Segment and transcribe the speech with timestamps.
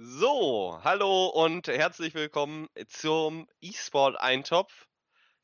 [0.00, 4.86] So, hallo und herzlich willkommen zum E-Sport Eintopf.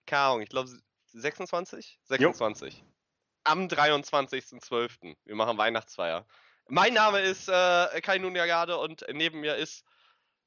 [0.07, 0.71] Keine Ahnung, ich glaube
[1.07, 1.99] 26?
[2.05, 2.85] 26.
[3.43, 5.17] Am 23.12.
[5.25, 6.25] Wir machen Weihnachtsfeier.
[6.69, 9.85] Mein Name ist äh, Kai Nunjagade und neben mir ist,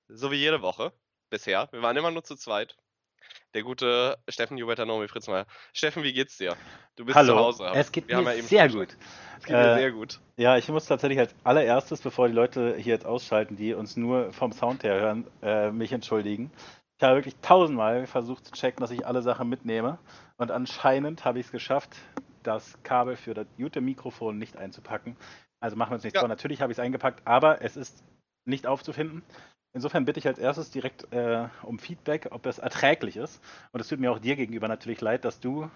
[0.08, 0.94] so wie jede Woche
[1.30, 2.78] bisher, wir waren immer nur zu zweit,
[3.58, 5.48] der gute Steffen Hubert Nomi Fritzmeier.
[5.74, 6.56] Steffen, wie geht's dir?
[6.96, 7.34] Du bist Hallo.
[7.34, 7.72] zu Hause.
[7.74, 8.96] Es geht wir mir ja sehr gut.
[9.40, 10.20] Es geht äh, mir sehr gut.
[10.36, 14.32] Ja, ich muss tatsächlich als allererstes, bevor die Leute hier jetzt ausschalten, die uns nur
[14.32, 16.52] vom Sound her hören, äh, mich entschuldigen.
[17.00, 19.98] Ich habe wirklich tausendmal versucht zu checken, dass ich alle Sachen mitnehme.
[20.38, 21.96] Und anscheinend habe ich es geschafft,
[22.44, 25.18] das Kabel für das gute Mikrofon nicht einzupacken.
[25.60, 26.22] Also machen wir uns nichts ja.
[26.22, 26.30] vor.
[26.30, 28.04] Natürlich habe ich es eingepackt, aber es ist
[28.46, 29.24] nicht aufzufinden.
[29.78, 33.40] Insofern bitte ich als erstes direkt äh, um Feedback, ob es erträglich ist.
[33.72, 35.70] Und es tut mir auch dir gegenüber natürlich leid, dass du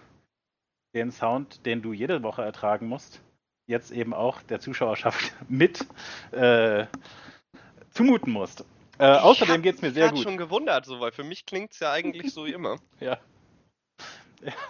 [0.96, 3.22] den Sound, den du jede Woche ertragen musst,
[3.68, 5.86] jetzt eben auch der Zuschauerschaft mit
[6.32, 6.88] äh,
[7.92, 8.66] zumuten musst.
[8.98, 10.18] Äh, außerdem geht es mir sehr gut.
[10.18, 12.80] Ich habe schon gewundert, so, weil für mich klingt es ja eigentlich so wie immer.
[13.00, 13.20] ja.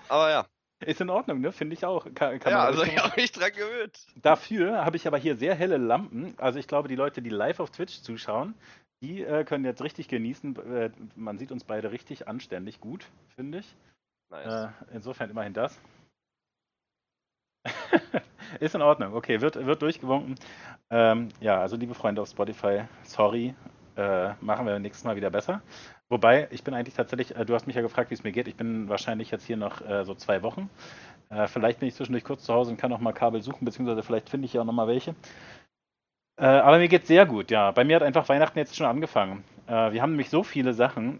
[0.10, 0.46] Aber ja.
[0.86, 1.54] Ist in Ordnung, ne?
[1.54, 2.04] Finde ich auch.
[2.16, 3.98] Kann, kann ja, also ich habe mich dran gewöhnt.
[4.16, 6.34] Dafür habe ich aber hier sehr helle Lampen.
[6.38, 8.56] Also ich glaube, die Leute, die live auf Twitch zuschauen,
[9.02, 10.56] die äh, können jetzt richtig genießen.
[10.74, 13.76] Äh, man sieht uns beide richtig anständig gut, finde ich.
[14.30, 14.70] Nice.
[14.90, 15.80] Äh, insofern immerhin das.
[18.60, 19.14] Ist in Ordnung.
[19.14, 20.36] Okay, wird, wird durchgewunken.
[20.90, 23.56] Ähm, ja, also liebe Freunde auf Spotify, sorry,
[23.96, 25.62] äh, machen wir nächstes Mal wieder besser.
[26.10, 28.48] Wobei, ich bin eigentlich tatsächlich, äh, du hast mich ja gefragt, wie es mir geht.
[28.48, 30.70] Ich bin wahrscheinlich jetzt hier noch äh, so zwei Wochen.
[31.48, 34.30] Vielleicht bin ich zwischendurch kurz zu Hause und kann noch mal Kabel suchen, beziehungsweise vielleicht
[34.30, 35.16] finde ich ja auch noch mal welche.
[36.38, 37.72] Äh, aber mir geht es sehr gut, ja.
[37.72, 39.44] Bei mir hat einfach Weihnachten jetzt schon angefangen.
[39.68, 41.20] Äh, wir haben nämlich so viele Sachen.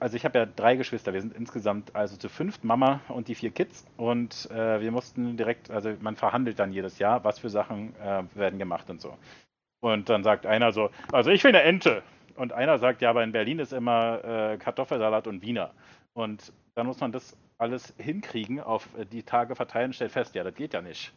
[0.00, 1.12] Also ich habe ja drei Geschwister.
[1.12, 3.86] Wir sind insgesamt also zu fünft, Mama und die vier Kids.
[3.96, 7.94] Und wir mussten direkt, also man verhandelt dann jedes Jahr, was für Sachen
[8.34, 9.16] werden gemacht und so.
[9.80, 12.02] Und dann sagt einer so, also ich will eine Ente.
[12.36, 15.70] Und einer sagt, ja, aber in Berlin ist immer äh, Kartoffelsalat und Wiener.
[16.14, 20.42] Und dann muss man das alles hinkriegen, auf äh, die Tage verteilen, stellt fest, ja,
[20.42, 21.12] das geht ja nicht.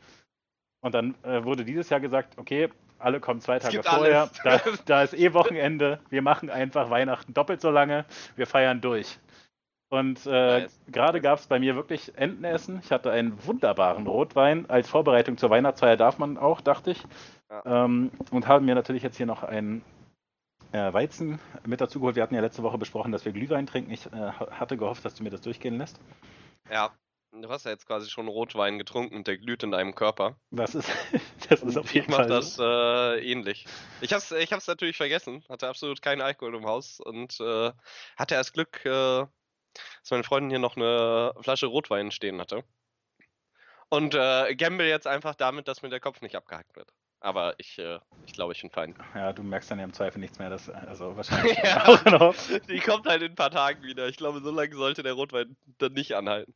[0.81, 5.03] Und dann äh, wurde dieses Jahr gesagt, okay, alle kommen zwei Tage vorher, da, da,
[5.03, 9.19] ist eh Wochenende, wir machen einfach Weihnachten doppelt so lange, wir feiern durch.
[9.89, 10.79] Und äh, nice.
[10.87, 12.81] gerade gab es bei mir wirklich Entenessen.
[12.83, 14.69] Ich hatte einen wunderbaren Rotwein.
[14.69, 17.03] Als Vorbereitung zur Weihnachtsfeier darf man auch, dachte ich.
[17.49, 17.85] Ja.
[17.85, 19.81] Ähm, und haben mir natürlich jetzt hier noch einen
[20.73, 22.17] äh, Weizen mit dazu geholt.
[22.17, 23.91] Wir hatten ja letzte Woche besprochen, dass wir Glühwein trinken.
[23.91, 26.01] Ich äh, hatte gehofft, dass du mir das durchgehen lässt.
[26.69, 26.91] Ja,
[27.41, 30.37] du hast ja jetzt quasi schon Rotwein getrunken und der glüht in deinem Körper.
[30.51, 30.89] Das ist,
[31.49, 32.25] das ist auf jeden ich Fall.
[32.25, 33.65] Ich mache das äh, ähnlich.
[34.01, 37.71] Ich hab's, ich hab's natürlich vergessen, hatte absolut keinen Alkohol im Haus und äh,
[38.17, 42.63] hatte erst Glück, äh, dass meine Freundin hier noch eine Flasche Rotwein stehen hatte.
[43.89, 46.91] Und äh, gamble jetzt einfach damit, dass mir der Kopf nicht abgehackt wird.
[47.19, 48.95] Aber ich, äh, ich glaube, ich bin fein.
[49.15, 50.49] Ja, du merkst dann ja im Zweifel nichts mehr.
[50.49, 52.35] Das, also wahrscheinlich ja, auch noch.
[52.69, 54.07] Die kommt halt in ein paar Tagen wieder.
[54.07, 56.53] Ich glaube, so lange sollte der Rotwein dann nicht anhalten.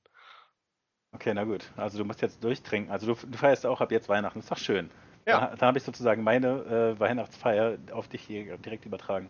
[1.13, 1.69] Okay, na gut.
[1.77, 2.91] Also du musst jetzt durchtrinken.
[2.91, 4.39] Also du, du feierst auch ab jetzt Weihnachten.
[4.39, 4.89] Das ist doch schön.
[5.25, 5.39] Ja.
[5.39, 9.29] Da, da habe ich sozusagen meine äh, Weihnachtsfeier auf dich hier direkt übertragen.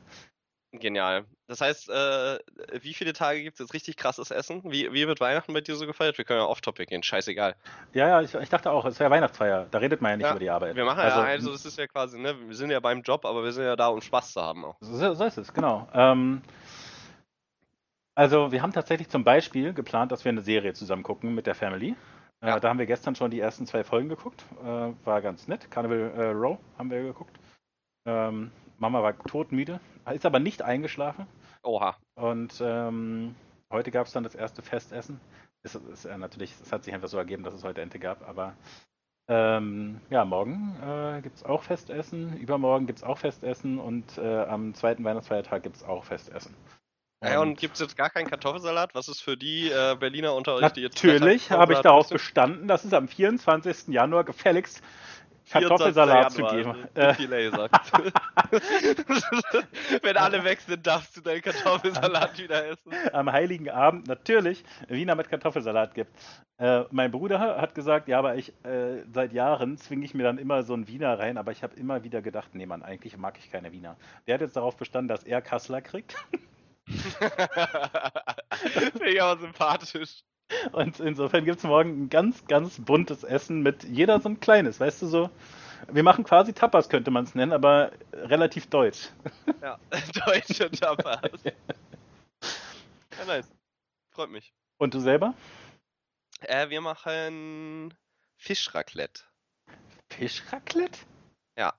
[0.73, 1.25] Genial.
[1.47, 2.39] Das heißt, äh,
[2.81, 4.61] wie viele Tage gibt es jetzt richtig krasses Essen?
[4.63, 6.17] Wie, wie wird Weihnachten bei dir so gefeiert?
[6.17, 7.55] Wir können ja off-topic gehen, scheißegal.
[7.93, 9.67] Ja, ja, ich, ich dachte auch, es wäre Weihnachtsfeier.
[9.69, 10.77] Da redet man ja nicht ja, über die Arbeit.
[10.77, 13.25] Wir machen also, ja, also das ist ja quasi, ne, wir sind ja beim Job,
[13.25, 14.77] aber wir sind ja da, um Spaß zu haben auch.
[14.79, 15.89] So, so ist es, genau.
[15.93, 16.41] Ähm,
[18.15, 21.55] also wir haben tatsächlich zum Beispiel geplant, dass wir eine Serie zusammen gucken mit der
[21.55, 21.95] Family.
[22.41, 22.57] Äh, ja.
[22.57, 24.43] Äh, da haben wir gestern schon die ersten zwei Folgen geguckt.
[24.63, 25.69] Äh, war ganz nett.
[25.71, 27.39] Carnival äh, Row haben wir geguckt.
[28.05, 29.79] Ähm, Mama war todmüde,
[30.11, 31.27] ist aber nicht eingeschlafen.
[31.61, 31.95] Oha.
[32.15, 33.35] Und ähm,
[33.71, 35.19] heute gab es dann das erste Festessen.
[35.61, 38.27] Es ist äh, natürlich, es hat sich einfach so ergeben, dass es heute Ente gab,
[38.27, 38.55] aber
[39.27, 44.43] ähm, ja, morgen äh, gibt es auch Festessen, übermorgen gibt es auch Festessen und äh,
[44.45, 46.55] am zweiten Weihnachtsfeiertag gibt es auch Festessen.
[47.23, 48.95] Ja, und gibt es jetzt gar keinen Kartoffelsalat?
[48.95, 52.67] Was ist für die äh, Berliner unter euch, die jetzt Natürlich habe ich darauf bestanden,
[52.67, 53.89] dass es am 24.
[53.89, 54.81] Januar gefälligst
[55.51, 56.87] Kartoffelsalat zu geben.
[56.95, 57.49] Äh.
[57.49, 57.91] sagt.
[60.03, 62.91] Wenn alle weg sind, darfst du deinen Kartoffelsalat wieder essen.
[63.11, 66.11] Am Heiligen Abend natürlich Wiener mit Kartoffelsalat gibt.
[66.57, 70.37] Äh, mein Bruder hat gesagt, ja, aber ich äh, seit Jahren zwinge ich mir dann
[70.37, 73.37] immer so einen Wiener rein, aber ich habe immer wieder gedacht, nee, Mann, eigentlich mag
[73.37, 73.97] ich keine Wiener.
[74.27, 76.15] Der hat jetzt darauf bestanden, dass er Kassler kriegt.
[78.91, 80.23] Finde ich aber sympathisch.
[80.71, 84.79] Und insofern gibt es morgen ein ganz, ganz buntes Essen mit jeder so ein kleines,
[84.79, 85.29] weißt du so.
[85.89, 89.09] Wir machen quasi Tapas, könnte man es nennen, aber relativ deutsch.
[89.61, 89.79] Ja,
[90.25, 91.21] deutsche Tapas.
[91.43, 91.51] ja,
[93.25, 93.49] nice.
[94.11, 94.53] Freut mich.
[94.77, 95.33] Und du selber?
[96.41, 97.93] Äh, wir machen
[98.37, 99.23] Fischraclette.
[100.09, 100.99] Fischraclette?
[101.57, 101.73] Ja.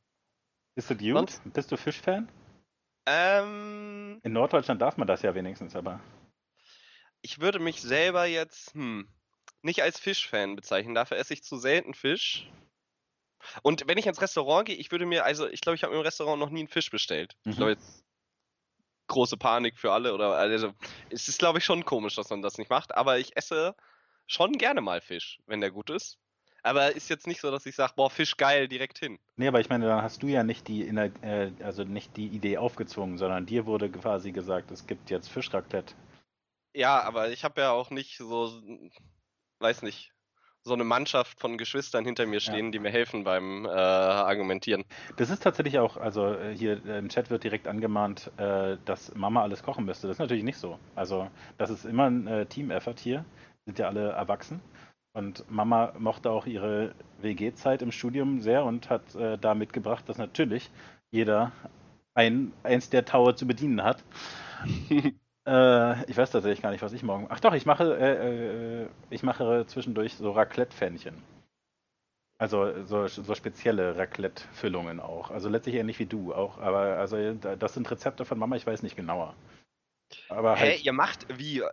[0.74, 1.32] Bist du Dude?
[1.44, 2.28] Bist du Fischfan?
[3.06, 6.00] Ähm, In Norddeutschland darf man das ja wenigstens, aber.
[7.20, 9.08] ich würde mich selber jetzt hm,
[9.62, 10.94] nicht als Fischfan bezeichnen.
[10.94, 12.48] Dafür esse ich zu selten Fisch.
[13.62, 16.00] Und wenn ich ins Restaurant gehe, ich würde mir, also ich glaube, ich habe im
[16.00, 17.36] Restaurant noch nie einen Fisch bestellt.
[17.48, 17.56] Ich Mhm.
[17.56, 18.04] glaube, jetzt
[19.08, 20.72] große Panik für alle oder also
[21.10, 22.94] es ist, glaube ich, schon komisch, dass man das nicht macht.
[22.94, 23.74] Aber ich esse
[24.26, 26.18] schon gerne mal Fisch, wenn der gut ist.
[26.62, 29.18] Aber ist jetzt nicht so, dass ich sage, boah, Fisch geil, direkt hin.
[29.36, 32.26] Nee, aber ich meine, dann hast du ja nicht die, Inner- äh, also nicht die
[32.28, 35.94] Idee aufgezwungen, sondern dir wurde quasi gesagt, es gibt jetzt Fischraclette.
[36.74, 38.62] Ja, aber ich habe ja auch nicht so,
[39.58, 40.12] weiß nicht,
[40.64, 44.84] so eine Mannschaft von Geschwistern hinter mir stehen, die mir helfen beim äh, Argumentieren.
[45.16, 49.12] Das ist tatsächlich auch, also äh, hier äh, im Chat wird direkt angemahnt, äh, dass
[49.16, 50.06] Mama alles kochen müsste.
[50.06, 50.78] Das ist natürlich nicht so.
[50.94, 51.28] Also
[51.58, 53.24] das ist immer ein äh, Team-Effort hier.
[53.66, 54.60] Sind ja alle erwachsen.
[55.14, 60.18] Und Mama mochte auch ihre WG-Zeit im Studium sehr und hat äh, da mitgebracht, dass
[60.18, 60.70] natürlich
[61.10, 61.52] jeder
[62.14, 64.02] ein, eins der Taue zu bedienen hat.
[65.44, 67.26] Äh, ich weiß tatsächlich gar nicht, was ich morgen.
[67.28, 71.20] Ach doch, ich mache, äh, äh, ich mache zwischendurch so Raclette-Pfännchen.
[72.38, 75.32] Also so, so spezielle Raclette-Füllungen auch.
[75.32, 76.58] Also letztlich ähnlich wie du auch.
[76.58, 79.34] Aber also da- das sind Rezepte von Mama, ich weiß nicht genauer.
[80.28, 81.64] Aber Hä, halt, ihr macht wie?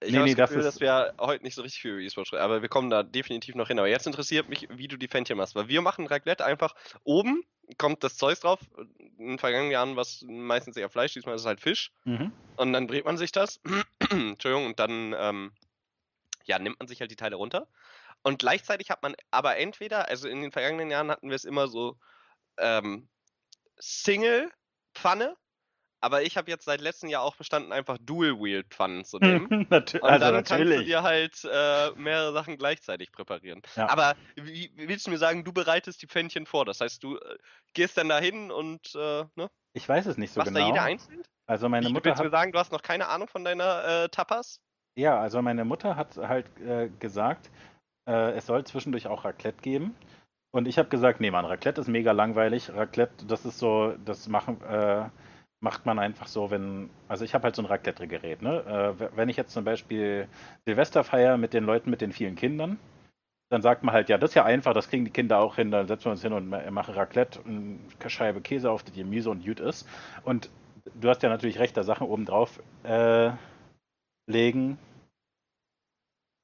[0.00, 1.92] Ich Nee, habe nee, das das Gefühl, ist- dass wir heute nicht so richtig viel
[1.92, 3.78] über E-Sport sprechen, aber wir kommen da definitiv noch hin.
[3.78, 6.74] Aber jetzt interessiert mich, wie du die Fännchen machst, weil wir machen Raclette einfach
[7.04, 7.42] oben
[7.76, 8.60] kommt das Zeug drauf.
[9.18, 11.92] In den vergangenen Jahren war es meistens eher Fleisch, diesmal ist es halt Fisch.
[12.04, 12.32] mhm.
[12.56, 13.60] Und dann brät man sich das.
[14.10, 15.52] Entschuldigung, und dann ähm,
[16.44, 17.68] ja, nimmt man sich halt die Teile runter.
[18.22, 21.68] Und gleichzeitig hat man aber entweder, also in den vergangenen Jahren hatten wir es immer
[21.68, 21.98] so
[22.56, 23.08] ähm,
[23.78, 25.36] Single-Pfanne,
[26.00, 29.66] aber ich habe jetzt seit letztem Jahr auch bestanden, einfach Dual-Wheel-Pfannen zu nehmen.
[29.70, 30.86] Natür Und also dann kannst du natürlich.
[30.86, 33.62] dir halt äh, mehrere Sachen gleichzeitig präparieren.
[33.76, 33.88] Ja.
[33.90, 36.64] Aber wie, willst du mir sagen, du bereitest die Pfännchen vor?
[36.64, 37.36] Das heißt, du äh,
[37.74, 39.50] gehst dann da hin und äh, ne?
[39.72, 40.66] Ich weiß es nicht so machst genau.
[40.66, 41.22] da jeder einzeln?
[41.46, 44.04] Also meine Wie, Mutter willst du mir sagen, du hast noch keine Ahnung von deiner
[44.04, 44.60] äh, Tapas?
[44.98, 47.50] ja, also meine Mutter hat halt äh, gesagt,
[48.08, 49.94] äh, es soll zwischendurch auch Raclette geben.
[50.50, 52.70] Und ich habe gesagt, nee, Mann, Raclette ist mega langweilig.
[52.74, 54.60] Raclette, das ist so, das machen,
[55.60, 58.96] macht man einfach so, wenn, also ich habe halt so ein Raclette-Gerät, ne?
[59.00, 60.28] Äh, wenn ich jetzt zum Beispiel
[60.66, 62.78] Silvester feiere mit den Leuten mit den vielen Kindern,
[63.50, 65.70] dann sagt man halt, ja, das ist ja einfach, das kriegen die Kinder auch hin,
[65.70, 67.78] dann setzen wir uns hin und ma- machen Raclette, eine
[68.10, 69.88] Scheibe Käse auf, die Gemüse und gut ist.
[70.24, 70.50] Und
[71.00, 73.30] du hast ja natürlich recht, da Sachen oben drauf äh,
[74.26, 74.78] legen.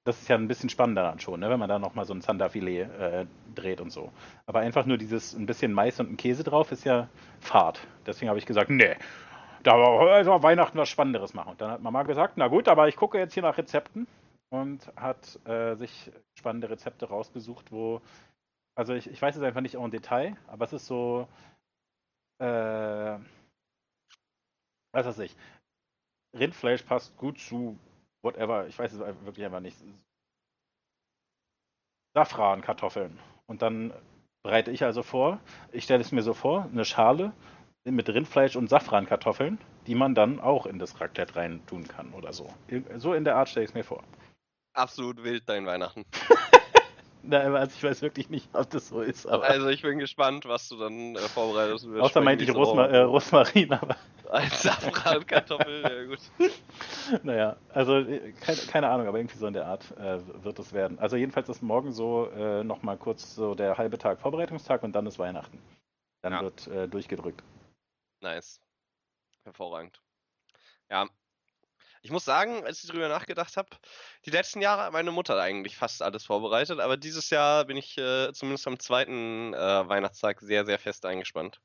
[0.05, 1.49] Das ist ja ein bisschen spannender dann schon, ne?
[1.49, 4.13] wenn man da nochmal so ein Zanderfilet äh, dreht und so.
[4.47, 7.09] Aber einfach nur dieses ein bisschen Mais und ein Käse drauf ist ja
[7.41, 7.87] Fahrt.
[8.05, 8.97] Deswegen habe ich gesagt, nee,
[9.63, 11.53] da war Weihnachten was Spannenderes machen.
[11.53, 14.07] Und dann hat Mama gesagt, na gut, aber ich gucke jetzt hier nach Rezepten
[14.51, 18.03] und hat äh, sich spannende Rezepte rausgesucht, wo,
[18.77, 21.27] also ich, ich weiß es einfach nicht en Detail, aber es ist so,
[22.41, 23.19] äh,
[24.93, 25.35] was weiß ich,
[26.37, 27.79] Rindfleisch passt gut zu
[28.25, 29.77] whatever, ich weiß es wirklich einfach nicht.
[32.15, 33.19] Safran, Kartoffeln.
[33.47, 33.93] Und dann
[34.43, 35.41] bereite ich also vor,
[35.73, 37.33] ich stelle es mir so vor, eine Schale
[37.85, 42.33] mit Rindfleisch und Safrankartoffeln, die man dann auch in das Raclette rein tun kann oder
[42.33, 42.49] so.
[42.97, 44.03] So in der Art stelle ich es mir vor.
[44.75, 46.05] Absolut wild dein Weihnachten.
[47.27, 50.45] Na, also ich weiß wirklich nicht, ob das so ist, aber Also ich bin gespannt,
[50.45, 51.87] was du dann äh, vorbereitest.
[51.87, 53.97] Außer meinte ich Rosma äh, Rosmarin, aber
[54.29, 56.19] Als Safrankartoffel, ja gut.
[57.23, 60.73] naja, also äh, keine, keine Ahnung, aber irgendwie so in der Art äh, wird es
[60.73, 60.99] werden.
[60.99, 65.07] Also jedenfalls ist morgen so äh, nochmal kurz so der halbe Tag Vorbereitungstag und dann
[65.07, 65.59] ist Weihnachten.
[66.23, 66.41] Dann Ja.
[66.43, 67.43] wird äh, durchgedrückt.
[68.21, 68.61] Nice.
[69.45, 70.01] Hervorragend.
[70.91, 71.09] Ja.
[72.05, 73.71] Ich muss sagen, als ich drüber nachgedacht habe,
[74.27, 77.97] die letzten Jahre hat meine Mutter eigentlich fast alles vorbereitet, aber dieses Jahr bin ich
[77.97, 81.61] äh, zumindest am zweiten äh, Weihnachtstag sehr, sehr fest eingespannt.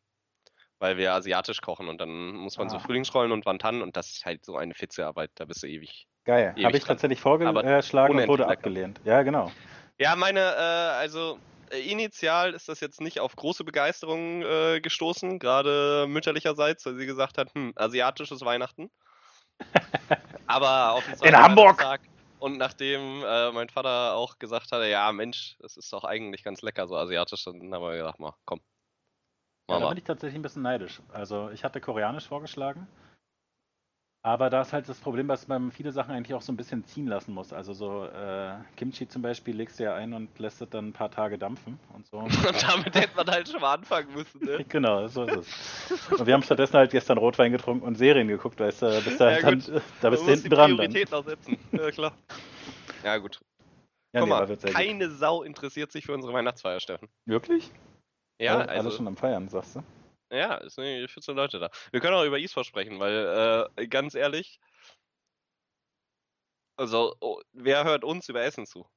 [0.79, 2.79] Weil wir asiatisch kochen und dann muss man so Ah.
[2.79, 6.07] Frühlingsrollen und Wantan und das ist halt so eine Fitzearbeit, da bist du ewig.
[6.23, 6.55] Geil.
[6.63, 6.95] Habe ich dran.
[6.95, 9.01] tatsächlich vorgeschlagen und unendlich wurde abgelehnt.
[9.03, 9.51] Ja, genau.
[9.97, 11.37] Ja, meine, äh, also
[11.69, 17.05] äh, initial ist das jetzt nicht auf große Begeisterung äh, gestoßen, gerade mütterlicherseits, weil sie
[17.05, 18.89] gesagt hat, hm, asiatisches Weihnachten.
[20.47, 21.79] Aber auf den zweiten Hamburg!
[21.79, 22.01] Weihnachtstag
[22.39, 26.61] Und nachdem äh, mein Vater auch gesagt hatte, ja Mensch, das ist doch eigentlich ganz
[26.61, 28.59] lecker, so asiatisch, dann haben wir gedacht, mal, komm.
[29.69, 29.89] Ja, da Mama.
[29.89, 31.01] bin ich tatsächlich ein bisschen neidisch.
[31.13, 32.87] Also ich hatte koreanisch vorgeschlagen,
[34.21, 36.83] aber da ist halt das Problem, dass man viele Sachen eigentlich auch so ein bisschen
[36.85, 37.53] ziehen lassen muss.
[37.53, 40.93] Also so äh, Kimchi zum Beispiel legst du ja ein und lässt es dann ein
[40.93, 42.17] paar Tage dampfen und so.
[42.19, 44.65] Und damit hätte man halt schon mal anfangen müssen, ne?
[44.69, 46.19] Genau, so ist es.
[46.19, 49.31] Und wir haben stattdessen halt gestern Rotwein getrunken und Serien geguckt, weißt du, bis da,
[49.31, 49.63] Ja, dann,
[50.01, 50.77] da bist du muss hinten die dran dann.
[50.77, 51.57] Prioritäten auch setzen.
[51.71, 52.13] Ja, klar.
[53.03, 53.39] Ja, gut.
[54.11, 54.77] Ja, Guck nee, mal, wird sehr gut.
[54.77, 57.07] keine Sau interessiert sich für unsere Weihnachtsfeier, Steffen.
[57.25, 57.39] Ja,
[58.39, 59.83] Ja, alle, also alle schon am Feiern, sagst du?
[60.31, 61.69] Ja, es sind 14 Leute da.
[61.91, 64.59] Wir können auch über E-Sport sprechen, weil äh, ganz ehrlich,
[66.77, 68.87] also oh, wer hört uns über Essen zu?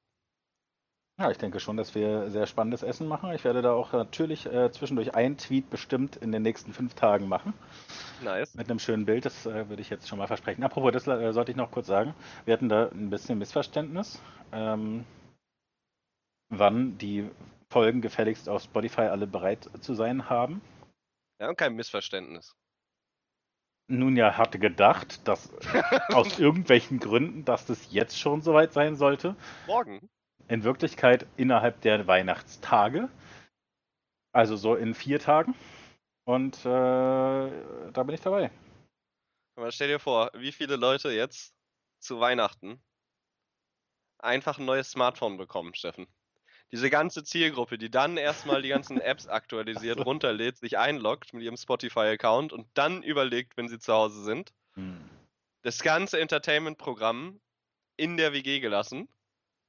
[1.19, 3.31] Ja, ich denke schon, dass wir sehr spannendes Essen machen.
[3.33, 7.27] Ich werde da auch natürlich äh, zwischendurch einen Tweet bestimmt in den nächsten fünf Tagen
[7.27, 7.53] machen.
[8.23, 8.55] Nice.
[8.55, 10.63] Mit einem schönen Bild, das äh, würde ich jetzt schon mal versprechen.
[10.63, 12.15] Apropos, das äh, sollte ich noch kurz sagen.
[12.45, 14.19] Wir hatten da ein bisschen Missverständnis,
[14.51, 15.05] ähm,
[16.49, 17.29] wann die
[17.69, 20.61] Folgen gefälligst auf Spotify alle bereit zu sein haben.
[21.43, 22.55] Ja, und kein Missverständnis.
[23.89, 25.51] Nun ja, hatte gedacht, dass
[26.13, 29.35] aus irgendwelchen Gründen, dass das jetzt schon soweit sein sollte.
[29.67, 30.09] Morgen.
[30.47, 33.09] In Wirklichkeit innerhalb der Weihnachtstage.
[34.31, 35.53] Also so in vier Tagen.
[36.23, 38.49] Und äh, da bin ich dabei.
[39.57, 41.53] Aber stell dir vor, wie viele Leute jetzt
[41.99, 42.81] zu Weihnachten
[44.17, 46.07] einfach ein neues Smartphone bekommen, Steffen.
[46.73, 51.55] Diese ganze Zielgruppe, die dann erstmal die ganzen Apps aktualisiert, runterlädt, sich einloggt mit ihrem
[51.55, 55.07] Spotify-Account und dann überlegt, wenn sie zu Hause sind, Hm.
[55.61, 57.39] das ganze Entertainment-Programm
[57.95, 59.07] in der WG gelassen.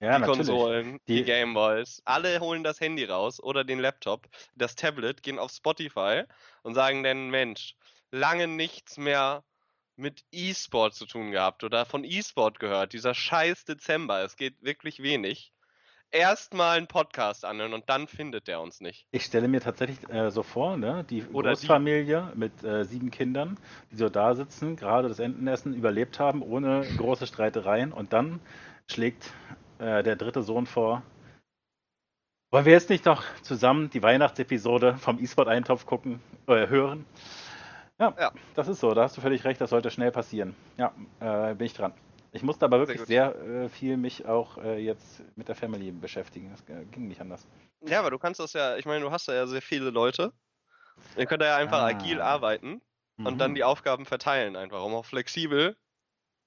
[0.00, 0.49] Ja, die natürlich.
[0.49, 5.38] Konsolen, die, Die- Gameboys, alle holen das Handy raus oder den Laptop, das Tablet, gehen
[5.38, 6.23] auf Spotify
[6.62, 7.76] und sagen dann, Mensch,
[8.11, 9.44] lange nichts mehr
[9.96, 12.92] mit E-Sport zu tun gehabt oder von E-Sport gehört.
[12.94, 15.52] Dieser scheiß Dezember, es geht wirklich wenig.
[16.14, 19.04] Erstmal einen Podcast anhören und dann findet der uns nicht.
[19.11, 21.56] Ich stelle mir tatsächlich äh, so vor, ne, die Oder die.
[21.56, 23.59] Großfamilie mit äh, sieben Kindern,
[23.90, 28.38] die so da sitzen, gerade das Entenessen überlebt haben, ohne große Streitereien und dann
[28.88, 29.33] schlägt
[29.80, 31.02] äh, der dritte Sohn vor,
[32.52, 37.06] wollen wir jetzt nicht noch zusammen die Weihnachtsepisode vom E-Sport-Eintopf gucken, äh, hören?
[37.99, 38.33] Ja, Ja.
[38.54, 40.54] das ist so, da hast du völlig recht, das sollte schnell passieren.
[40.76, 41.92] Ja, äh, bin ich dran.
[42.34, 43.06] Ich musste aber wirklich gut.
[43.06, 46.50] sehr, äh, viel mich auch äh, jetzt mit der Family beschäftigen.
[46.50, 47.46] Das äh, ging nicht anders.
[47.86, 50.32] Ja, aber du kannst das ja, ich meine, du hast da ja sehr viele Leute.
[51.16, 51.86] Ihr könnt da ja einfach Ah.
[51.86, 52.82] agil arbeiten
[53.24, 53.54] und dann Mhm.
[53.54, 55.76] die Aufgaben verteilen, einfach, um auch flexibel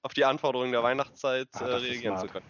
[0.02, 2.46] auf die Anforderungen der Weihnachtszeit Ah, äh, reagieren zu können.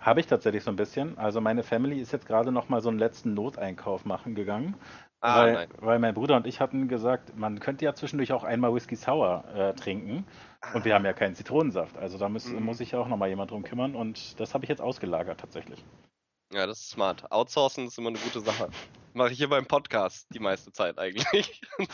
[0.00, 1.16] Habe ich tatsächlich so ein bisschen.
[1.18, 4.74] Also meine Family ist jetzt gerade noch mal so einen letzten Noteinkauf machen gegangen,
[5.22, 8.74] Ah, weil, weil mein Bruder und ich hatten gesagt, man könnte ja zwischendurch auch einmal
[8.74, 10.26] Whisky Sour äh, trinken
[10.74, 11.96] und wir haben ja keinen Zitronensaft.
[11.96, 12.64] Also da muss, Mhm.
[12.64, 15.40] muss sich ja auch noch mal jemand drum kümmern und das habe ich jetzt ausgelagert
[15.40, 15.84] tatsächlich.
[16.52, 17.30] Ja, das ist smart.
[17.32, 18.70] Outsourcen ist immer eine gute Sache.
[19.14, 21.60] Mache ich hier beim Podcast die meiste Zeit eigentlich.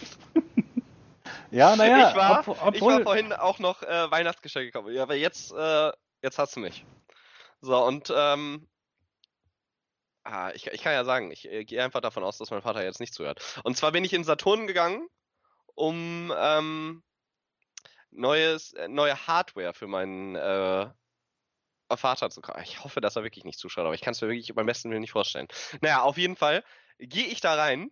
[1.50, 2.40] Ja, naja, ich, war,
[2.75, 4.88] ich war vorhin auch noch äh, Weihnachtsgeschenke gekauft.
[4.90, 5.92] Ja, aber jetzt, äh,
[6.23, 6.85] jetzt hast du mich.
[7.61, 8.66] So, und ähm,
[10.25, 12.83] ah, ich, ich kann ja sagen, ich äh, gehe einfach davon aus, dass mein Vater
[12.83, 13.61] jetzt nicht zuhört.
[13.64, 15.07] Und zwar bin ich in Saturn gegangen,
[15.75, 17.02] um ähm,
[18.12, 20.88] neues, äh, neue Hardware für meinen äh,
[21.95, 22.62] Vater zu kaufen.
[22.62, 24.90] Ich hoffe, dass er wirklich nicht zuschaut, aber ich kann es mir wirklich beim besten
[24.90, 25.49] Willen nicht vorstellen.
[25.81, 26.64] Naja, auf jeden Fall
[26.99, 27.90] gehe ich da rein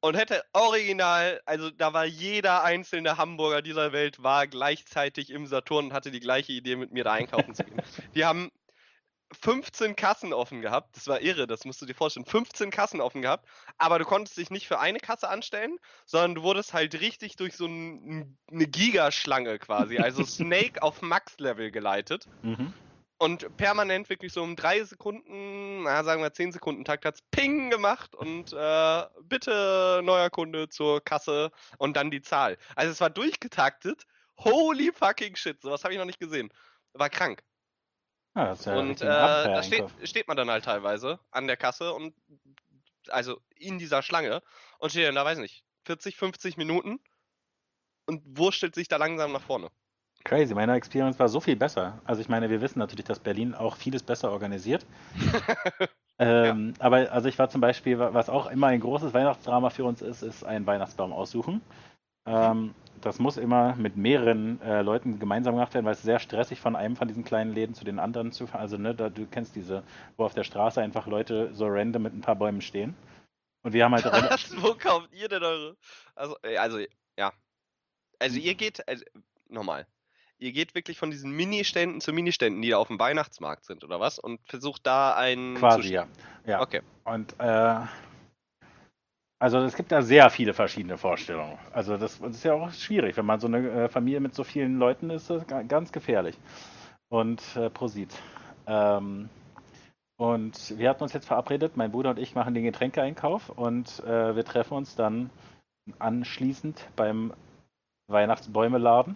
[0.00, 5.86] und hätte original, also da war jeder einzelne Hamburger dieser Welt war gleichzeitig im Saturn
[5.86, 7.82] und hatte die gleiche Idee, mit mir da einkaufen zu gehen.
[8.14, 8.50] Die haben
[9.32, 13.22] 15 Kassen offen gehabt, das war irre, das musst du dir vorstellen, 15 Kassen offen
[13.22, 17.36] gehabt, aber du konntest dich nicht für eine Kasse anstellen, sondern du wurdest halt richtig
[17.36, 22.72] durch so ein, eine Gigaschlange quasi, also Snake auf Max-Level geleitet Mhm.
[23.18, 27.68] und permanent wirklich so um drei Sekunden, na sagen wir zehn Sekunden Takt hat's Ping
[27.70, 32.56] gemacht und äh, bitte neuer Kunde zur Kasse und dann die Zahl.
[32.76, 34.04] Also es war durchgetaktet.
[34.38, 36.50] Holy fucking shit, sowas habe ich noch nicht gesehen.
[36.92, 37.42] War krank.
[38.38, 42.14] Ja, ja und äh, da steht, steht man dann halt teilweise an der Kasse und
[43.08, 44.42] also in dieser Schlange
[44.78, 47.00] und steht dann da, weiß nicht, 40, 50 Minuten
[48.06, 49.70] und wurstelt sich da langsam nach vorne.
[50.24, 52.00] Crazy, meine Experience war so viel besser.
[52.04, 54.84] Also ich meine, wir wissen natürlich, dass Berlin auch vieles besser organisiert.
[56.18, 59.84] ähm, Aber also ich war zum Beispiel, wa- was auch immer ein großes Weihnachtsdrama für
[59.84, 61.62] uns ist, ist ein Weihnachtsbaum aussuchen.
[62.28, 66.60] Ähm, das muss immer mit mehreren äh, Leuten gemeinsam gemacht werden, weil es sehr stressig
[66.60, 68.60] von einem von diesen kleinen Läden zu den anderen zu fahren.
[68.60, 69.82] Also ne, da, du kennst diese,
[70.16, 72.94] wo auf der Straße einfach Leute so random mit ein paar Bäumen stehen.
[73.62, 74.54] Und wir haben halt Was?
[74.62, 75.76] Wo kauft ihr denn eure?
[76.14, 76.78] Also, äh, also,
[77.16, 77.32] ja.
[78.18, 79.04] Also ihr geht, also,
[79.48, 79.86] nochmal.
[80.40, 83.98] Ihr geht wirklich von diesen Ministänden zu Ministänden, die da auf dem Weihnachtsmarkt sind, oder
[83.98, 84.20] was?
[84.20, 86.06] Und versucht da einen quasi ja.
[86.46, 86.60] ja.
[86.60, 86.82] Okay.
[87.04, 87.80] Und äh,
[89.38, 91.58] also es gibt da sehr viele verschiedene Vorstellungen.
[91.72, 94.44] Also das, das ist ja auch schwierig, wenn man so eine äh, Familie mit so
[94.44, 96.36] vielen Leuten ist, ist ganz gefährlich.
[97.08, 98.14] Und äh, Prosit.
[98.66, 99.28] Ähm,
[100.16, 104.34] und wir hatten uns jetzt verabredet, mein Bruder und ich machen den Getränkeeinkauf und äh,
[104.34, 105.30] wir treffen uns dann
[106.00, 107.32] anschließend beim
[108.08, 109.14] Weihnachtsbäumeladen.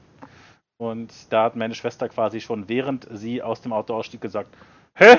[0.78, 4.56] Und da hat meine Schwester quasi schon, während sie aus dem Auto ausstieg, gesagt,
[4.94, 5.18] Hä?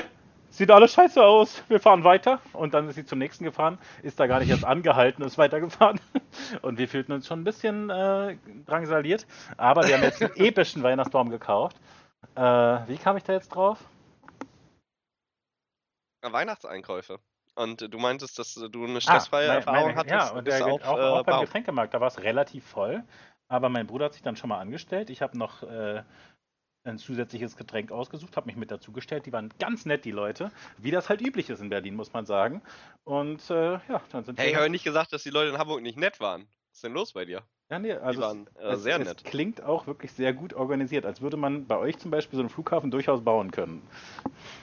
[0.54, 1.64] Sieht alles scheiße aus.
[1.66, 2.40] Wir fahren weiter.
[2.52, 5.36] Und dann ist sie zum nächsten gefahren, ist da gar nicht erst angehalten und ist
[5.36, 5.98] weitergefahren.
[6.62, 9.26] und wir fühlten uns schon ein bisschen äh, drangsaliert.
[9.56, 11.76] Aber wir haben jetzt einen epischen Weihnachtsbaum gekauft.
[12.36, 13.80] Äh, wie kam ich da jetzt drauf?
[16.22, 17.18] Weihnachtseinkäufe.
[17.56, 20.30] Und du meintest, dass du eine ah, stressfreie ah, Erfahrung meine, hattest.
[20.30, 23.02] Ja, und der, auf, auch, auch beim Getränkemarkt, da war es relativ voll.
[23.48, 25.10] Aber mein Bruder hat sich dann schon mal angestellt.
[25.10, 26.02] Ich habe noch äh,
[26.84, 29.26] ein zusätzliches Getränk ausgesucht, habe mich mit dazugestellt.
[29.26, 30.50] Die waren ganz nett, die Leute.
[30.78, 32.62] Wie das halt üblich ist in Berlin, muss man sagen.
[33.04, 34.50] Und äh, ja, dann sind hey, wir.
[34.52, 36.42] Ich habe nicht gesagt, dass die Leute in Hamburg nicht nett waren.
[36.42, 37.42] Was ist denn los bei dir?
[37.70, 39.22] Ja, nee, also die waren äh, es, sehr es, nett.
[39.24, 42.42] Es klingt auch wirklich sehr gut organisiert, als würde man bei euch zum Beispiel so
[42.42, 43.82] einen Flughafen durchaus bauen können.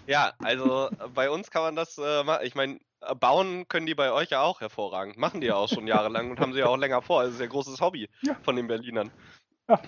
[0.06, 2.46] Ja, also bei uns kann man das äh, machen.
[2.46, 2.80] Ich meine,
[3.20, 5.18] bauen können die bei euch ja auch hervorragend.
[5.18, 7.22] Machen die ja auch schon jahrelang und haben sie ja auch länger vor.
[7.22, 8.36] Also ist ja großes Hobby ja.
[8.44, 9.10] von den Berlinern.
[9.68, 9.82] Ja,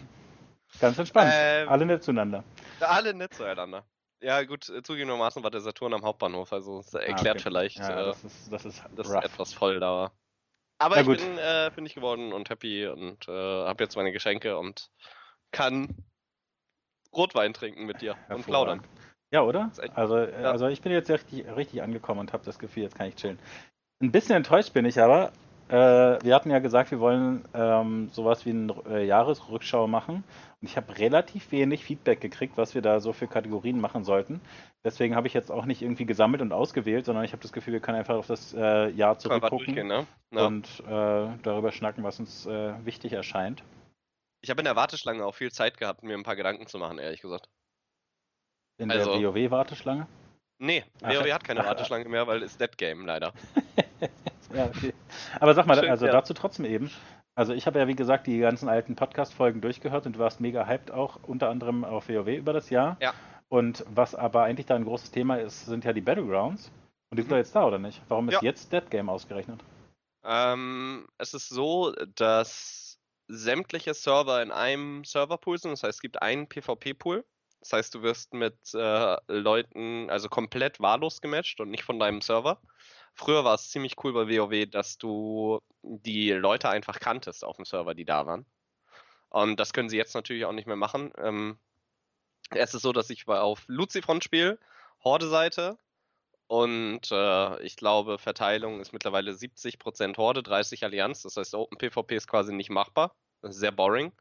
[0.80, 1.32] Ganz entspannt.
[1.34, 2.44] Ähm, alle nett zueinander.
[2.80, 3.86] Alle nett zueinander.
[4.22, 7.39] Ja, gut, äh, zugegebenermaßen war der Saturn am Hauptbahnhof, also das erklärt ah, okay.
[7.39, 10.12] vielleicht, ja, äh, das ist, das ist dass etwas voll da war.
[10.80, 14.89] Aber ich bin äh, fündig geworden und happy und äh, habe jetzt meine Geschenke und
[15.51, 16.03] kann
[17.13, 18.82] Rotwein trinken mit dir und plaudern.
[19.32, 19.72] Ja, oder?
[19.96, 20.51] Also, äh, ja.
[20.51, 23.39] also ich bin jetzt richtig, richtig angekommen und habe das Gefühl, jetzt kann ich chillen.
[24.01, 25.32] Ein bisschen enttäuscht bin ich aber.
[25.70, 30.24] Äh, wir hatten ja gesagt, wir wollen ähm, sowas wie eine äh, Jahresrückschau machen.
[30.62, 34.41] Und ich habe relativ wenig Feedback gekriegt, was wir da so für Kategorien machen sollten.
[34.84, 37.74] Deswegen habe ich jetzt auch nicht irgendwie gesammelt und ausgewählt, sondern ich habe das Gefühl,
[37.74, 40.05] wir können einfach auf das äh, Jahr zurückgucken ne?
[40.32, 40.46] ja.
[40.46, 43.63] und äh, darüber schnacken, was uns äh, wichtig erscheint.
[44.41, 47.00] Ich habe in der Warteschlange auch viel Zeit gehabt, mir ein paar Gedanken zu machen,
[47.00, 47.50] ehrlich gesagt.
[48.77, 50.08] In also, der WoW-Warteschlange?
[50.60, 53.34] Nee, WoW hat keine Warteschlange mehr, weil es Dead Game leider.
[54.53, 54.93] ja, okay.
[55.39, 56.12] Aber sag mal, Schön, also ja.
[56.12, 56.91] dazu trotzdem eben,
[57.36, 60.65] also ich habe ja wie gesagt die ganzen alten Podcast-Folgen durchgehört und du warst mega
[60.65, 62.98] hyped auch, unter anderem auf WoW über das Jahr.
[63.01, 63.13] Ja.
[63.50, 66.72] Und was aber eigentlich da ein großes Thema ist, sind ja die Battlegrounds.
[67.10, 67.33] Und die sind mhm.
[67.33, 68.01] doch jetzt da, oder nicht?
[68.07, 68.41] Warum ist ja.
[68.41, 69.62] jetzt Dead Game ausgerechnet?
[70.24, 75.72] Ähm, es ist so, dass sämtliche Server in einem Serverpool sind.
[75.72, 77.24] Das heißt, es gibt einen PvP-Pool.
[77.59, 82.22] Das heißt, du wirst mit äh, Leuten also komplett wahllos gematcht und nicht von deinem
[82.22, 82.59] Server.
[83.16, 87.66] Früher war es ziemlich cool bei WoW, dass du die Leute einfach kanntest auf dem
[87.66, 88.46] Server, die da waren.
[89.30, 91.12] Und das können sie jetzt natürlich auch nicht mehr machen.
[91.18, 91.58] Ähm,
[92.52, 94.60] es ist so, dass ich auf Lucifron spiele,
[95.04, 95.78] Horde-Seite.
[96.48, 101.24] Und äh, ich glaube, Verteilung ist mittlerweile 70% Horde, 30 Allianz.
[101.24, 103.16] Das heißt, Open PvP ist quasi nicht machbar.
[103.42, 104.12] Das ist sehr boring.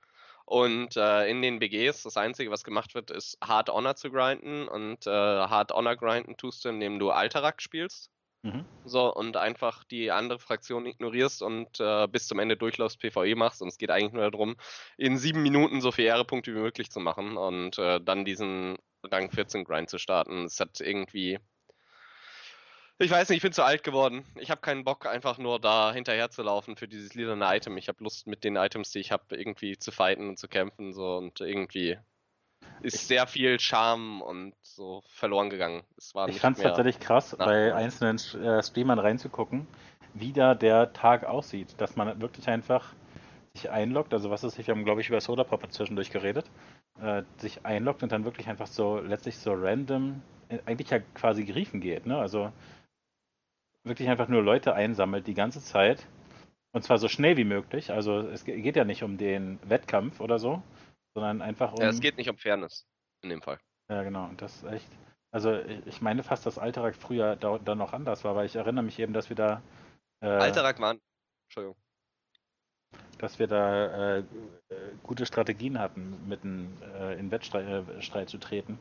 [0.45, 4.69] Und äh, in den BGs, das Einzige, was gemacht wird, ist Hard Honor zu grinden.
[4.69, 8.11] Und äh, Hard Honor grinden tust du, indem du Alterac spielst.
[8.43, 8.65] Mhm.
[8.85, 13.63] So, und einfach die andere Fraktion ignorierst und äh, bis zum Ende durchlaufst PvE machst.
[13.63, 14.57] Und es geht eigentlich nur darum,
[14.97, 19.31] in sieben Minuten so viele Ehrepunkte wie möglich zu machen und äh, dann diesen Rang
[19.31, 20.45] 14 Grind zu starten.
[20.45, 21.39] Es hat irgendwie.
[22.99, 24.25] Ich weiß nicht, ich bin zu alt geworden.
[24.37, 27.77] Ich habe keinen Bock, einfach nur da hinterher zu laufen für dieses lilane Item.
[27.77, 30.93] Ich habe Lust, mit den Items, die ich habe, irgendwie zu fighten und zu kämpfen.
[30.93, 31.99] So und irgendwie
[32.83, 35.83] ist sehr viel Charme und so verloren gegangen.
[35.97, 39.67] Es war ich fand es tatsächlich krass, bei einzelnen äh, Streamern reinzugucken,
[40.15, 41.75] wie da der Tag aussieht.
[41.79, 42.93] Dass man wirklich einfach
[43.55, 46.47] sich einloggt, also was ist, wir haben glaube ich über Solarpop zwischendurch geredet,
[47.01, 51.45] äh, sich einloggt und dann wirklich einfach so letztlich so random, äh, eigentlich ja quasi
[51.45, 52.19] griefen geht, ne?
[52.19, 52.53] Also
[53.85, 56.07] wirklich einfach nur Leute einsammelt die ganze Zeit.
[56.75, 57.93] Und zwar so schnell wie möglich.
[57.93, 60.63] Also es geht ja nicht um den Wettkampf oder so,
[61.15, 61.83] sondern einfach um.
[61.83, 62.87] Ja, es geht nicht um Fairness
[63.23, 63.59] in dem Fall.
[63.89, 64.25] Ja, genau.
[64.25, 64.89] Und das ist echt.
[65.31, 65.55] Also
[65.87, 68.99] ich meine fast, dass Alterak früher da, da noch anders war, weil ich erinnere mich
[68.99, 69.63] eben, dass wir da.
[70.21, 71.01] Äh, Alterak waren.
[71.47, 71.77] Entschuldigung.
[73.19, 74.25] Dass wir da äh,
[75.03, 78.79] gute Strategien hatten, mitten äh, in Wettstreit äh, zu treten.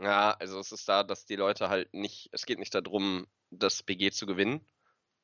[0.00, 3.82] Ja, also es ist da, dass die Leute halt nicht, es geht nicht darum, das
[3.82, 4.60] BG zu gewinnen,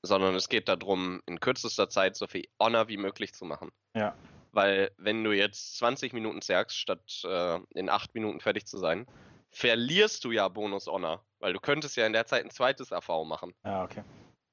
[0.02, 3.70] sondern es geht darum, in kürzester Zeit so viel Honor wie möglich zu machen.
[3.94, 4.14] Ja.
[4.52, 9.06] Weil wenn du jetzt 20 Minuten zergst, statt äh, in 8 Minuten fertig zu sein,
[9.50, 11.24] verlierst du ja Bonus Honor.
[11.38, 13.54] Weil du könntest ja in der Zeit ein zweites AV machen.
[13.64, 14.02] Ja, okay.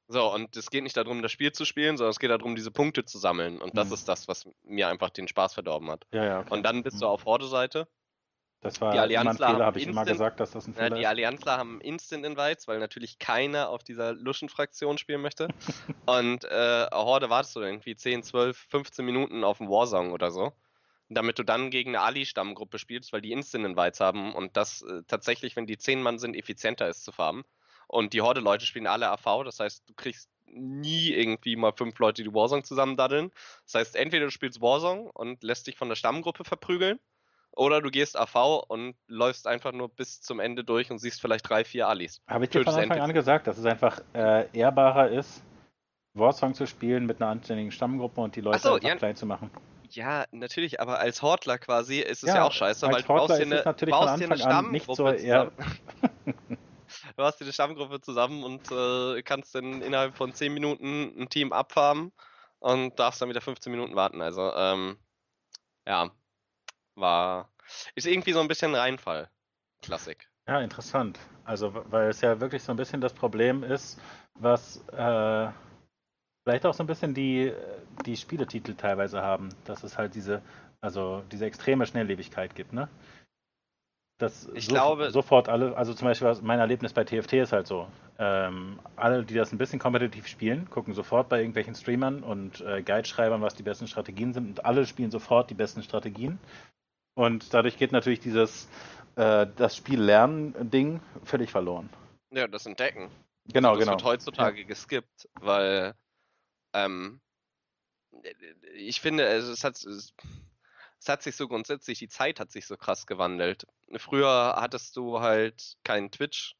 [0.09, 2.71] So, und es geht nicht darum, das Spiel zu spielen, sondern es geht darum, diese
[2.71, 3.59] Punkte zu sammeln.
[3.59, 3.93] Und das mhm.
[3.95, 6.05] ist das, was mir einfach den Spaß verdorben hat.
[6.13, 6.53] Ja, ja, okay.
[6.53, 7.01] Und dann bist mhm.
[7.01, 7.87] du auf Horde-Seite
[8.61, 10.99] das war die Allianzler Fehler, habe ich immer gesagt, dass das ein Fehler ist.
[10.99, 15.47] Die Allianzler haben Instant Invites, weil natürlich keiner auf dieser Luschen-Fraktion spielen möchte.
[16.05, 20.53] und äh, Horde wartest du irgendwie 10, 12, 15 Minuten auf einen Warsong oder so.
[21.09, 25.03] Damit du dann gegen eine Ali-Stammgruppe spielst, weil die Instant Invites haben und das äh,
[25.07, 27.43] tatsächlich, wenn die 10 Mann sind, effizienter ist zu farmen.
[27.87, 32.23] Und die Horde-Leute spielen alle AV, das heißt, du kriegst nie irgendwie mal fünf Leute,
[32.23, 33.31] die Warsong zusammen daddeln.
[33.65, 36.99] Das heißt, entweder du spielst Warsong und lässt dich von der Stammgruppe verprügeln
[37.57, 41.49] oder du gehst AV und läufst einfach nur bis zum Ende durch und siehst vielleicht
[41.49, 42.21] drei, vier Alis.
[42.27, 45.43] Habe ich dir von Anfang an gesagt, dass es einfach äh, ehrbarer ist,
[46.13, 48.95] Warsong zu spielen mit einer anständigen Stammgruppe und die Leute so, einfach ja.
[48.95, 49.49] klein zu machen.
[49.89, 53.29] Ja, natürlich, aber als Hortler quasi ist es Ja, ja, auch scheiße, weil du baust
[53.29, 55.51] Hortler dir eine, baust dir eine Stammgruppe so zusammen.
[57.17, 61.29] du hast dir eine Stammgruppe zusammen und äh, kannst dann innerhalb von 10 Minuten ein
[61.29, 62.11] Team abfarmen
[62.59, 64.21] und darfst dann wieder 15 Minuten warten.
[64.21, 64.97] Also, ähm,
[65.87, 66.11] ja,
[66.97, 67.49] war,
[67.95, 69.29] ist irgendwie so ein bisschen ein Reinfall.
[69.81, 70.27] Klassik.
[70.47, 71.19] Ja, interessant.
[71.45, 73.99] Also, weil es ja wirklich so ein bisschen das Problem ist,
[74.35, 75.47] was äh,
[76.43, 77.53] vielleicht auch so ein bisschen die,
[78.05, 80.41] die Spieletitel teilweise haben, dass es halt diese,
[80.81, 82.87] also diese extreme Schnelllebigkeit gibt, ne?
[84.19, 87.67] Dass Ich so, glaube- sofort alle, also zum Beispiel mein Erlebnis bei TFT ist halt
[87.67, 87.87] so.
[88.17, 92.81] Ähm, alle, die das ein bisschen kompetitiv spielen, gucken sofort bei irgendwelchen Streamern und äh,
[92.81, 96.39] Guideschreibern, was die besten Strategien sind und alle spielen sofort die besten Strategien.
[97.17, 98.67] Und dadurch geht natürlich dieses
[99.15, 101.89] äh, das Spiel lernen Ding völlig verloren.
[102.29, 103.09] Ja, das Entdecken.
[103.45, 103.93] Genau, das genau.
[103.93, 105.95] wird heutzutage geskippt, weil
[106.73, 107.19] ähm,
[108.75, 110.13] ich finde, es, es, hat, es
[111.07, 113.65] hat sich so grundsätzlich, die Zeit hat sich so krass gewandelt.
[113.95, 116.55] Früher hattest du halt keinen Twitch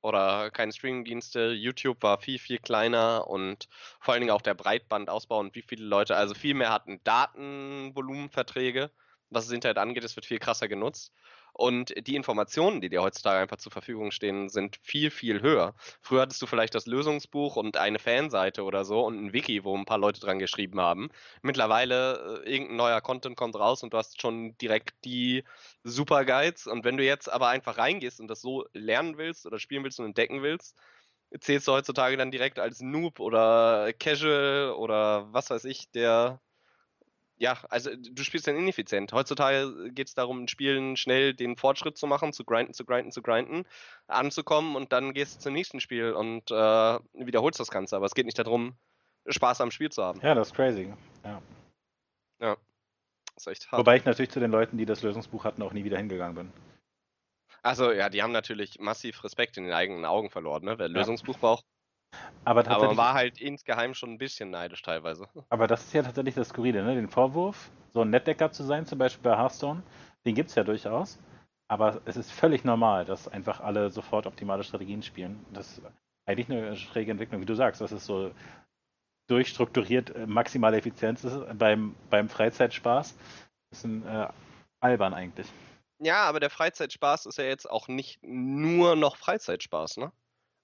[0.00, 1.50] oder keine Streamingdienste.
[1.50, 3.68] YouTube war viel, viel kleiner und
[4.00, 8.90] vor allen Dingen auch der Breitbandausbau und wie viele Leute, also viel mehr hatten Datenvolumenverträge.
[9.30, 11.12] Was das Internet angeht, es wird viel krasser genutzt.
[11.52, 15.74] Und die Informationen, die dir heutzutage einfach zur Verfügung stehen, sind viel, viel höher.
[16.00, 19.76] Früher hattest du vielleicht das Lösungsbuch und eine Fanseite oder so und ein Wiki, wo
[19.76, 21.10] ein paar Leute dran geschrieben haben.
[21.42, 25.44] Mittlerweile äh, irgendein neuer Content kommt raus und du hast schon direkt die
[25.84, 26.66] Super Guides.
[26.66, 30.00] Und wenn du jetzt aber einfach reingehst und das so lernen willst oder spielen willst
[30.00, 30.76] und entdecken willst,
[31.40, 36.40] zählst du heutzutage dann direkt als Noob oder Casual oder was weiß ich, der
[37.40, 39.12] ja, also du spielst dann ineffizient.
[39.14, 43.10] Heutzutage geht es darum, in Spielen schnell den Fortschritt zu machen, zu grinden, zu grinden,
[43.10, 43.64] zu grinden,
[44.06, 47.96] anzukommen und dann gehst du zum nächsten Spiel und äh, wiederholst das Ganze.
[47.96, 48.74] Aber es geht nicht darum,
[49.26, 50.20] Spaß am Spiel zu haben.
[50.22, 50.92] Ja, das ist crazy.
[51.24, 51.40] Ja.
[53.34, 53.80] Das ist echt hart.
[53.80, 56.52] Wobei ich natürlich zu den Leuten, die das Lösungsbuch hatten, auch nie wieder hingegangen bin.
[57.62, 60.78] Also ja, die haben natürlich massiv Respekt in den eigenen Augen verloren, ne?
[60.78, 61.64] Wer ein Lösungsbuch braucht.
[62.44, 65.28] Aber Aber man war halt insgeheim schon ein bisschen neidisch teilweise.
[65.50, 66.94] aber das ist ja tatsächlich das Skurrile, ne?
[66.94, 69.82] Den Vorwurf, so ein Netdecker zu sein, zum Beispiel bei Hearthstone,
[70.24, 71.18] den gibt es ja durchaus.
[71.68, 75.44] Aber es ist völlig normal, dass einfach alle sofort optimale Strategien spielen.
[75.52, 75.82] Das ist
[76.26, 77.80] eigentlich eine schräge Entwicklung, wie du sagst.
[77.80, 78.32] Das ist so
[79.28, 83.16] durchstrukturiert, äh, maximale Effizienz ist beim, beim Freizeitspaß.
[83.70, 84.28] Das ist ein, äh,
[84.80, 85.46] albern eigentlich.
[86.00, 90.10] Ja, aber der Freizeitspaß ist ja jetzt auch nicht nur noch Freizeitspaß, ne?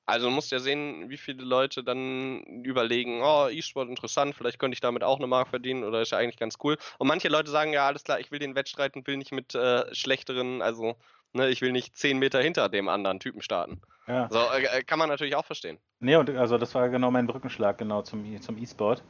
[0.07, 4.75] Also du musst ja sehen, wie viele Leute dann überlegen, oh, E-Sport interessant, vielleicht könnte
[4.75, 6.77] ich damit auch eine Mark verdienen oder ist ja eigentlich ganz cool.
[6.99, 9.55] Und manche Leute sagen, ja, alles klar, ich will den Wettstreit und will nicht mit
[9.55, 10.97] äh, schlechteren, also,
[11.33, 13.81] ne, ich will nicht zehn Meter hinter dem anderen Typen starten.
[14.07, 14.29] Ja.
[14.31, 15.79] So, äh, kann man natürlich auch verstehen.
[15.99, 19.03] Nee, und also das war genau mein Brückenschlag, genau zum, E- zum E-Sport.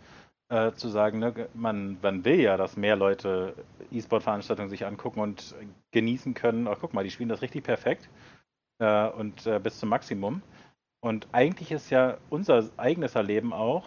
[0.49, 3.53] Äh, zu sagen, ne, man, man will ja, dass mehr Leute
[3.91, 5.57] E-Sport-Veranstaltungen sich angucken und
[5.91, 6.69] genießen können.
[6.69, 8.09] Ach, guck mal, die spielen das richtig perfekt
[8.79, 10.43] äh, und äh, bis zum Maximum.
[11.07, 13.85] Und eigentlich ist ja unser eigenes Erleben auch,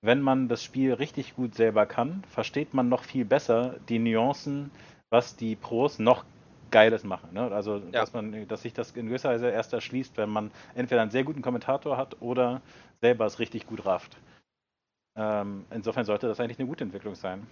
[0.00, 4.70] wenn man das Spiel richtig gut selber kann, versteht man noch viel besser die Nuancen,
[5.10, 6.24] was die Pros noch
[6.70, 7.30] Geiles machen.
[7.32, 7.50] Ne?
[7.50, 8.02] Also, Ja.
[8.02, 11.24] dass man, dass sich das in gewisser Weise erst erschließt, wenn man entweder einen sehr
[11.24, 12.62] guten Kommentator hat oder
[13.00, 14.16] selber es richtig gut rafft.
[15.16, 17.44] Ähm, insofern sollte das eigentlich eine gute Entwicklung sein.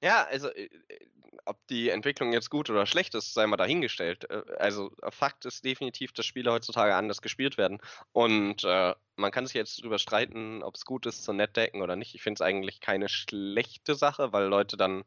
[0.00, 1.06] Ja, also äh, äh,
[1.46, 4.28] ob die Entwicklung jetzt gut oder schlecht ist, sei mal dahingestellt.
[4.30, 7.80] Äh, Also äh, Fakt ist definitiv, dass Spiele heutzutage anders gespielt werden.
[8.12, 11.96] Und äh, man kann sich jetzt darüber streiten, ob es gut ist zu Netdecken oder
[11.96, 12.14] nicht.
[12.14, 15.04] Ich finde es eigentlich keine schlechte Sache, weil Leute dann.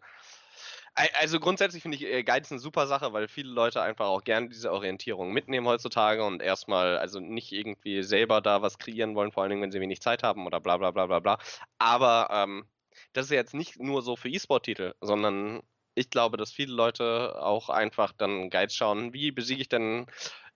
[0.95, 4.23] Al- Also grundsätzlich finde ich äh, Guides eine super Sache, weil viele Leute einfach auch
[4.23, 9.31] gerne diese Orientierung mitnehmen heutzutage und erstmal, also nicht irgendwie selber da was kreieren wollen,
[9.31, 11.37] vor allen Dingen, wenn sie wenig Zeit haben oder bla bla bla bla bla.
[11.79, 12.67] Aber ähm,
[13.13, 15.61] das ist jetzt nicht nur so für E-Sport-Titel, sondern
[15.97, 20.05] ich glaube, dass viele Leute auch einfach dann Guides schauen, wie besiege ich denn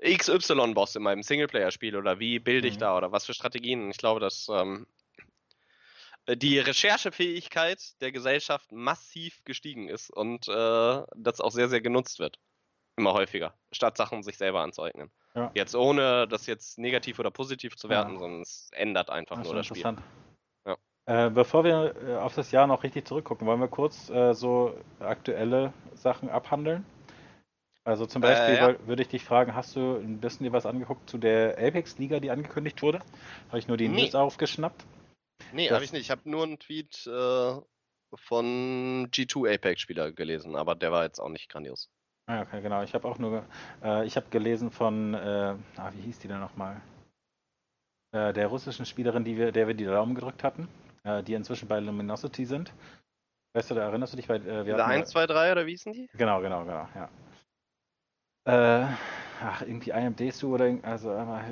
[0.03, 2.79] XY-Boss in meinem Singleplayer-Spiel oder wie bilde ich Mhm.
[2.79, 3.89] da oder was für Strategien.
[3.89, 4.85] Ich glaube, dass ähm,
[6.27, 12.39] die Recherchefähigkeit der Gesellschaft massiv gestiegen ist und äh, das auch sehr, sehr genutzt wird.
[12.97, 15.11] Immer häufiger, statt Sachen sich selber anzueignen.
[15.33, 15.49] Ja.
[15.55, 18.19] Jetzt ohne das jetzt negativ oder positiv zu werten, Ja.
[18.19, 19.83] sondern es ändert einfach Das nur das Spiel.
[21.05, 24.75] Äh, bevor wir äh, auf das Jahr noch richtig zurückgucken, wollen wir kurz äh, so
[24.99, 26.85] aktuelle Sachen abhandeln.
[27.83, 28.87] Also zum Äh, Beispiel ja.
[28.87, 32.29] würde ich dich fragen, hast du ein bisschen dir was angeguckt zu der Apex-Liga, die
[32.29, 32.99] angekündigt wurde?
[33.47, 34.03] Habe ich nur die Nee.
[34.03, 34.85] News aufgeschnappt?
[35.53, 36.01] Nee, habe ich nicht.
[36.03, 37.53] Ich habe nur einen Tweet äh,
[38.15, 41.89] von G2 Apex-Spieler gelesen, aber der war jetzt auch nicht grandios.
[42.27, 42.83] Ah, okay, genau.
[42.83, 43.43] Ich habe auch nur,
[43.83, 46.79] äh, ich habe gelesen von, äh, ah, wie hieß die denn nochmal?
[48.13, 50.67] äh, der russischen Spielerin, die wir, der wir die Daumen gedrückt hatten,
[51.03, 52.73] äh, die inzwischen bei Luminosity sind.
[53.53, 54.29] Weißt du, da erinnerst du dich?
[54.29, 56.09] Weil, äh, wir 1, 2, 3 oder wie hießen die?
[56.13, 57.09] Genau, genau, genau, ja.
[58.45, 58.87] Äh,
[59.43, 61.09] ach, irgendwie IMD-Su oder also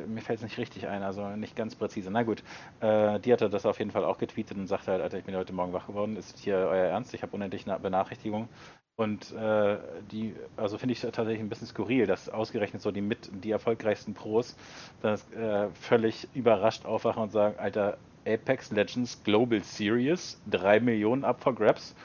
[0.07, 2.09] mir fällt es nicht richtig ein, also nicht ganz präzise.
[2.09, 2.41] Na gut,
[2.79, 5.35] äh, die hatte das auf jeden Fall auch getweetet und sagte halt, Alter, ich bin
[5.35, 8.49] heute Morgen wach geworden, ist hier euer Ernst, ich habe unendlich eine Benachrichtigung.
[8.95, 9.77] Und äh,
[10.11, 14.13] die, also finde ich tatsächlich ein bisschen skurril, dass ausgerechnet so die mit die erfolgreichsten
[14.13, 14.57] Pros
[15.01, 21.41] das äh, völlig überrascht aufwachen und sagen, Alter, Apex Legends Global Series, 3 Millionen up
[21.41, 21.95] for grabs.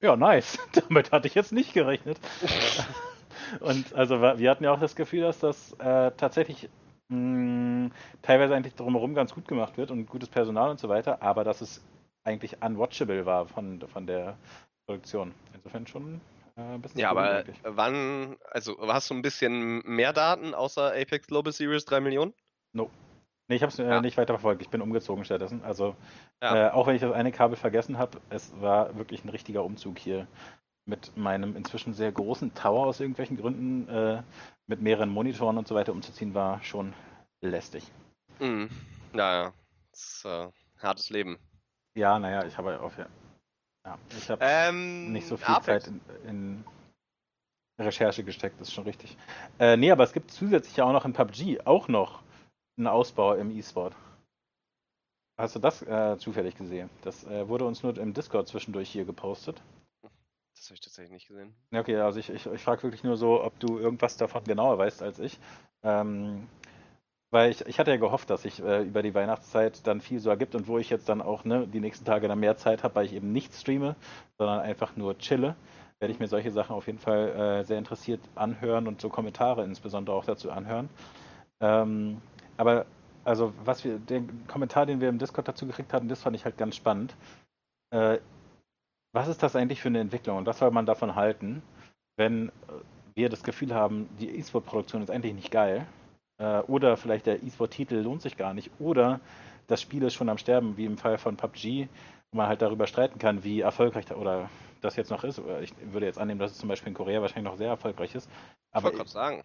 [0.00, 0.58] Ja, nice.
[0.88, 2.18] Damit hatte ich jetzt nicht gerechnet.
[3.60, 6.68] Und also wir hatten ja auch das Gefühl, dass das äh, tatsächlich
[7.08, 7.90] mh,
[8.22, 11.60] teilweise eigentlich drumherum ganz gut gemacht wird und gutes Personal und so weiter, aber dass
[11.60, 11.82] es
[12.24, 14.36] eigentlich unwatchable war von, von der
[14.86, 15.34] Produktion.
[15.54, 16.20] Insofern schon
[16.56, 17.00] äh, ein bisschen.
[17.00, 22.00] Ja, aber wann, also hast du ein bisschen mehr Daten außer Apex Global Series 3
[22.00, 22.34] Millionen?
[22.72, 22.90] No.
[23.48, 24.00] Nee, ich habe es äh, ja.
[24.00, 24.60] nicht weiter verfolgt.
[24.60, 25.64] Ich bin umgezogen stattdessen.
[25.64, 25.96] Also,
[26.42, 26.68] ja.
[26.68, 29.98] äh, auch wenn ich das eine Kabel vergessen habe, es war wirklich ein richtiger Umzug
[29.98, 30.26] hier
[30.84, 34.22] mit meinem inzwischen sehr großen Tower aus irgendwelchen Gründen äh,
[34.66, 36.94] mit mehreren Monitoren und so weiter umzuziehen, war schon
[37.40, 37.84] lästig.
[38.38, 38.70] Mhm.
[39.12, 39.52] Naja,
[39.90, 40.48] das ist äh,
[40.82, 41.38] hartes Leben.
[41.94, 43.06] Ja, naja, ich habe auf ja,
[43.84, 45.84] ja ich habe ähm, nicht so viel Apex.
[45.84, 46.64] Zeit in, in,
[47.80, 49.16] Recherche gesteckt, das ist schon richtig.
[49.60, 52.22] Äh, nee, aber es gibt zusätzlich ja auch noch in PUBG auch noch
[52.78, 53.94] einen Ausbau im E-Sport.
[55.36, 56.90] Hast du das äh, zufällig gesehen?
[57.02, 59.62] Das äh, wurde uns nur im Discord zwischendurch hier gepostet.
[60.02, 61.54] Das habe ich tatsächlich nicht gesehen.
[61.72, 65.02] Okay, also ich, ich, ich frage wirklich nur so, ob du irgendwas davon genauer weißt
[65.02, 65.38] als ich.
[65.84, 66.48] Ähm,
[67.30, 70.30] weil ich, ich hatte ja gehofft, dass sich äh, über die Weihnachtszeit dann viel so
[70.30, 72.96] ergibt und wo ich jetzt dann auch ne, die nächsten Tage dann mehr Zeit habe,
[72.96, 73.94] weil ich eben nicht streame,
[74.38, 75.54] sondern einfach nur chille,
[76.00, 79.64] werde ich mir solche Sachen auf jeden Fall äh, sehr interessiert anhören und so Kommentare
[79.64, 80.88] insbesondere auch dazu anhören.
[81.60, 82.20] Ähm,
[82.58, 82.86] aber
[83.24, 86.44] also was wir, den Kommentar, den wir im Discord dazu gekriegt hatten, das fand ich
[86.44, 87.14] halt ganz spannend.
[87.90, 88.18] Äh,
[89.12, 91.62] was ist das eigentlich für eine Entwicklung und was soll man davon halten,
[92.16, 92.52] wenn
[93.14, 95.86] wir das Gefühl haben, die E-Sport-Produktion ist eigentlich nicht geil
[96.38, 99.20] äh, oder vielleicht der E-Sport-Titel lohnt sich gar nicht oder
[99.66, 101.88] das Spiel ist schon am Sterben, wie im Fall von PUBG,
[102.30, 104.48] wo man halt darüber streiten kann, wie erfolgreich oder
[104.80, 105.40] das jetzt noch ist.
[105.60, 108.30] Ich würde jetzt annehmen, dass es zum Beispiel in Korea wahrscheinlich noch sehr erfolgreich ist.
[108.70, 109.42] Aber, ich sagen.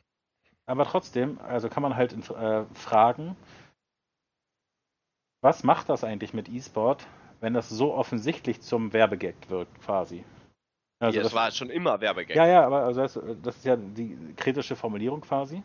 [0.65, 3.36] Aber trotzdem, also kann man halt äh, fragen,
[5.41, 7.06] was macht das eigentlich mit E-Sport,
[7.41, 10.23] wenn das so offensichtlich zum Werbegag wird, quasi.
[10.99, 12.36] Also ja, das, das war schon immer Werbegag.
[12.36, 15.62] Ja, ja, aber also das, das, ist ja die kritische Formulierung quasi.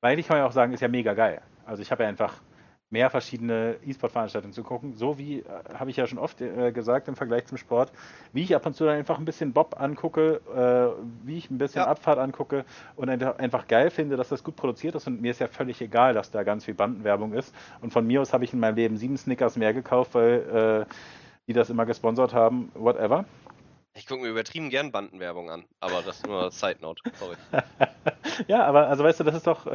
[0.00, 1.42] Weil ich kann ja auch sagen, ist ja mega geil.
[1.66, 2.40] Also ich habe ja einfach
[2.90, 4.94] mehr verschiedene E-Sport-Veranstaltungen zu gucken.
[4.94, 7.92] So wie, äh, habe ich ja schon oft äh, gesagt im Vergleich zum Sport,
[8.32, 11.58] wie ich ab und zu dann einfach ein bisschen Bob angucke, äh, wie ich ein
[11.58, 11.88] bisschen ja.
[11.88, 12.64] Abfahrt angucke
[12.96, 15.06] und einfach geil finde, dass das gut produziert ist.
[15.06, 17.54] Und mir ist ja völlig egal, dass da ganz viel Bandenwerbung ist.
[17.80, 20.94] Und von mir aus habe ich in meinem Leben sieben Snickers mehr gekauft, weil äh,
[21.46, 23.24] die das immer gesponsert haben, whatever.
[23.94, 27.34] Ich gucke mir übertrieben gern Bandenwerbung an, aber das ist nur Side Note, sorry.
[28.46, 29.66] ja, aber also weißt du, das ist doch.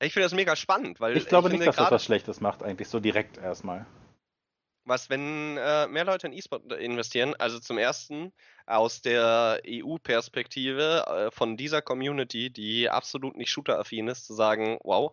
[0.00, 1.16] Ich finde das mega spannend, weil.
[1.16, 3.86] Ich glaube ich nicht, dass das was Schlechtes macht, eigentlich so direkt erstmal.
[4.86, 8.34] Was, wenn äh, mehr Leute in E-Sport investieren, also zum ersten
[8.66, 15.12] aus der EU-Perspektive äh, von dieser Community, die absolut nicht shooter-affin ist, zu sagen, wow,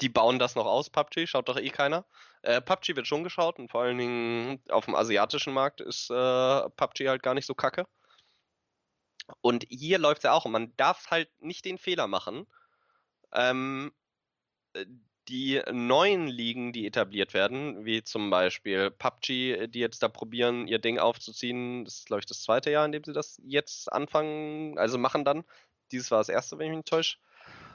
[0.00, 2.06] die bauen das noch aus, PUBG, schaut doch eh keiner.
[2.42, 6.14] Äh, PUBG wird schon geschaut und vor allen Dingen auf dem asiatischen Markt ist äh,
[6.70, 7.86] PUBG halt gar nicht so kacke.
[9.42, 12.46] Und hier läuft es ja auch und man darf halt nicht den Fehler machen.
[13.32, 13.92] Ähm,
[14.74, 14.84] äh,
[15.28, 20.78] die neuen Ligen, die etabliert werden, wie zum Beispiel PUBG, die jetzt da probieren, ihr
[20.78, 24.78] Ding aufzuziehen, das ist, glaube ich, das zweite Jahr, in dem sie das jetzt anfangen,
[24.78, 25.44] also machen dann.
[25.92, 27.18] Dieses war das erste, wenn ich mich nicht täusche.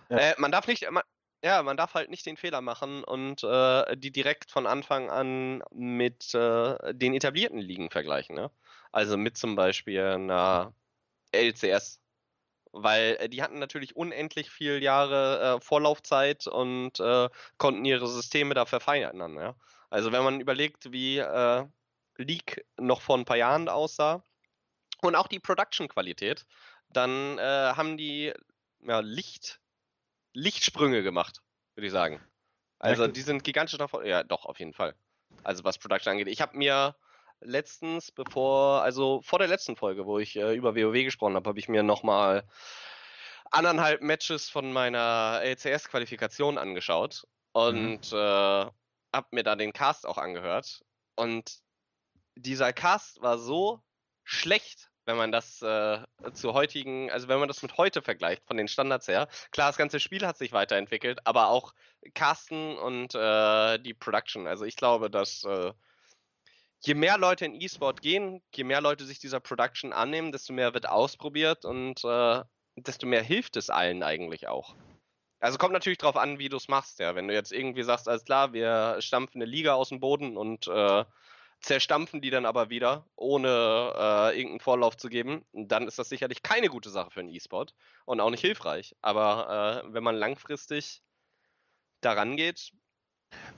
[0.09, 0.17] Ja.
[0.17, 1.03] Äh, man darf nicht, man,
[1.43, 5.63] ja, man darf halt nicht den Fehler machen und äh, die direkt von Anfang an
[5.71, 8.35] mit äh, den etablierten Ligen vergleichen.
[8.35, 8.49] Ne?
[8.91, 10.73] Also mit zum Beispiel einer
[11.31, 11.99] LCS.
[12.73, 18.55] Weil äh, die hatten natürlich unendlich viele Jahre äh, Vorlaufzeit und äh, konnten ihre Systeme
[18.55, 19.35] da verfeinern.
[19.35, 19.55] Ja?
[19.89, 21.65] Also wenn man überlegt, wie äh,
[22.17, 24.23] League noch vor ein paar Jahren aussah
[25.01, 26.45] und auch die Production-Qualität,
[26.89, 28.31] dann haben die
[28.81, 29.59] ja, Licht
[30.33, 31.41] Lichtsprünge gemacht,
[31.75, 32.21] würde ich sagen.
[32.79, 34.09] Also die sind gigantisch nach vorne.
[34.09, 34.93] Ja, doch, auf jeden Fall.
[35.43, 36.27] Also was Production angeht.
[36.27, 36.95] Ich habe mir
[37.45, 41.59] letztens, bevor, also vor der letzten Folge, wo ich äh, über WoW gesprochen habe, habe
[41.59, 42.43] ich mir nochmal
[43.51, 48.17] anderthalb Matches von meiner LCS-Qualifikation angeschaut und mhm.
[48.17, 48.65] äh,
[49.13, 50.81] habe mir da den Cast auch angehört.
[51.15, 51.59] Und
[52.35, 53.81] dieser Cast war so
[54.23, 55.99] schlecht wenn man das äh,
[56.33, 59.27] zu heutigen, also wenn man das mit heute vergleicht, von den Standards her.
[59.51, 61.73] Klar, das ganze Spiel hat sich weiterentwickelt, aber auch
[62.13, 64.47] Casten und äh, die Production.
[64.47, 65.73] Also ich glaube, dass äh,
[66.85, 70.73] je mehr Leute in E-Sport gehen, je mehr Leute sich dieser Production annehmen, desto mehr
[70.73, 72.43] wird ausprobiert und äh,
[72.75, 74.75] desto mehr hilft es allen eigentlich auch.
[75.39, 77.15] Also kommt natürlich drauf an, wie du es machst, ja.
[77.15, 80.67] Wenn du jetzt irgendwie sagst, alles klar, wir stampfen eine Liga aus dem Boden und
[80.67, 81.03] äh,
[81.59, 86.43] zerstampfen die dann aber wieder, ohne äh, irgendeinen Vorlauf zu geben, dann ist das sicherlich
[86.43, 87.73] keine gute Sache für einen E-Sport
[88.05, 88.95] und auch nicht hilfreich.
[89.01, 91.01] Aber äh, wenn man langfristig
[92.03, 92.71] daran geht.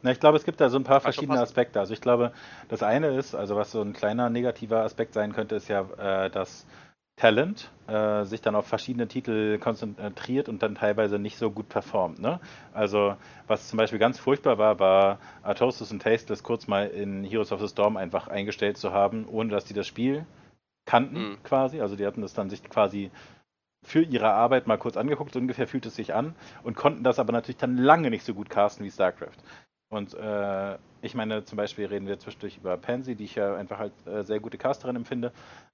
[0.01, 1.79] Na, ich glaube, es gibt da so ein paar verschiedene Aspekte.
[1.79, 2.31] Also ich glaube,
[2.69, 6.29] das eine ist, also was so ein kleiner negativer Aspekt sein könnte, ist ja, äh,
[6.29, 6.65] dass
[7.17, 12.19] Talent äh, sich dann auf verschiedene Titel konzentriert und dann teilweise nicht so gut performt.
[12.19, 12.41] Ne?
[12.73, 13.15] Also
[13.47, 17.61] was zum Beispiel ganz furchtbar war, war Artosis und Tasteless kurz mal in Heroes of
[17.61, 20.25] the Storm einfach eingestellt zu haben, ohne dass die das Spiel
[20.85, 21.43] kannten mhm.
[21.43, 21.79] quasi.
[21.79, 23.11] Also die hatten das dann sich quasi
[23.85, 27.19] für ihre Arbeit mal kurz angeguckt, so ungefähr fühlt es sich an und konnten das
[27.19, 29.37] aber natürlich dann lange nicht so gut casten wie StarCraft.
[29.89, 33.79] Und äh, ich meine, zum Beispiel reden wir zwischendurch über Pansy, die ich ja einfach
[33.79, 35.31] als äh, sehr gute Casterin empfinde,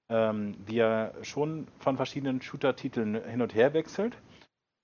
[0.09, 4.17] ähm, die ja schon von verschiedenen Shooter-Titeln hin und her wechselt.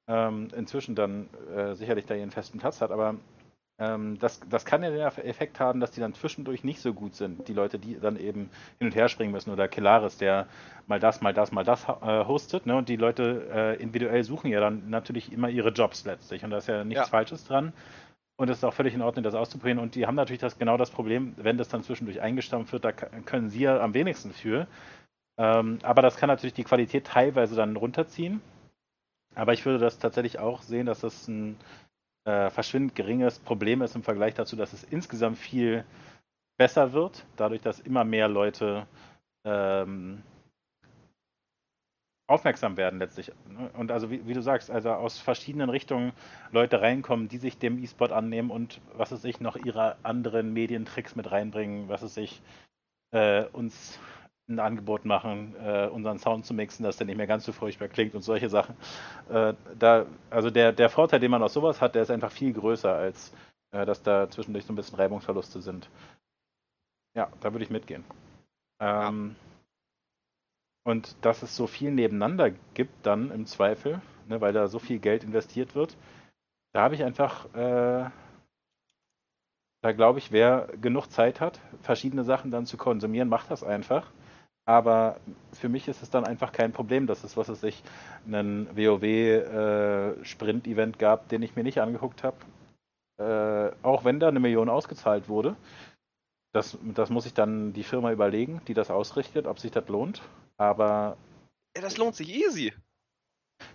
[0.09, 3.15] Ähm, inzwischen dann äh, sicherlich da ihren festen Platz hat, aber
[3.79, 7.13] ähm, das, das kann ja den Effekt haben, dass die dann zwischendurch nicht so gut
[7.15, 7.47] sind.
[7.47, 10.47] Die Leute, die dann eben hin und her springen müssen oder Kelaris, der
[10.87, 12.65] mal das, mal das, mal das äh, hostet.
[12.65, 12.75] Ne?
[12.75, 16.43] Und die Leute äh, individuell suchen ja dann natürlich immer ihre Jobs letztlich.
[16.43, 17.07] Und da ist ja nichts ja.
[17.07, 17.71] Falsches dran.
[18.39, 19.79] Und es ist auch völlig in Ordnung, das auszuprobieren.
[19.79, 22.91] Und die haben natürlich das, genau das Problem, wenn das dann zwischendurch eingestampft wird, da
[22.91, 24.67] können sie ja am wenigsten für.
[25.39, 28.41] Ähm, aber das kann natürlich die Qualität teilweise dann runterziehen.
[29.35, 31.57] Aber ich würde das tatsächlich auch sehen, dass das ein
[32.25, 35.83] äh, verschwindend geringes Problem ist im Vergleich dazu, dass es insgesamt viel
[36.57, 38.87] besser wird, dadurch, dass immer mehr Leute
[39.45, 40.23] ähm,
[42.27, 43.31] aufmerksam werden letztlich.
[43.73, 46.11] Und also wie, wie, du sagst, also aus verschiedenen Richtungen
[46.51, 51.15] Leute reinkommen, die sich dem E-Sport annehmen und was es sich noch ihre anderen Medientricks
[51.15, 52.41] mit reinbringen, was es sich
[53.11, 53.99] äh, uns
[54.49, 57.87] ein Angebot machen, äh, unseren Sound zu mixen, dass der nicht mehr ganz so furchtbar
[57.87, 58.75] klingt und solche Sachen.
[59.29, 62.53] Äh, da, also der, der Vorteil, den man aus sowas hat, der ist einfach viel
[62.53, 63.33] größer, als
[63.71, 65.89] äh, dass da zwischendurch so ein bisschen Reibungsverluste sind.
[67.15, 68.03] Ja, da würde ich mitgehen.
[68.79, 69.56] Ähm, ja.
[70.87, 74.99] Und dass es so viel nebeneinander gibt, dann im Zweifel, ne, weil da so viel
[74.99, 75.97] Geld investiert wird,
[76.71, 78.09] da habe ich einfach, äh,
[79.81, 84.09] da glaube ich, wer genug Zeit hat, verschiedene Sachen dann zu konsumieren, macht das einfach.
[84.63, 85.19] Aber
[85.51, 87.83] für mich ist es dann einfach kein Problem, dass es, was es sich,
[88.25, 92.37] einen WoW-Sprint-Event äh, gab, den ich mir nicht angeguckt habe.
[93.17, 95.57] Äh, auch wenn da eine Million ausgezahlt wurde.
[96.53, 100.21] Das, das muss sich dann die Firma überlegen, die das ausrichtet, ob sich das lohnt.
[100.57, 101.17] Aber.
[101.75, 102.73] Ja, das lohnt sich easy.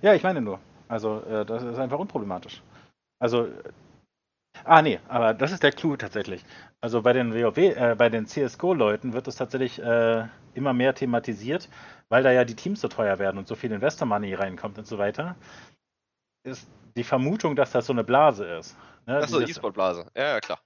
[0.01, 0.61] Ja, ich meine nur.
[0.89, 2.63] Also, äh, das ist einfach unproblematisch.
[3.19, 3.49] Also.
[4.65, 6.45] Ah, nee, aber das ist der Clou tatsächlich.
[6.81, 11.69] Also bei den WoW, äh, bei den CSGO-Leuten wird es tatsächlich äh, immer mehr thematisiert,
[12.11, 14.99] weil da ja die Teams so teuer werden und so viel Investor-Money reinkommt und so
[14.99, 15.37] weiter.
[16.45, 18.77] Ist die Vermutung, dass das so eine Blase ist.
[19.07, 19.17] Ne?
[19.17, 20.11] Achso, E-Sport-Blase.
[20.15, 20.61] Ja, ja, klar.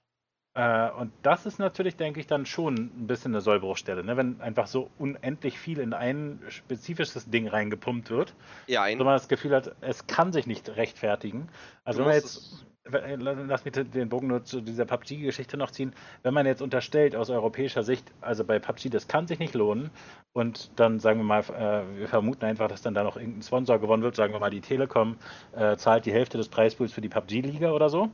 [0.57, 4.17] Äh, und das ist natürlich, denke ich, dann schon ein bisschen eine Sollbruchstelle, ne?
[4.17, 8.33] wenn einfach so unendlich viel in ein spezifisches Ding reingepumpt wird.
[8.65, 8.97] Ja, ein.
[8.97, 11.47] So man das Gefühl hat, es kann sich nicht rechtfertigen.
[11.83, 15.93] Also, wenn man jetzt, lass mich den Bogen nur zu dieser PUBG-Geschichte noch ziehen,
[16.23, 19.91] wenn man jetzt unterstellt aus europäischer Sicht, also bei PUBG, das kann sich nicht lohnen
[20.33, 23.77] und dann sagen wir mal, äh, wir vermuten einfach, dass dann da noch irgendein Sponsor
[23.77, 25.17] gewonnen wird, sagen wir mal, die Telekom
[25.55, 28.09] äh, zahlt die Hälfte des Preispools für die PUBG-Liga oder so.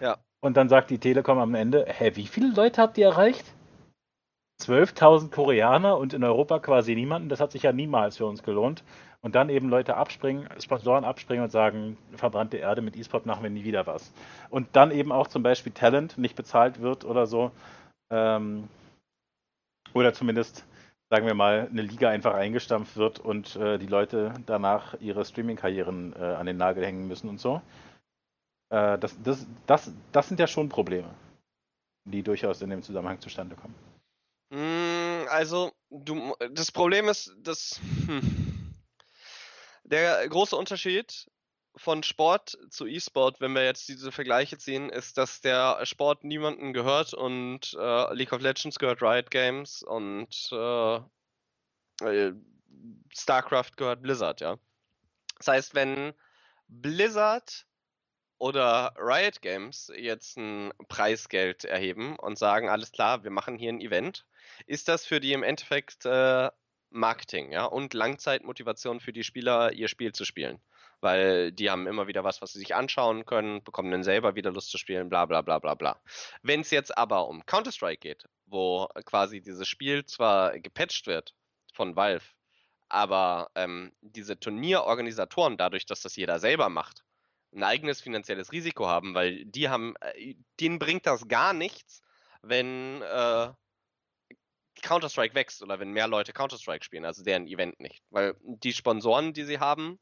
[0.00, 0.16] Ja.
[0.40, 3.44] Und dann sagt die Telekom am Ende, hä, wie viele Leute habt ihr erreicht?
[4.60, 7.28] 12.000 Koreaner und in Europa quasi niemanden.
[7.28, 8.84] Das hat sich ja niemals für uns gelohnt.
[9.20, 13.50] Und dann eben Leute abspringen, Sponsoren abspringen und sagen, verbrannte Erde mit E-Sport machen wir
[13.50, 14.12] nie wieder was.
[14.50, 17.50] Und dann eben auch zum Beispiel Talent nicht bezahlt wird oder so.
[18.10, 18.68] Ähm,
[19.94, 20.64] oder zumindest,
[21.10, 26.14] sagen wir mal, eine Liga einfach eingestampft wird und äh, die Leute danach ihre Streaming-Karrieren
[26.14, 27.60] äh, an den Nagel hängen müssen und so.
[28.70, 31.14] Äh, das, das, das, das sind ja schon Probleme,
[32.04, 33.74] die durchaus in dem Zusammenhang zustande kommen.
[34.50, 38.74] Mm, also, du, das Problem ist, dass hm,
[39.84, 41.28] der große Unterschied
[41.76, 46.72] von Sport zu E-Sport, wenn wir jetzt diese Vergleiche ziehen, ist, dass der Sport niemandem
[46.72, 50.96] gehört und äh, League of Legends gehört Riot Games und äh,
[52.02, 52.32] äh
[53.10, 54.58] StarCraft gehört Blizzard, ja.
[55.38, 56.14] Das heißt, wenn
[56.68, 57.66] Blizzard
[58.38, 63.80] oder Riot Games jetzt ein Preisgeld erheben und sagen, alles klar, wir machen hier ein
[63.80, 64.26] Event,
[64.66, 66.50] ist das für die im Endeffekt äh,
[66.90, 70.60] Marketing, ja, und Langzeitmotivation für die Spieler, ihr Spiel zu spielen.
[71.00, 74.50] Weil die haben immer wieder was, was sie sich anschauen können, bekommen dann selber wieder
[74.50, 76.00] Lust zu spielen, bla bla bla bla bla.
[76.42, 81.34] Wenn es jetzt aber um Counter-Strike geht, wo quasi dieses Spiel zwar gepatcht wird
[81.74, 82.24] von Valve,
[82.88, 87.04] aber ähm, diese Turnierorganisatoren, dadurch, dass das jeder selber macht,
[87.54, 92.02] ein eigenes finanzielles Risiko haben, weil die haben, äh, denen bringt das gar nichts,
[92.42, 93.52] wenn äh,
[94.82, 98.02] Counter-Strike wächst oder wenn mehr Leute Counter-Strike spielen, also deren Event nicht.
[98.10, 99.98] Weil die Sponsoren, die sie haben,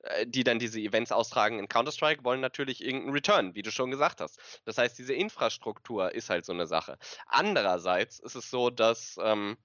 [0.00, 3.90] äh, die dann diese Events austragen in Counter-Strike, wollen natürlich irgendeinen Return, wie du schon
[3.90, 4.60] gesagt hast.
[4.64, 6.98] Das heißt, diese Infrastruktur ist halt so eine Sache.
[7.26, 9.56] Andererseits ist es so, dass ähm,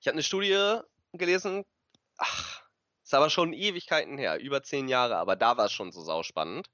[0.00, 0.78] ich habe eine Studie
[1.12, 1.64] gelesen,
[2.18, 2.67] ach,
[3.08, 6.68] ist aber schon Ewigkeiten her, über zehn Jahre, aber da war es schon so sauspannend.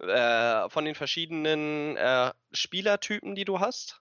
[0.00, 4.00] Äh, von den verschiedenen äh, Spielertypen, die du hast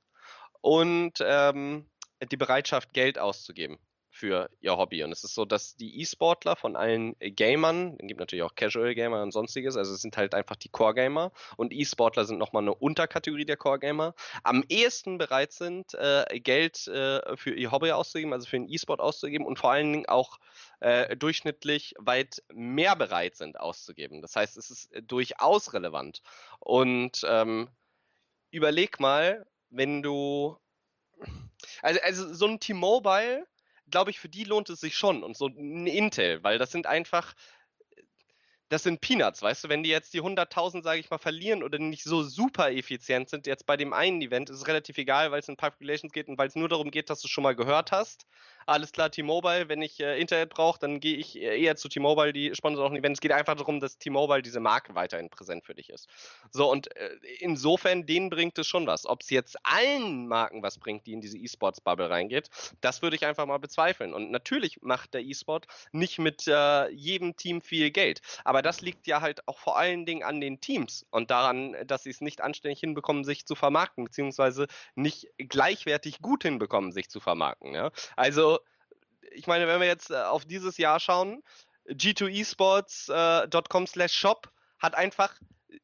[0.61, 1.89] und ähm,
[2.32, 3.78] die Bereitschaft, Geld auszugeben
[4.16, 5.03] für ihr Hobby.
[5.03, 8.95] Und es ist so, dass die E-Sportler von allen Gamern, es gibt natürlich auch Casual
[8.95, 12.63] Gamer und sonstiges, also es sind halt einfach die Core Gamer und E-Sportler sind nochmal
[12.63, 17.91] eine Unterkategorie der Core Gamer, am ehesten bereit sind, äh, Geld äh, für ihr Hobby
[17.91, 20.39] auszugeben, also für den E-Sport auszugeben und vor allen Dingen auch
[20.80, 24.22] äh, durchschnittlich weit mehr bereit sind auszugeben.
[24.22, 26.22] Das heißt, es ist durchaus relevant.
[26.59, 27.68] Und ähm,
[28.49, 30.57] überleg mal, wenn du
[31.82, 33.45] also, also so ein T-Mobile
[33.89, 36.88] glaube ich, für die lohnt es sich schon und so ein Intel, weil das sind
[36.88, 37.33] einfach,
[38.69, 41.77] das sind Peanuts, weißt du, wenn die jetzt die 100.000, sage ich mal, verlieren oder
[41.77, 45.39] nicht so super effizient sind, jetzt bei dem einen Event ist es relativ egal, weil
[45.39, 47.55] es in Public Relations geht und weil es nur darum geht, dass du schon mal
[47.55, 48.25] gehört hast
[48.66, 52.34] alles klar, T-Mobile, wenn ich äh, Internet brauche, dann gehe ich äh, eher zu T-Mobile,
[52.34, 53.18] die sponsern auch ein Event.
[53.18, 56.07] Es geht einfach darum, dass T-Mobile diese Marke weiterhin präsent für dich ist.
[56.51, 57.09] So, und äh,
[57.39, 59.05] insofern, denen bringt es schon was.
[59.05, 62.49] Ob es jetzt allen Marken was bringt, die in diese E-Sports-Bubble reingeht,
[62.82, 64.13] das würde ich einfach mal bezweifeln.
[64.13, 68.22] Und natürlich macht der E-Sport nicht mit äh, jedem Team viel Geld.
[68.43, 72.03] Aber das liegt ja halt auch vor allen Dingen an den Teams und daran, dass
[72.03, 77.20] sie es nicht anständig hinbekommen, sich zu vermarkten, beziehungsweise nicht gleichwertig gut hinbekommen, sich zu
[77.20, 77.74] vermarkten.
[77.74, 77.91] Ja?
[78.16, 78.55] Also
[79.32, 81.43] ich meine, wenn wir jetzt äh, auf dieses Jahr schauen,
[81.88, 85.34] g2esports.com äh, slash shop hat einfach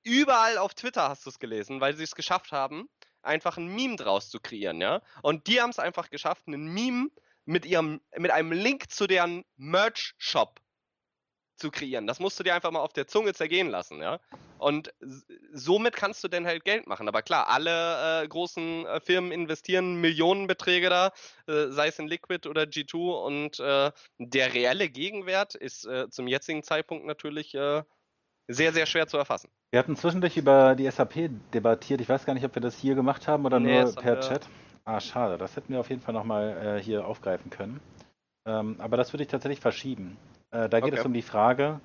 [0.04, 2.90] überall auf Twitter hast du es gelesen, weil sie es geschafft haben,
[3.22, 5.02] einfach ein Meme draus zu kreieren, ja.
[5.22, 7.10] Und die haben es einfach geschafft, ein Meme
[7.46, 10.61] mit ihrem, mit einem Link zu deren Merch-Shop
[11.62, 12.08] zu kreieren.
[12.08, 14.20] Das musst du dir einfach mal auf der Zunge zergehen lassen, ja.
[14.58, 14.94] Und
[15.54, 17.08] somit kannst du dann halt Geld machen.
[17.08, 21.12] Aber klar, alle äh, großen äh, Firmen investieren Millionenbeträge da,
[21.48, 23.24] äh, sei es in Liquid oder G2.
[23.24, 27.84] Und äh, der reelle Gegenwert ist äh, zum jetzigen Zeitpunkt natürlich äh,
[28.48, 29.50] sehr, sehr schwer zu erfassen.
[29.72, 32.02] Wir hatten zwischendurch über die SAP debattiert.
[32.02, 34.48] Ich weiß gar nicht, ob wir das hier gemacht haben oder nee, nur per Chat.
[34.84, 35.38] Ah, schade.
[35.38, 37.80] Das hätten wir auf jeden Fall nochmal hier aufgreifen können.
[38.46, 40.18] Ähm, aber das würde ich tatsächlich verschieben.
[40.52, 41.00] Äh, da geht okay.
[41.00, 41.80] es um die Frage,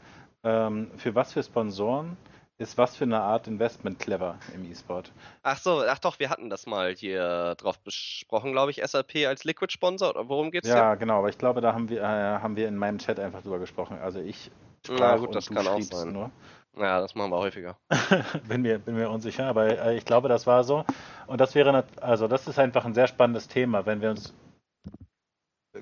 [0.44, 2.16] ähm, für was für Sponsoren
[2.58, 5.12] ist was für eine Art Investment clever im E-Sport?
[5.42, 9.44] Ach so, ach doch, wir hatten das mal hier drauf besprochen, glaube ich, SAP als
[9.44, 10.96] Liquid-Sponsor, oder worum geht's Ja, hier?
[10.96, 13.58] genau, aber ich glaube, da haben wir, äh, haben wir in meinem Chat einfach drüber
[13.58, 13.98] gesprochen.
[13.98, 14.50] Also ich
[14.86, 16.12] sprach Na gut, das kann auch sein.
[16.12, 16.30] Nur.
[16.78, 17.76] Ja, das machen wir häufiger.
[18.48, 20.84] bin, mir, bin mir unsicher, aber äh, ich glaube, das war so.
[21.26, 24.34] Und das wäre, also das ist einfach ein sehr spannendes Thema, wenn wir uns,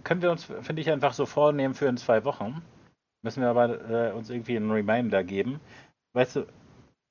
[0.03, 2.63] können wir uns, finde ich, einfach so vornehmen für in zwei Wochen
[3.25, 5.59] Müssen wir aber äh, uns irgendwie einen Reminder geben.
[6.13, 6.47] Weißt du,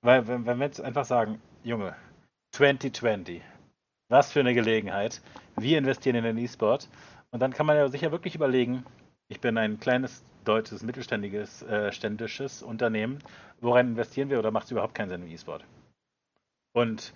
[0.02, 1.96] weil wenn, wenn wir jetzt einfach sagen, Junge,
[2.52, 3.42] 2020,
[4.10, 5.22] was für eine Gelegenheit.
[5.56, 6.88] Wir investieren in den E-Sport.
[7.32, 8.86] Und dann kann man ja sicher wirklich überlegen,
[9.28, 13.18] ich bin ein kleines deutsches, mittelständiges äh, ständisches Unternehmen.
[13.60, 15.66] Woran investieren wir oder macht es überhaupt keinen Sinn im E-Sport?
[16.74, 17.12] Und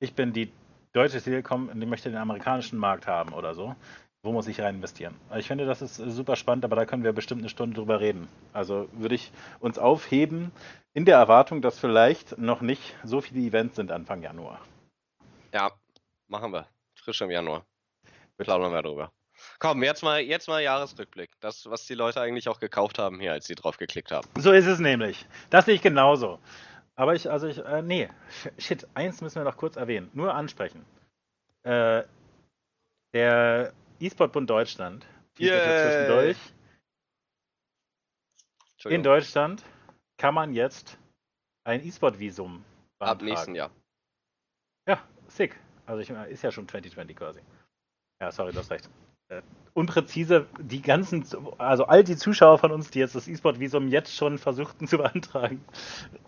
[0.00, 0.50] ich bin die
[0.92, 3.76] deutsche Telekom und ich möchte den amerikanischen Markt haben oder so.
[4.22, 5.14] Wo muss ich rein investieren?
[5.36, 8.28] Ich finde, das ist super spannend, aber da können wir bestimmt eine Stunde drüber reden.
[8.52, 10.52] Also würde ich uns aufheben
[10.92, 14.60] in der Erwartung, dass vielleicht noch nicht so viele Events sind Anfang Januar.
[15.54, 15.72] Ja,
[16.28, 16.68] machen wir.
[16.96, 17.64] Frisch im Januar.
[18.36, 19.10] Wir plaudern wir drüber.
[19.58, 21.30] Komm, jetzt mal, jetzt mal Jahresrückblick.
[21.40, 24.28] Das, was die Leute eigentlich auch gekauft haben hier, als sie drauf geklickt haben.
[24.38, 25.26] So ist es nämlich.
[25.48, 26.38] Das sehe ich genauso.
[26.94, 28.10] Aber ich, also ich, äh, nee,
[28.58, 30.10] shit, eins müssen wir noch kurz erwähnen.
[30.12, 30.84] Nur ansprechen.
[31.62, 32.02] Äh,
[33.14, 35.06] der E-Sport-Bund Deutschland.
[35.38, 36.34] Yeah.
[38.86, 39.62] In Deutschland
[40.18, 40.98] kann man jetzt
[41.64, 42.64] ein E-Sport-Visum
[42.98, 43.20] beantragen.
[43.20, 43.70] Ab nächsten Jahr.
[44.88, 45.58] Ja, sick.
[45.86, 47.40] Also ich, ist ja schon 2020 quasi.
[48.20, 48.88] Ja, sorry, du hast recht.
[49.28, 49.42] Äh,
[49.74, 51.24] unpräzise, die ganzen,
[51.58, 55.64] also all die Zuschauer von uns, die jetzt das E-Sport-Visum jetzt schon versuchten zu beantragen,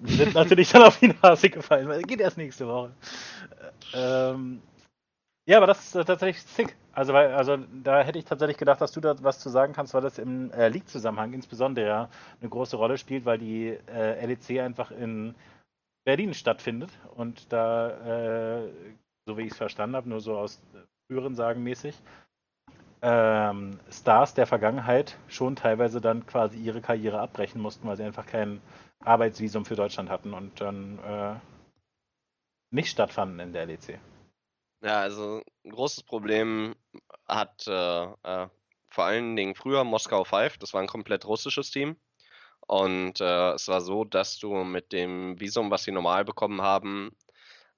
[0.02, 2.92] sind natürlich dann auf die Nase gefallen, weil geht erst nächste Woche.
[3.94, 4.62] Ähm,
[5.46, 6.76] ja, aber das ist tatsächlich sick.
[6.92, 9.94] Also, weil, also da hätte ich tatsächlich gedacht, dass du da was zu sagen kannst,
[9.94, 12.08] weil das im äh, League-Zusammenhang insbesondere ja
[12.40, 15.34] eine große Rolle spielt, weil die äh, LEC einfach in
[16.04, 18.68] Berlin stattfindet und da, äh,
[19.26, 20.60] so wie ich es verstanden habe, nur so aus
[21.06, 21.98] früheren Sagen mäßig,
[23.00, 28.26] ähm, Stars der Vergangenheit schon teilweise dann quasi ihre Karriere abbrechen mussten, weil sie einfach
[28.26, 28.60] kein
[29.04, 31.34] Arbeitsvisum für Deutschland hatten und dann äh,
[32.70, 33.98] nicht stattfanden in der LEC.
[34.82, 36.74] Ja, also ein großes Problem
[37.28, 38.48] hat äh, äh,
[38.90, 41.96] vor allen Dingen früher Moskau 5, das war ein komplett russisches Team.
[42.66, 47.16] Und äh, es war so, dass du mit dem Visum, was sie normal bekommen haben,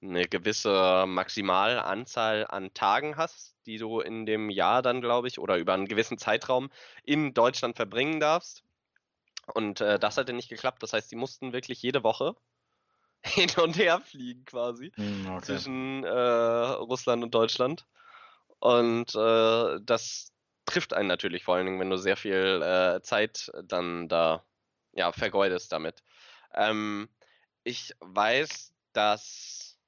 [0.03, 5.59] eine gewisse Maximalanzahl an Tagen hast, die du in dem Jahr dann, glaube ich, oder
[5.59, 6.71] über einen gewissen Zeitraum
[7.05, 8.65] in Deutschland verbringen darfst.
[9.55, 10.83] Und äh, das hatte nicht geklappt.
[10.83, 12.37] Das heißt, die mussten wirklich jede Woche
[13.35, 15.45] hin und her fliegen quasi Hm, okay.
[15.47, 17.87] zwischen äh, Russland und Deutschland.
[18.59, 20.33] Und äh, das
[20.65, 24.45] trifft einen natürlich vor allen Dingen, wenn du sehr viel äh, Zeit dann da
[24.93, 26.03] ja, vergeudest damit.
[26.53, 27.09] Ähm,
[27.65, 29.79] ich weiß, dass.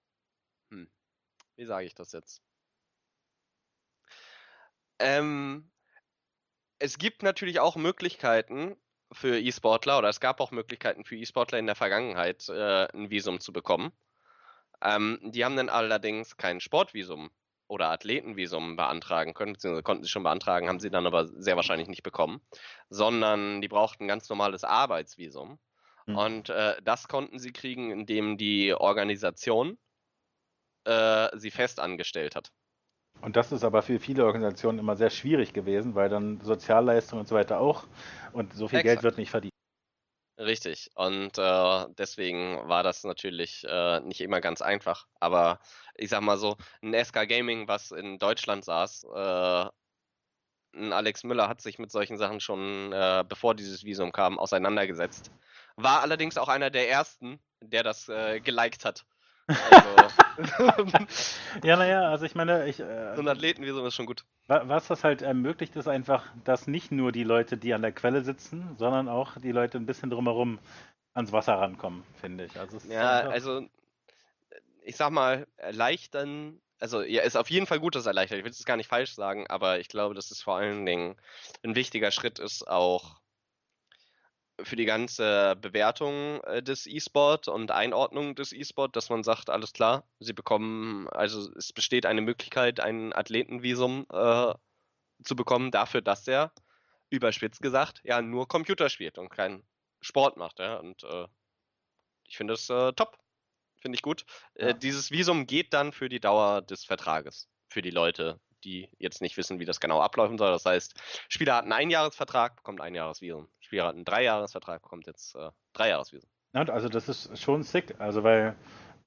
[0.71, 0.91] Hm,
[1.57, 2.43] wie sage ich das jetzt?
[4.99, 5.71] Ähm,
[6.79, 8.77] es gibt natürlich auch Möglichkeiten
[9.13, 13.41] für E-Sportler oder es gab auch Möglichkeiten für E-Sportler in der Vergangenheit, äh, ein Visum
[13.41, 13.93] zu bekommen.
[14.83, 17.31] Ähm, die haben dann allerdings kein Sportvisum
[17.69, 21.89] oder Athletenvisum beantragen können, beziehungsweise konnten sie schon beantragen, haben sie dann aber sehr wahrscheinlich
[21.89, 22.41] nicht bekommen,
[22.91, 25.59] sondern die brauchten ein ganz normales Arbeitsvisum.
[26.07, 26.17] Hm.
[26.17, 29.79] Und äh, das konnten sie kriegen, indem die Organisation
[30.85, 32.53] äh, sie fest angestellt hat.
[33.23, 37.27] Und das ist aber für viele Organisationen immer sehr schwierig gewesen, weil dann Sozialleistungen und
[37.27, 37.85] so weiter auch
[38.33, 39.03] und so viel Geld Exakt.
[39.05, 39.53] wird nicht verdient.
[40.39, 40.91] Richtig.
[40.95, 45.07] Und äh, deswegen war das natürlich äh, nicht immer ganz einfach.
[45.19, 45.61] Aber
[45.95, 49.67] ich sag mal so, ein SK Gaming, was in Deutschland saß, äh,
[50.75, 55.31] ein Alex Müller hat sich mit solchen Sachen schon, äh, bevor dieses Visum kam, auseinandergesetzt.
[55.77, 59.07] War allerdings auch einer der ersten, der das äh, geliked hat.
[59.49, 60.09] Also,
[61.65, 64.25] Ja, naja, also ich meine, ich, so äh, ein Athletenvisum ist schon gut.
[64.49, 67.93] wa- was das halt ermöglicht, ist einfach, dass nicht nur die Leute, die an der
[67.93, 70.59] Quelle sitzen, sondern auch die Leute ein bisschen drumherum
[71.15, 72.59] ans Wasser rankommen, finde ich.
[72.59, 73.67] Also Ja, einfach- also
[74.83, 78.39] ich sag mal, erleichtern, also ja, ist auf jeden Fall gut, dass erleichtert.
[78.39, 81.17] Ich will es gar nicht falsch sagen, aber ich glaube, dass es vor allen Dingen
[81.65, 83.17] ein wichtiger Schritt ist, auch
[84.63, 89.73] für die ganze Bewertung äh, des E-Sport und Einordnung des E-Sport, dass man sagt, alles
[89.73, 94.55] klar, sie bekommen, also es besteht eine Möglichkeit, ein Athletenvisum äh,
[95.23, 96.53] zu bekommen, dafür, dass er,
[97.11, 99.63] überspitzt gesagt, ja nur Computer spielt und keinen
[100.01, 100.59] Sport macht.
[100.59, 100.77] Ja?
[100.77, 101.27] Und äh,
[102.25, 103.19] ich finde das äh, top.
[103.81, 104.25] Finde ich gut.
[104.57, 104.69] Ja.
[104.69, 107.49] Äh, dieses Visum geht dann für die Dauer des Vertrages.
[107.69, 110.51] Für die Leute, die jetzt nicht wissen, wie das genau ablaufen soll.
[110.51, 110.95] Das heißt,
[111.29, 113.49] Spieler hat einen Einjahresvertrag, bekommt ein Jahresvisum.
[113.67, 116.31] Spieler hat einen Dreijahresvertrag, bekommt jetzt äh, Dreijahresvisum.
[116.55, 118.55] Ja, also das ist schon sick, also weil,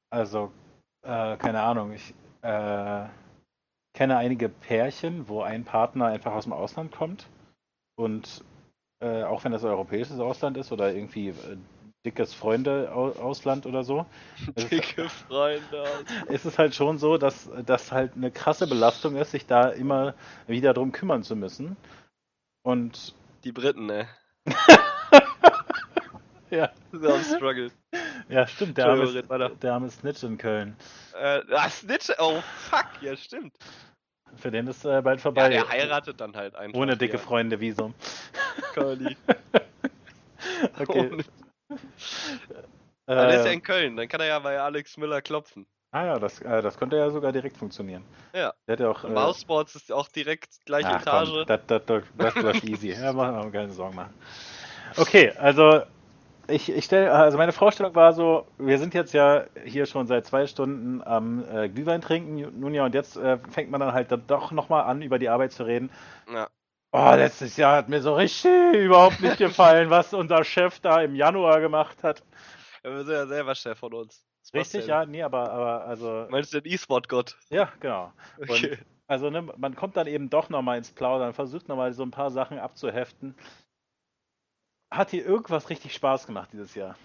[0.10, 0.52] also,
[1.02, 3.06] äh, keine Ahnung, ich äh,
[3.94, 7.28] kenne einige Pärchen, wo ein Partner einfach aus dem Ausland kommt
[7.96, 8.44] und
[9.02, 11.58] äh, auch wenn das europäisches Ausland ist oder irgendwie äh,
[12.06, 14.06] dickes Freunde-Ausland oder so,
[14.56, 15.86] ist, Dicke Freunde.
[16.28, 20.16] ist es halt schon so, dass das halt eine krasse Belastung ist, sich da immer
[20.48, 21.78] wieder drum kümmern zu müssen.
[22.62, 24.08] Und Die Briten, ne?
[26.50, 27.72] ja, So am Struggle.
[28.30, 30.76] ja stimmt, der arme, red der arme Snitch in Köln.
[31.20, 33.54] Äh, ah, Snitch, oh fuck, ja stimmt.
[34.36, 35.50] Für den ist äh, bald Ja, vorbei.
[35.50, 36.80] der heiratet dann halt einfach.
[36.80, 37.20] Ohne dicke hier.
[37.20, 37.94] Freunde Visum.
[38.74, 39.18] Curly.
[40.80, 41.10] Okay.
[41.12, 41.24] Ohne-
[43.08, 45.66] der ist ja Äh, in Köln, dann kann er ja bei Alex Müller klopfen.
[45.92, 48.04] Ah ja, das, äh, das könnte ja sogar direkt funktionieren.
[48.34, 48.54] Ja.
[48.68, 49.04] Der hat ja auch.
[49.04, 51.30] Äh, Mouse Sports ist auch direkt gleiche ach, Etage.
[51.30, 52.92] komm, das, das, das, das läuft easy.
[53.00, 54.14] Ja, machen wir keine Sorgen machen.
[54.98, 55.82] Okay, also
[56.50, 60.26] ich, ich stelle, also meine Vorstellung war so, wir sind jetzt ja hier schon seit
[60.26, 64.12] zwei Stunden am äh, Glühwein trinken, nun ja, und jetzt äh, fängt man dann halt
[64.12, 65.90] dann doch nochmal an, über die Arbeit zu reden.
[66.32, 66.50] Ja.
[66.92, 71.14] Oh, letztes Jahr hat mir so richtig überhaupt nicht gefallen, was unser Chef da im
[71.14, 72.24] Januar gemacht hat.
[72.84, 74.26] Ja, wir sind ja selber Chef von uns.
[74.54, 77.38] Richtig, ja, nee, aber, aber also, Meinst du den E-Sport-Gott?
[77.50, 78.12] ja, genau.
[78.38, 78.78] Okay.
[79.08, 82.30] Also ne, man kommt dann eben doch nochmal ins Plaudern, versucht nochmal so ein paar
[82.30, 83.36] Sachen abzuheften.
[84.92, 86.96] Hat dir irgendwas richtig Spaß gemacht dieses Jahr?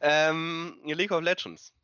[0.00, 1.74] Ähm, League of Legends.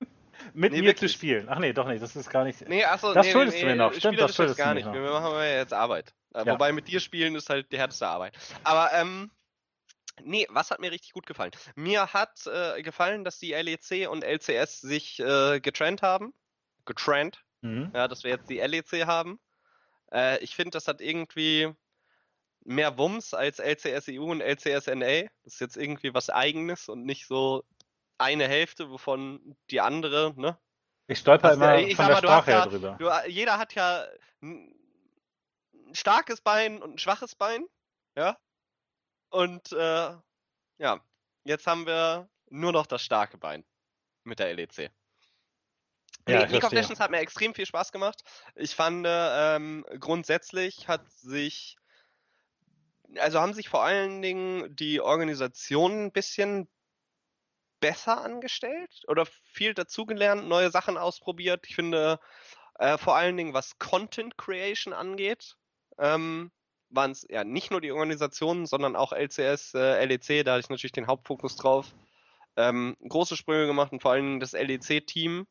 [0.54, 1.12] Mit Nee, mir zu wirklich.
[1.12, 1.48] spielen.
[1.48, 2.66] Ach nee, doch nicht, das ist gar nicht.
[2.68, 3.92] Nee, achso, Das nee, schuldest nee, du mir noch.
[3.92, 4.86] Stimmt, das schuldest gar du nicht.
[4.86, 5.20] mir Wir noch.
[5.20, 6.14] machen ja jetzt Arbeit.
[6.34, 6.52] Äh, Ja.
[6.54, 8.36] Wobei mit dir spielen ist halt die härteste Arbeit.
[8.64, 9.30] Aber, ähm,
[10.24, 11.52] nee, was hat mir richtig gut gefallen?
[11.74, 16.32] Mir hat äh, gefallen, dass die LEC und LCS sich äh, getrennt haben.
[16.84, 17.44] Getrennt.
[17.62, 17.90] Mhm.
[17.94, 19.38] Ja, dass wir jetzt die LEC haben.
[20.12, 21.72] Äh, ich finde, das hat irgendwie
[22.64, 25.28] mehr Wumms als LCSEU und LCSNA.
[25.44, 27.64] Das ist jetzt irgendwie was Eigenes und nicht so
[28.18, 30.58] eine Hälfte, wovon die andere, ne?
[31.06, 32.96] Ich stolper immer ich von der mal, Sprache ja, drüber.
[32.98, 34.06] Du, jeder hat ja
[34.42, 34.74] ein
[35.92, 37.66] starkes Bein und ein schwaches Bein,
[38.16, 38.38] ja?
[39.30, 40.16] Und äh,
[40.78, 41.00] ja,
[41.44, 43.64] jetzt haben wir nur noch das starke Bein
[44.24, 44.90] mit der LEC.
[46.28, 48.22] Ja, League of Legends hat mir extrem viel Spaß gemacht.
[48.54, 51.76] Ich fand, ähm, grundsätzlich hat sich,
[53.16, 56.68] also haben sich vor allen Dingen die Organisationen ein bisschen
[57.80, 61.66] besser angestellt oder viel dazugelernt, neue Sachen ausprobiert.
[61.66, 62.20] Ich finde,
[62.78, 65.56] äh, vor allen Dingen was Content Creation angeht,
[65.98, 66.52] ähm,
[66.90, 70.70] waren es ja nicht nur die Organisationen, sondern auch LCS, äh, LEC, da hatte ich
[70.70, 71.94] natürlich den Hauptfokus drauf.
[72.56, 75.46] Ähm, große Sprünge gemacht und vor Dingen das LEC-Team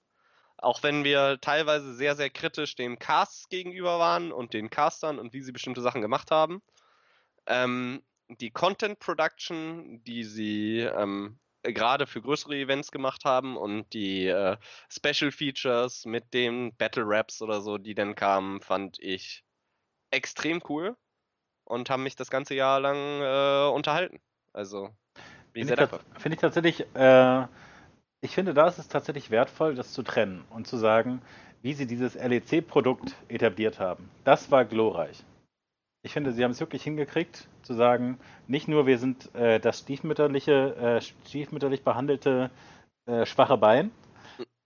[0.61, 5.33] auch wenn wir teilweise sehr, sehr kritisch den Casts gegenüber waren und den Castern und
[5.33, 6.61] wie sie bestimmte Sachen gemacht haben.
[7.45, 14.27] Ähm, die Content Production, die sie ähm, gerade für größere Events gemacht haben und die
[14.27, 14.57] äh,
[14.89, 19.43] Special Features mit den Battle Raps oder so, die dann kamen, fand ich
[20.11, 20.95] extrem cool
[21.69, 24.19] und haben mich das ganze Jahr lang äh, unterhalten.
[24.51, 24.89] Also,
[25.53, 26.01] bin sehr dankbar.
[26.17, 27.45] Finde ich tatsächlich äh,
[28.21, 31.21] ich finde, da ist es tatsächlich wertvoll, das zu trennen und zu sagen,
[31.61, 34.09] wie sie dieses LEC-Produkt etabliert haben.
[34.23, 35.23] Das war glorreich.
[36.01, 39.79] Ich finde, sie haben es wirklich hingekriegt, zu sagen, nicht nur wir sind äh, das
[39.79, 42.49] stiefmütterliche, äh, stiefmütterlich behandelte
[43.05, 43.91] äh, schwache Bein.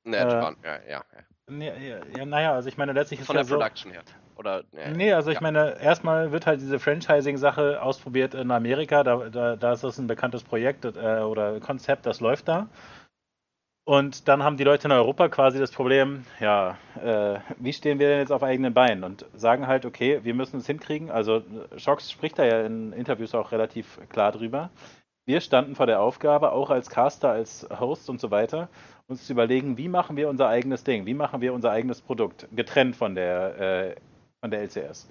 [0.03, 1.03] Ne, ja, ja, ja.
[1.47, 1.71] Nee,
[2.15, 4.03] ja, naja, also ich meine, letztlich ist Von der ja Production her.
[4.35, 5.41] Oder, ja, nee, also ich ja.
[5.41, 9.03] meine, erstmal wird halt diese Franchising-Sache ausprobiert in Amerika.
[9.03, 10.89] Da, da, da ist das ein bekanntes Projekt äh,
[11.21, 12.67] oder Konzept, das läuft da.
[13.85, 18.07] Und dann haben die Leute in Europa quasi das Problem, ja, äh, wie stehen wir
[18.07, 19.03] denn jetzt auf eigenen Beinen?
[19.03, 21.11] Und sagen halt, okay, wir müssen es hinkriegen.
[21.11, 21.43] Also
[21.75, 24.69] Schocks spricht da ja in Interviews auch relativ klar drüber.
[25.25, 28.69] Wir standen vor der Aufgabe, auch als Caster, als Host und so weiter,
[29.07, 32.47] uns zu überlegen, wie machen wir unser eigenes Ding, wie machen wir unser eigenes Produkt,
[32.53, 33.95] getrennt von der, äh,
[34.43, 35.09] von der LCS.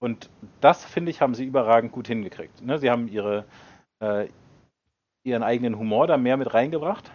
[0.00, 0.28] Und
[0.60, 2.60] das, finde ich, haben sie überragend gut hingekriegt.
[2.60, 2.78] Ne?
[2.78, 3.44] Sie haben ihre,
[4.00, 4.28] äh,
[5.22, 7.10] ihren eigenen Humor da mehr mit reingebracht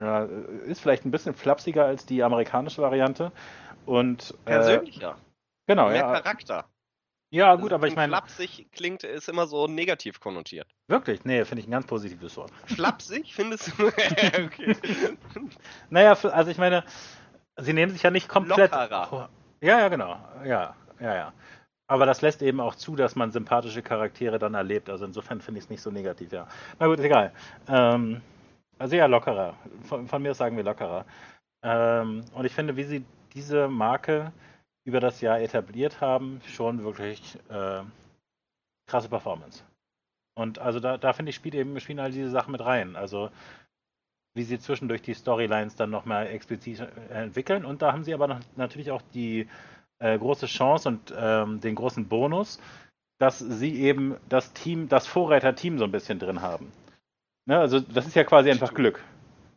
[0.00, 3.32] ja, ist vielleicht ein bisschen flapsiger als die amerikanische Variante.
[3.86, 5.10] Und, äh, Persönlicher.
[5.10, 5.14] Äh,
[5.66, 6.20] genau, Mehr ja.
[6.20, 6.64] Charakter.
[7.32, 8.12] Ja, gut, also aber ich meine.
[8.12, 10.66] Flapsig klingt, ist immer so negativ konnotiert.
[10.88, 11.24] Wirklich?
[11.24, 12.50] Nee, finde ich ein ganz positives Wort.
[12.66, 13.86] Flapsig findest du?
[13.88, 14.76] okay.
[15.90, 16.84] Naja, also ich meine,
[17.56, 18.72] sie nehmen sich ja nicht komplett.
[18.72, 19.28] Lockerer.
[19.60, 20.16] Ja, ja, genau.
[20.44, 21.32] Ja, ja, ja.
[21.86, 24.88] Aber das lässt eben auch zu, dass man sympathische Charaktere dann erlebt.
[24.88, 26.46] Also insofern finde ich es nicht so negativ, ja.
[26.78, 27.32] Na gut, egal.
[27.66, 28.20] Ähm,
[28.78, 29.56] also ja, lockerer.
[29.82, 31.04] Von, von mir sagen wir lockerer.
[31.62, 34.32] Ähm, und ich finde, wie sie diese Marke
[34.84, 37.82] über das Jahr etabliert haben, schon wirklich äh,
[38.86, 39.64] krasse Performance.
[40.34, 42.96] Und also da, da finde ich, spielt eben, spielen all diese Sachen mit rein.
[42.96, 43.30] Also
[44.34, 47.64] wie sie zwischendurch die Storylines dann nochmal explizit äh, entwickeln.
[47.64, 49.48] Und da haben sie aber noch, natürlich auch die
[50.00, 52.60] äh, große Chance und ähm, den großen Bonus,
[53.18, 56.72] dass sie eben das Team, das Vorreiter-Team so ein bisschen drin haben.
[57.46, 59.02] Ne, also das ist ja quasi einfach Glück.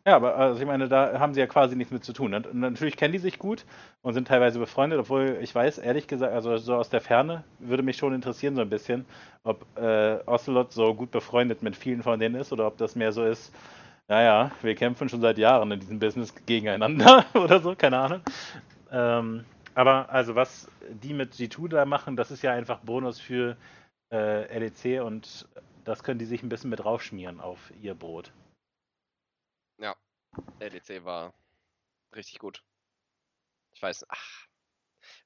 [0.06, 2.34] Ja, aber also ich meine, da haben sie ja quasi nichts mit zu tun.
[2.34, 3.64] Und natürlich kennen die sich gut
[4.02, 7.82] und sind teilweise befreundet, obwohl ich weiß, ehrlich gesagt, also so aus der Ferne würde
[7.82, 9.06] mich schon interessieren so ein bisschen,
[9.44, 13.12] ob äh, Ocelot so gut befreundet mit vielen von denen ist oder ob das mehr
[13.12, 13.54] so ist,
[14.06, 18.20] naja, wir kämpfen schon seit Jahren in diesem Business gegeneinander oder so, keine Ahnung.
[18.92, 23.56] Ähm, aber also was die mit G2 da machen, das ist ja einfach Bonus für
[24.12, 25.48] äh, LEC und
[25.84, 28.32] das können die sich ein bisschen mit draufschmieren auf ihr Brot.
[29.78, 29.96] Ja,
[30.60, 31.34] LEC war
[32.14, 32.62] richtig gut.
[33.72, 34.46] Ich weiß, ach.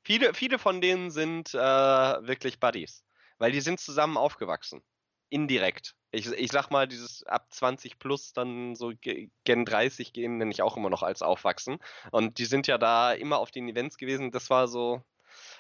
[0.03, 3.05] Viele, viele von denen sind äh, wirklich Buddies,
[3.39, 4.83] weil die sind zusammen aufgewachsen.
[5.29, 5.95] Indirekt.
[6.11, 10.63] Ich, ich sag mal, dieses ab 20 plus dann so Gen 30 gehen, nenne ich
[10.63, 11.79] auch immer noch als Aufwachsen.
[12.11, 14.31] Und die sind ja da immer auf den Events gewesen.
[14.31, 15.03] Das war so,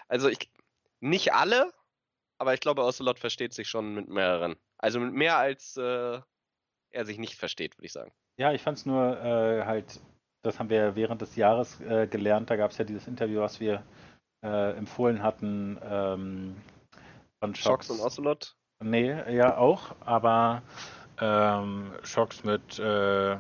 [0.09, 0.51] also ich,
[1.01, 1.73] nicht alle,
[2.39, 4.57] aber ich glaube, Ocelot versteht sich schon mit mehreren.
[4.79, 6.21] Also mit mehr als äh,
[6.91, 8.13] er sich nicht versteht, würde ich sagen.
[8.39, 10.01] Ja, ich fand es nur äh, halt,
[10.43, 12.51] das haben wir während des Jahres äh, gelernt.
[12.51, 13.85] Da gab es ja dieses Interview, was wir
[14.43, 16.57] äh, empfohlen hatten ähm,
[17.41, 17.91] von Shocks.
[17.91, 18.57] und Ocelot?
[18.83, 20.63] Nee, ja auch, aber
[21.21, 23.37] ähm, Shocks mit äh,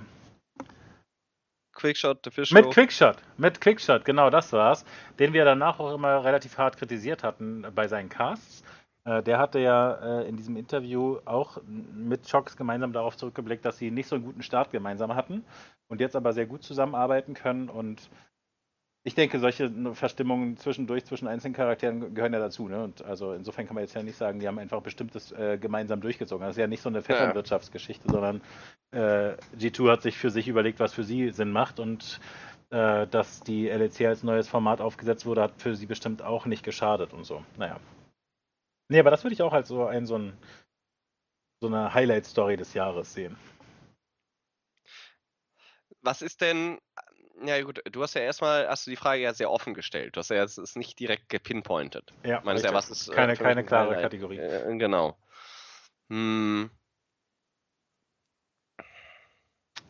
[1.74, 4.84] Quickshot, The Fish Mit Quickshot, mit Quickshot, genau das war's.
[5.18, 8.64] Den wir danach auch immer relativ hart kritisiert hatten bei seinen Casts.
[9.04, 13.78] Äh, der hatte ja äh, in diesem Interview auch mit Shocks gemeinsam darauf zurückgeblickt, dass
[13.78, 15.44] sie nicht so einen guten Start gemeinsam hatten
[15.88, 17.68] und jetzt aber sehr gut zusammenarbeiten können.
[17.68, 18.10] Und
[19.08, 22.68] ich denke, solche Verstimmungen zwischendurch zwischen einzelnen Charakteren gehören ja dazu.
[22.68, 22.84] Ne?
[22.84, 26.02] Und also insofern kann man jetzt ja nicht sagen, die haben einfach bestimmtes äh, gemeinsam
[26.02, 26.46] durchgezogen.
[26.46, 28.12] Das ist ja nicht so eine Vetternwirtschaftsgeschichte, ja.
[28.12, 28.42] sondern
[28.90, 32.20] äh, G2 hat sich für sich überlegt, was für sie Sinn macht und
[32.68, 36.62] äh, dass die LEC als neues Format aufgesetzt wurde, hat für sie bestimmt auch nicht
[36.62, 37.42] geschadet und so.
[37.56, 37.80] Naja.
[38.90, 40.34] Nee, aber das würde ich auch als so ein, so ein
[41.60, 43.36] so eine Highlight-Story des Jahres sehen.
[46.02, 46.78] Was ist denn
[47.44, 50.16] ja gut, du hast ja erstmal hast du die Frage ja sehr offen gestellt.
[50.16, 52.12] Du hast ja jetzt es nicht direkt gepinpointet.
[52.24, 54.38] Ja, Meinst ja, was ist äh, keine, keine klare Kategorie.
[54.38, 55.16] Äh, genau.
[56.08, 56.70] Hm,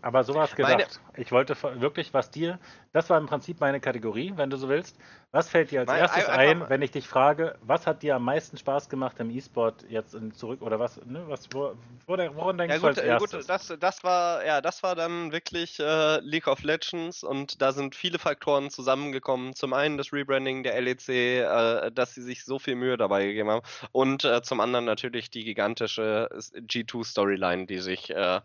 [0.01, 1.01] Aber sowas gedacht.
[1.13, 2.59] Meine, ich wollte wirklich, was dir,
[2.93, 4.97] das war im Prinzip meine Kategorie, wenn du so willst.
[5.31, 8.25] Was fällt dir als mein, erstes ein, wenn ich dich frage, was hat dir am
[8.25, 11.75] meisten Spaß gemacht im E-Sport jetzt zurück oder was, ne, was, wo,
[12.07, 13.41] woran denkst ja, gut, du als erstes?
[13.41, 17.73] Gut, das, das war, ja, das war dann wirklich äh, League of Legends und da
[17.73, 19.55] sind viele Faktoren zusammengekommen.
[19.55, 23.51] Zum einen das Rebranding der LEC, äh, dass sie sich so viel Mühe dabei gegeben
[23.51, 28.41] haben und äh, zum anderen natürlich die gigantische G2-Storyline, die sich äh,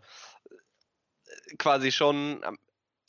[1.58, 2.58] quasi schon am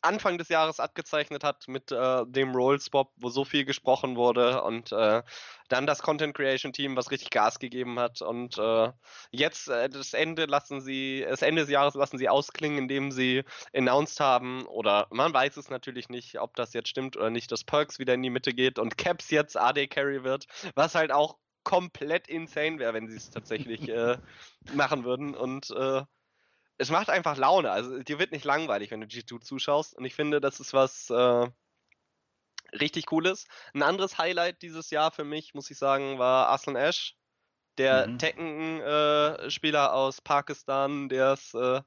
[0.05, 4.91] Anfang des Jahres abgezeichnet hat mit äh, dem Rollspop, wo so viel gesprochen wurde und
[4.91, 5.23] äh,
[5.67, 8.91] dann das Content Creation Team, was richtig Gas gegeben hat und äh,
[9.31, 13.43] jetzt äh, das Ende lassen sie, das Ende des Jahres lassen sie ausklingen, indem sie
[13.73, 17.63] announced haben oder man weiß es natürlich nicht, ob das jetzt stimmt oder nicht, dass
[17.63, 20.45] Perks wieder in die Mitte geht und Caps jetzt AD Carry wird,
[20.75, 24.17] was halt auch komplett insane wäre, wenn sie es tatsächlich äh,
[24.73, 26.03] machen würden und äh,
[26.77, 27.71] es macht einfach Laune.
[27.71, 29.95] Also dir wird nicht langweilig, wenn du G2 zuschaust.
[29.95, 31.47] Und ich finde, das ist was äh,
[32.79, 33.47] richtig Cooles.
[33.73, 37.15] Ein anderes Highlight dieses Jahr für mich, muss ich sagen, war Aslan Ash,
[37.77, 38.19] der mhm.
[38.19, 41.81] Tekken-Spieler äh, aus Pakistan, der es äh,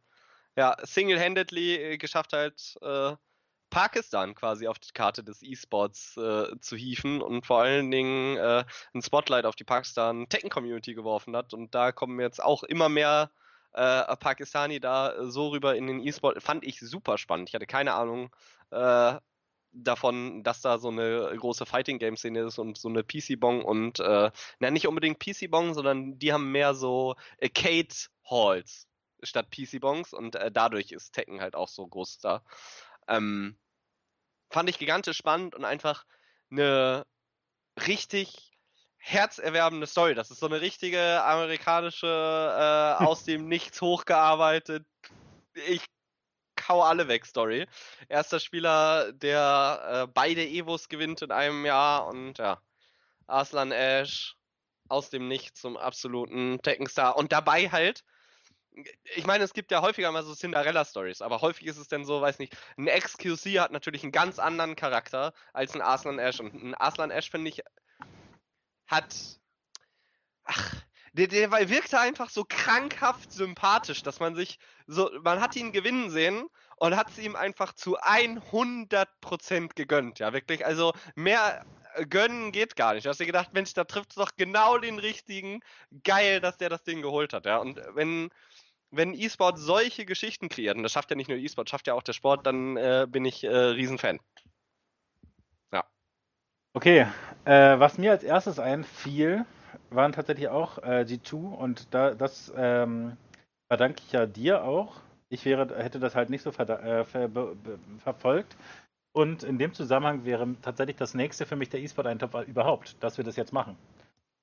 [0.57, 3.17] ja, single-handedly äh, geschafft hat, äh,
[3.71, 8.65] Pakistan quasi auf die Karte des E-Sports äh, zu hieven und vor allen Dingen äh,
[8.95, 11.53] ein Spotlight auf die Pakistan-Tekken-Community geworfen hat.
[11.53, 13.31] Und da kommen jetzt auch immer mehr
[13.73, 17.49] äh, Pakistani da äh, so rüber in den E-Sport, fand ich super spannend.
[17.49, 18.35] Ich hatte keine Ahnung
[18.71, 19.15] äh,
[19.73, 24.71] davon, dass da so eine große Fighting-Game-Szene ist und so eine PC-Bong und, äh, na,
[24.71, 28.87] nicht unbedingt PC-Bong, sondern die haben mehr so Arcade-Halls
[29.23, 32.43] statt PC-Bongs und äh, dadurch ist Tekken halt auch so groß da.
[33.09, 33.59] Ähm,
[34.51, 36.07] fand ich gigantisch spannend und einfach
[36.51, 37.05] eine
[37.87, 38.58] richtig
[38.99, 40.15] herzerwerbende Story.
[40.15, 44.87] Das ist so eine richtige amerikanische, äh, aus dem Nichts hochgearbeitet.
[45.67, 45.83] Ich
[46.57, 47.67] kau alle weg Story.
[48.09, 52.61] Erster Spieler, der äh, beide Evos gewinnt in einem Jahr und ja,
[53.27, 54.37] Arslan Ash
[54.89, 57.17] aus dem Nichts zum absoluten Tekken-Star.
[57.17, 58.05] Und dabei halt,
[59.17, 62.21] ich meine, es gibt ja häufiger mal so Cinderella-Stories, aber häufig ist es dann so,
[62.21, 66.41] weiß nicht, ein XQC hat natürlich einen ganz anderen Charakter als ein Arslan Ash.
[66.41, 67.63] Und ein Arslan Ash finde ich
[68.89, 69.15] hat.
[70.45, 70.75] Ach,
[71.13, 76.11] der, der wirkte einfach so krankhaft sympathisch, dass man sich so, man hat ihn gewinnen
[76.11, 80.65] sehen und hat es ihm einfach zu 100% gegönnt, ja, wirklich.
[80.65, 81.65] Also mehr
[82.09, 83.07] gönnen geht gar nicht.
[83.07, 85.61] Du hast dir gedacht, Mensch, da trifft es doch genau den richtigen.
[86.05, 87.59] Geil, dass der das Ding geholt hat, ja.
[87.59, 88.31] Und wenn,
[88.91, 92.03] wenn E-Sport solche Geschichten kreiert, und das schafft ja nicht nur E-Sport, schafft ja auch
[92.03, 94.21] der Sport, dann äh, bin ich äh, Riesenfan.
[96.75, 97.07] Okay,
[97.45, 99.45] äh, was mir als erstes einfiel,
[99.91, 103.17] waren tatsächlich auch äh, G2 und da, das ähm,
[103.69, 104.97] verdanke ich ja dir auch.
[105.31, 107.31] Ich wäre, hätte das halt nicht so äh, ver
[108.03, 108.57] verfolgt.
[109.13, 113.25] Und in dem Zusammenhang wäre tatsächlich das nächste für mich der E-Sport-Eintopf überhaupt, dass wir
[113.25, 113.77] das jetzt machen.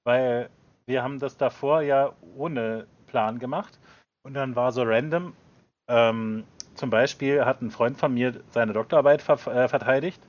[0.03, 0.49] Weil
[0.88, 3.80] wir haben das davor ja ohne Plan gemacht
[4.23, 5.34] und dann war so random.
[5.88, 10.21] Ähm, zum Beispiel hat ein Freund von mir seine Doktorarbeit ver äh, verteidigt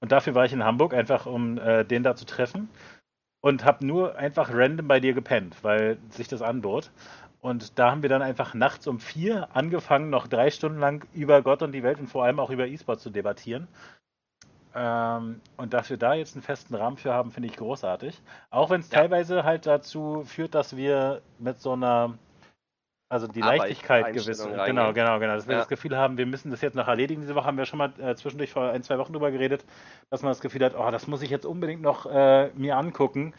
[0.00, 2.68] und dafür war ich in Hamburg, einfach um äh, den da zu treffen.
[3.40, 6.90] Und habe nur einfach random bei dir gepennt, weil sich das anbot.
[7.40, 11.42] Und da haben wir dann einfach nachts um vier angefangen, noch drei Stunden lang über
[11.42, 13.68] Gott und die Welt und vor allem auch über E-Sport zu debattieren.
[14.74, 18.20] Ähm, und dass wir da jetzt einen festen Rahmen für haben, finde ich großartig.
[18.50, 18.98] Auch wenn es ja.
[19.00, 22.18] teilweise halt dazu führt, dass wir mit so einer
[23.08, 24.42] also die Leichtigkeit gewiss.
[24.42, 25.34] Genau, genau, genau.
[25.34, 25.60] Dass wir ja.
[25.60, 27.20] das Gefühl haben, wir müssen das jetzt noch erledigen.
[27.20, 29.64] Diese Woche haben wir schon mal äh, zwischendurch vor ein, zwei Wochen drüber geredet,
[30.10, 33.34] dass man das Gefühl hat, oh, das muss ich jetzt unbedingt noch äh, mir angucken.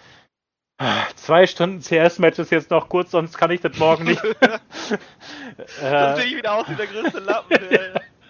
[1.16, 4.22] Zwei Stunden CS-Match ist jetzt noch kurz, sonst kann ich das morgen nicht.
[5.82, 7.58] Dann sehe ich wieder aus wie der größte Lappen.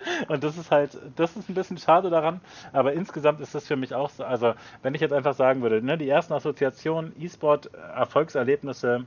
[0.27, 3.75] Und das ist halt, das ist ein bisschen schade daran, aber insgesamt ist das für
[3.75, 4.23] mich auch so.
[4.23, 9.05] Also, wenn ich jetzt einfach sagen würde, ne, die ersten Assoziationen, E-Sport, Erfolgserlebnisse,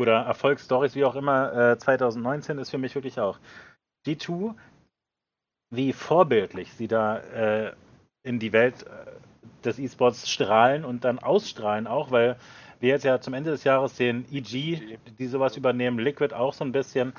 [0.00, 3.38] oder Erfolgsstories, wie auch immer, äh, 2019 ist für mich wirklich auch
[4.06, 4.54] G2,
[5.70, 7.72] wie vorbildlich sie da äh,
[8.22, 12.36] in die Welt äh, des E-Sports strahlen und dann ausstrahlen auch, weil
[12.80, 16.64] wir jetzt ja zum Ende des Jahres den EG, die sowas übernehmen, Liquid auch so
[16.64, 17.12] ein bisschen,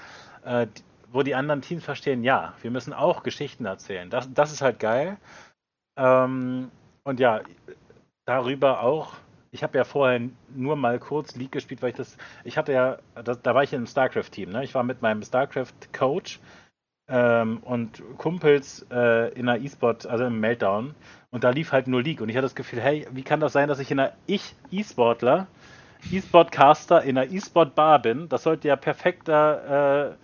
[0.43, 0.67] äh,
[1.11, 4.09] wo die anderen Teams verstehen, ja, wir müssen auch Geschichten erzählen.
[4.09, 5.17] Das, das ist halt geil.
[5.97, 6.71] Ähm,
[7.03, 7.41] und ja,
[8.25, 9.13] darüber auch.
[9.53, 10.21] Ich habe ja vorher
[10.55, 13.73] nur mal kurz League gespielt, weil ich das, ich hatte ja, das, da war ich
[13.73, 14.63] im StarCraft-Team, ne?
[14.63, 16.39] Ich war mit meinem StarCraft-Coach
[17.09, 20.95] ähm, und Kumpels äh, in einer E-Sport, also im Meltdown,
[21.31, 22.21] und da lief halt nur League.
[22.21, 24.55] Und ich hatte das Gefühl, hey, wie kann das sein, dass ich in einer ich
[24.71, 25.47] E-Sportler,
[26.11, 28.29] E-Sport-Caster in einer E-Sport-Bar bin?
[28.29, 30.15] Das sollte ja perfekter äh,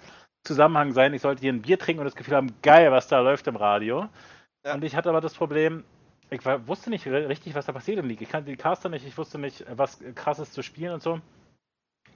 [0.46, 1.14] Zusammenhang sein.
[1.14, 3.58] Ich sollte hier ein Bier trinken und das Gefühl haben, geil, was da läuft im
[3.58, 4.08] Radio.
[4.66, 4.74] Ja.
[4.74, 5.84] Und ich hatte aber das Problem,
[6.30, 8.22] ich war, wusste nicht richtig, was da passiert im League.
[8.22, 11.22] Ich kannte die Caster nicht, ich wusste nicht, was krasses zu spielen und so.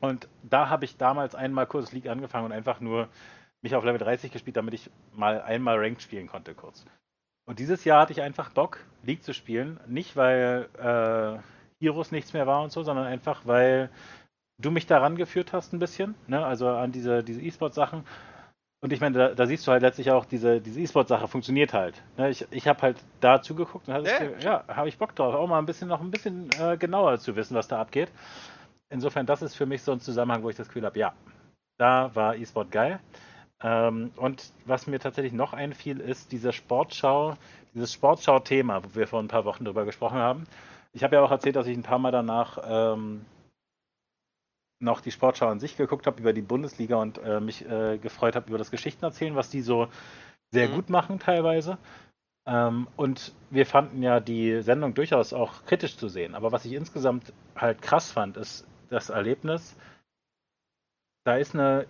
[0.02, 3.08] Und da habe ich damals einmal kurz League angefangen und einfach nur
[3.62, 6.86] mich auf Level 30 gespielt, damit ich mal einmal Ranked spielen konnte kurz.
[7.46, 9.80] Und dieses Jahr hatte ich einfach Bock, League zu spielen.
[9.88, 11.40] Nicht, weil äh,
[11.84, 13.90] Heroes nichts mehr war und so, sondern einfach, weil
[14.58, 16.46] du mich daran geführt hast ein bisschen, ne?
[16.46, 18.04] also an diese, diese E-Sport-Sachen.
[18.84, 22.02] Und ich meine, da, da, siehst du halt letztlich auch, diese, diese E-Sport-Sache funktioniert halt.
[22.18, 22.32] Ne?
[22.32, 25.48] Ich, ich habe halt da zugeguckt und ja, ich, ja habe ich Bock drauf, auch
[25.48, 28.12] mal ein bisschen noch ein bisschen äh, genauer zu wissen, was da abgeht.
[28.90, 31.14] Insofern, das ist für mich so ein Zusammenhang, wo ich das Gefühl habe, ja,
[31.78, 33.00] da war E-Sport geil.
[33.64, 37.38] Ähm, und was mir tatsächlich noch einfiel, ist diese Sportschau,
[37.76, 40.46] dieses Sportschau-Thema, wo wir vor ein paar Wochen drüber gesprochen haben.
[40.94, 43.26] Ich habe ja auch erzählt, dass ich ein paar Mal danach ähm,
[44.82, 48.36] noch die Sportschau an sich geguckt habe über die Bundesliga und äh, mich äh, gefreut
[48.36, 49.88] habe über das Geschichtenerzählen, was die so
[50.52, 50.74] sehr mhm.
[50.74, 51.78] gut machen teilweise.
[52.46, 56.36] Ähm, und wir fanden ja die Sendung durchaus auch kritisch zu sehen.
[56.36, 59.78] Aber was ich insgesamt halt krass fand, ist das Erlebnis.
[61.24, 61.86] Da ist eine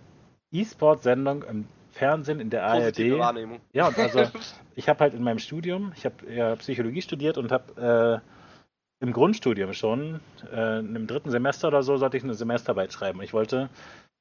[0.52, 3.20] E-Sport-Sendung im Fernsehen in der Positive ARD.
[3.20, 3.60] Wahrnehmung.
[3.72, 4.24] Ja, und also
[4.74, 8.41] ich habe halt in meinem Studium, ich habe ja Psychologie studiert und habe äh,
[9.02, 10.20] im Grundstudium schon,
[10.52, 13.20] äh, im dritten Semester oder so, sollte ich eine Semesterarbeit schreiben.
[13.20, 13.68] Ich wollte,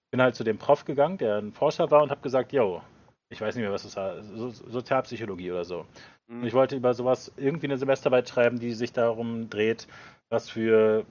[0.10, 2.82] bin halt zu dem Prof gegangen, der ein Forscher war und habe gesagt, yo,
[3.30, 5.86] ich weiß nicht mehr, was das war, so, Sozialpsychologie oder so.
[6.28, 6.42] Mhm.
[6.42, 9.88] Und ich wollte über sowas irgendwie eine Semesterarbeit schreiben, die sich darum dreht,
[10.30, 11.06] was für,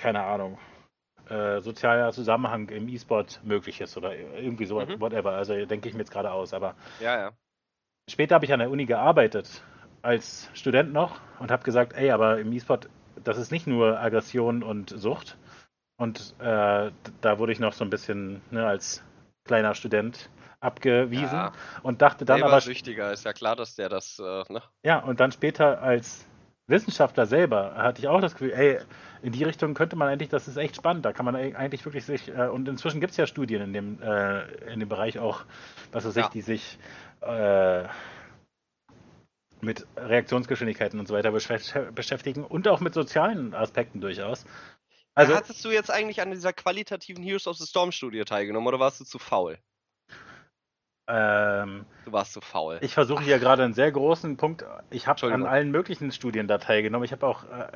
[0.00, 0.56] keine Ahnung,
[1.28, 5.00] äh, sozialer Zusammenhang im E-Sport möglich ist oder irgendwie so, mhm.
[5.00, 5.32] whatever.
[5.32, 7.32] Also denke ich mir jetzt gerade aus, aber ja, ja.
[8.08, 9.64] später habe ich an der Uni gearbeitet
[10.02, 12.88] als Student noch und habe gesagt, ey, aber im E-Sport,
[13.22, 15.36] das ist nicht nur Aggression und Sucht.
[15.96, 16.90] Und äh,
[17.20, 19.02] da wurde ich noch so ein bisschen ne, als
[19.44, 20.30] kleiner Student
[20.60, 22.60] abgewiesen ja, und dachte dann aber.
[22.60, 24.18] Süchtiger ist ja klar, dass der das.
[24.18, 24.62] Äh, ne?
[24.84, 26.24] Ja, und dann später als
[26.68, 28.78] Wissenschaftler selber hatte ich auch das Gefühl, ey,
[29.22, 32.04] in die Richtung könnte man eigentlich, das ist echt spannend, da kann man eigentlich wirklich
[32.04, 34.42] sich, äh, und inzwischen gibt es ja Studien in dem, äh,
[34.72, 35.44] in dem Bereich auch,
[35.92, 36.30] was weiß ich, ja.
[36.30, 36.78] die sich
[37.22, 37.84] äh,
[39.60, 44.44] mit Reaktionsgeschwindigkeiten und so weiter beschäftigen und auch mit sozialen Aspekten durchaus.
[45.14, 48.78] Also, Hattest du jetzt eigentlich an dieser qualitativen Heroes of the Storm Studie teilgenommen oder
[48.78, 49.58] warst du zu faul?
[51.08, 52.78] Ähm, du warst zu faul.
[52.82, 54.64] Ich versuche hier gerade einen sehr großen Punkt.
[54.90, 57.04] Ich habe an allen möglichen Studien da teilgenommen.
[57.04, 57.68] Ich habe auch äh,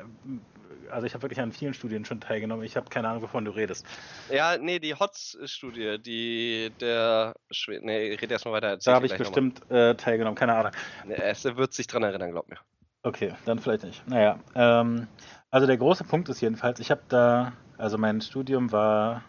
[0.93, 2.63] also ich habe wirklich an vielen Studien schon teilgenommen.
[2.63, 3.85] Ich habe keine Ahnung, wovon du redest.
[4.29, 8.77] Ja, nee, die HOTS-Studie, die der Schwe Nee, red erstmal weiter.
[8.77, 10.71] Da habe ich bestimmt äh, teilgenommen, keine Ahnung.
[11.05, 12.57] Nee, es wird sich dran erinnern, glaub mir.
[13.03, 14.07] Okay, dann vielleicht nicht.
[14.07, 15.07] Naja, ähm,
[15.51, 19.23] also der große Punkt ist jedenfalls, ich habe da, also mein Studium war,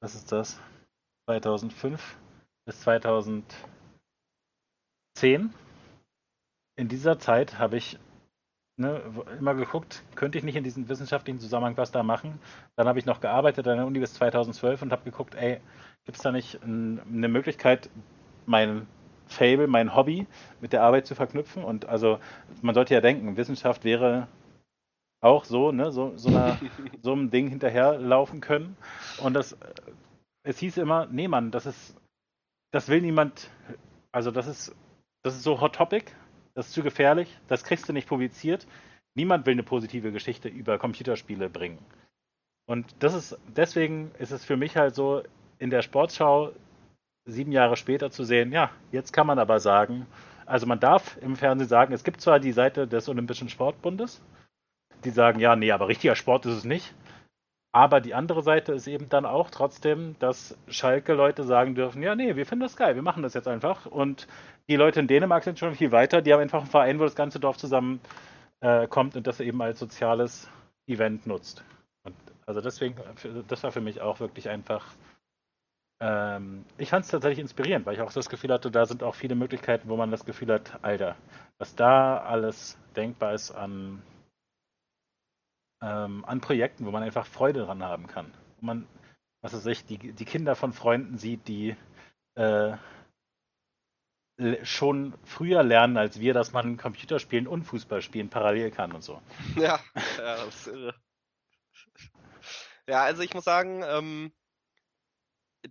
[0.00, 0.60] was ist das?
[1.28, 2.16] 2005
[2.64, 3.50] bis 2010.
[6.78, 7.98] In dieser Zeit habe ich
[8.76, 9.02] ne,
[9.38, 12.38] immer geguckt, könnte ich nicht in diesem wissenschaftlichen Zusammenhang was da machen.
[12.76, 15.60] Dann habe ich noch gearbeitet an der Uni bis 2012 und habe geguckt, ey,
[16.04, 17.90] gibt es da nicht ein, eine Möglichkeit,
[18.46, 18.86] mein
[19.26, 20.26] Fable, mein Hobby
[20.60, 21.64] mit der Arbeit zu verknüpfen?
[21.64, 22.18] Und also
[22.62, 24.28] man sollte ja denken, Wissenschaft wäre
[25.20, 26.58] auch so, ne, so, so, einer,
[27.02, 28.76] so einem Ding hinterherlaufen können.
[29.22, 29.56] Und das,
[30.44, 31.96] es hieß immer, nee, Mann, das ist,
[32.72, 33.50] das will niemand,
[34.12, 34.74] also das ist,
[35.22, 36.12] das ist so Hot Topic,
[36.56, 38.66] das ist zu gefährlich, das kriegst du nicht publiziert.
[39.14, 41.78] Niemand will eine positive Geschichte über Computerspiele bringen.
[42.66, 45.22] Und das ist, deswegen ist es für mich halt so,
[45.58, 46.52] in der Sportschau
[47.26, 50.06] sieben Jahre später zu sehen, ja, jetzt kann man aber sagen,
[50.46, 54.22] also man darf im Fernsehen sagen, es gibt zwar die Seite des Olympischen Sportbundes,
[55.04, 56.94] die sagen, ja, nee, aber richtiger Sport ist es nicht.
[57.72, 62.34] Aber die andere Seite ist eben dann auch trotzdem, dass Schalke-Leute sagen dürfen, ja, nee,
[62.34, 63.84] wir finden das geil, wir machen das jetzt einfach.
[63.84, 64.26] Und
[64.68, 67.16] die Leute in Dänemark sind schon viel weiter, die haben einfach einen Verein, wo das
[67.16, 68.00] ganze Dorf zusammen
[68.60, 70.48] äh, und das eben als soziales
[70.86, 71.64] Event nutzt.
[72.04, 72.96] Und also deswegen,
[73.48, 74.86] das war für mich auch wirklich einfach
[76.00, 79.14] Ähm, ich fand es tatsächlich inspirierend, weil ich auch das Gefühl hatte, da sind auch
[79.14, 81.16] viele Möglichkeiten, wo man das Gefühl hat, Alter,
[81.58, 84.02] was da alles denkbar ist an,
[85.82, 88.32] ähm, an Projekten, wo man einfach Freude dran haben kann.
[88.60, 88.86] Wo man,
[89.42, 91.76] was weiß ich, die, die Kinder von Freunden sieht, die
[92.34, 92.76] äh,
[94.64, 99.20] schon früher lernen als wir, dass man Computerspielen und Fußballspielen parallel kann und so.
[99.56, 99.80] Ja,
[100.18, 100.94] ja, das ist irre.
[102.88, 104.32] Ja, also ich muss sagen, ähm,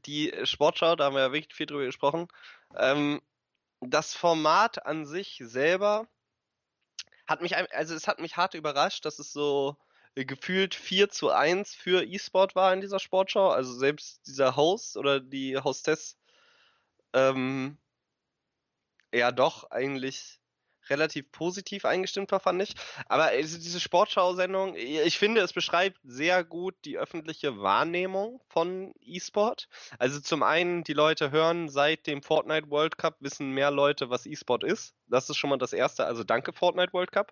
[0.05, 2.27] die Sportschau, da haben wir ja wirklich viel drüber gesprochen.
[2.75, 3.21] Ähm,
[3.79, 6.07] das Format an sich selber
[7.27, 9.77] hat mich, also es hat mich hart überrascht, dass es so
[10.15, 13.49] gefühlt 4 zu 1 für E-Sport war in dieser Sportschau.
[13.49, 16.17] Also selbst dieser Host oder die Hostess
[17.13, 17.77] ähm,
[19.17, 20.39] ja doch eigentlich
[20.89, 22.75] relativ positiv eingestimmt war, fand ich.
[23.07, 29.67] Aber also diese Sportschau-Sendung, ich finde, es beschreibt sehr gut die öffentliche Wahrnehmung von E-Sport.
[29.97, 34.25] Also zum einen, die Leute hören seit dem Fortnite World Cup, wissen mehr Leute, was
[34.25, 34.93] E-Sport ist.
[35.07, 36.05] Das ist schon mal das Erste.
[36.05, 37.31] Also danke Fortnite World Cup.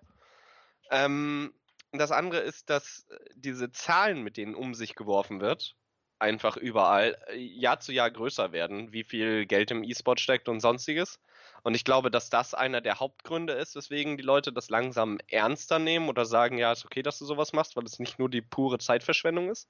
[0.90, 1.54] Ähm,
[1.92, 3.06] das andere ist, dass
[3.36, 5.76] diese Zahlen, mit denen um sich geworfen wird,
[6.18, 11.20] einfach überall Jahr zu Jahr größer werden, wie viel Geld im E-Sport steckt und sonstiges.
[11.64, 15.78] Und ich glaube, dass das einer der Hauptgründe ist, weswegen die Leute das langsam ernster
[15.78, 18.42] nehmen oder sagen, ja, ist okay, dass du sowas machst, weil es nicht nur die
[18.42, 19.66] pure Zeitverschwendung ist.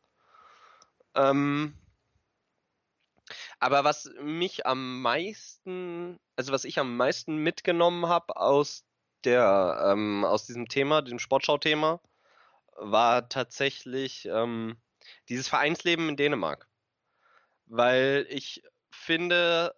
[1.14, 1.78] Ähm,
[3.61, 8.84] aber was mich am meisten, also was ich am meisten mitgenommen habe aus
[9.22, 12.01] der, ähm, aus diesem Thema, dem Sportschau-Thema,
[12.76, 14.76] war tatsächlich ähm,
[15.28, 16.68] dieses Vereinsleben in Dänemark.
[17.66, 19.76] Weil ich finde,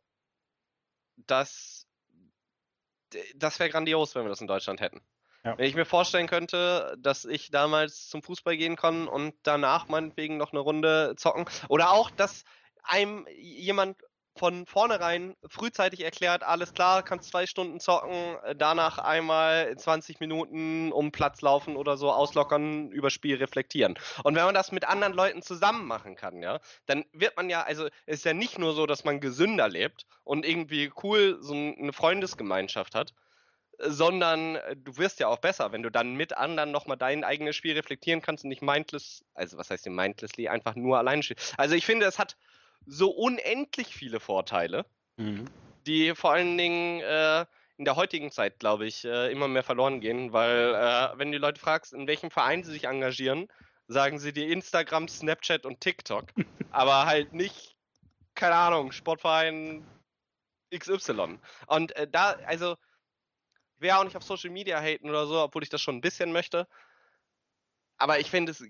[1.16, 1.85] dass
[3.34, 5.02] das wäre grandios, wenn wir das in Deutschland hätten.
[5.44, 5.56] Ja.
[5.56, 10.36] Wenn ich mir vorstellen könnte, dass ich damals zum Fußball gehen kann und danach meinetwegen
[10.36, 11.44] noch eine Runde zocken.
[11.68, 12.44] Oder auch, dass
[12.82, 13.96] einem jemand
[14.36, 21.12] von vornherein frühzeitig erklärt, alles klar, kannst zwei Stunden zocken, danach einmal 20 Minuten um
[21.12, 23.98] Platz laufen oder so auslockern, über Spiel reflektieren.
[24.22, 27.62] Und wenn man das mit anderen Leuten zusammen machen kann, ja, dann wird man ja,
[27.62, 31.92] also ist ja nicht nur so, dass man gesünder lebt und irgendwie cool so eine
[31.92, 33.14] Freundesgemeinschaft hat,
[33.78, 37.74] sondern du wirst ja auch besser, wenn du dann mit anderen nochmal dein eigenes Spiel
[37.74, 41.40] reflektieren kannst und nicht mindless, also was heißt denn mindlessly, einfach nur alleine spielen.
[41.56, 42.36] Also ich finde, es hat
[42.84, 44.84] so unendlich viele Vorteile,
[45.16, 45.46] mhm.
[45.86, 47.46] die vor allen Dingen äh,
[47.78, 51.38] in der heutigen Zeit, glaube ich, äh, immer mehr verloren gehen, weil äh, wenn du
[51.38, 53.48] die Leute fragst, in welchem Verein sie sich engagieren,
[53.88, 56.26] sagen sie dir Instagram, Snapchat und TikTok,
[56.70, 57.76] aber halt nicht,
[58.34, 59.86] keine Ahnung, Sportverein
[60.74, 61.38] XY.
[61.66, 62.76] Und äh, da, also,
[63.78, 66.32] wäre auch nicht auf Social Media haten oder so, obwohl ich das schon ein bisschen
[66.32, 66.66] möchte.
[67.98, 68.64] Aber ich finde es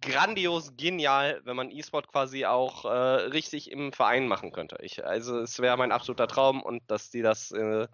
[0.00, 4.78] grandios genial, wenn man E-Sport quasi auch äh, richtig im Verein machen könnte.
[4.80, 7.86] Ich, also es wäre mein absoluter Traum und dass die das äh,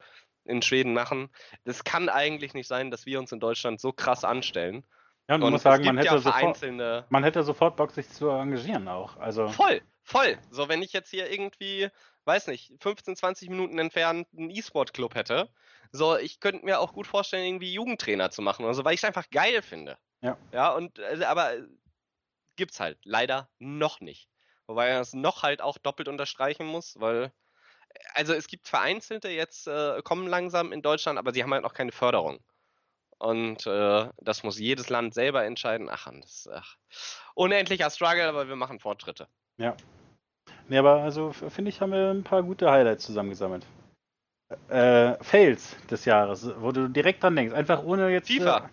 [0.44, 1.28] in Schweden machen.
[1.64, 4.84] Das kann eigentlich nicht sein, dass wir uns in Deutschland so krass anstellen.
[5.28, 8.28] Ja, und, und muss sagen, man hätte, ja sofort, man hätte sofort Bock, sich zu
[8.28, 9.16] engagieren auch.
[9.16, 10.38] Also voll, voll.
[10.50, 11.88] So, wenn ich jetzt hier irgendwie,
[12.26, 15.48] weiß nicht, 15, 20 Minuten entfernt einen E-Sport-Club hätte,
[15.90, 19.00] so, ich könnte mir auch gut vorstellen, irgendwie Jugendtrainer zu machen oder so, weil ich
[19.00, 19.98] es einfach geil finde.
[20.20, 20.36] Ja.
[20.52, 21.54] Ja, und, also, aber
[22.56, 24.28] gibt's halt leider noch nicht.
[24.66, 27.32] Wobei er es noch halt auch doppelt unterstreichen muss, weil
[28.14, 31.74] also es gibt vereinzelte jetzt äh, kommen langsam in Deutschland, aber sie haben halt noch
[31.74, 32.40] keine Förderung.
[33.18, 35.88] Und äh, das muss jedes Land selber entscheiden.
[35.90, 36.76] Ach, das ach,
[37.34, 39.26] unendlicher Struggle, aber wir machen Fortschritte.
[39.58, 39.74] Ja.
[40.68, 43.64] Nee, aber also finde ich, haben wir ein paar gute Highlights zusammengesammelt.
[44.68, 48.70] Äh, Fails des Jahres, wo du direkt dran denkst, einfach ohne jetzt FIFA.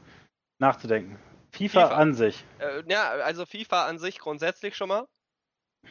[0.59, 1.17] nachzudenken.
[1.53, 1.95] FIFA, FIFA.
[1.95, 2.43] an sich.
[2.59, 5.07] Äh, ja, also FIFA an sich grundsätzlich schon mal.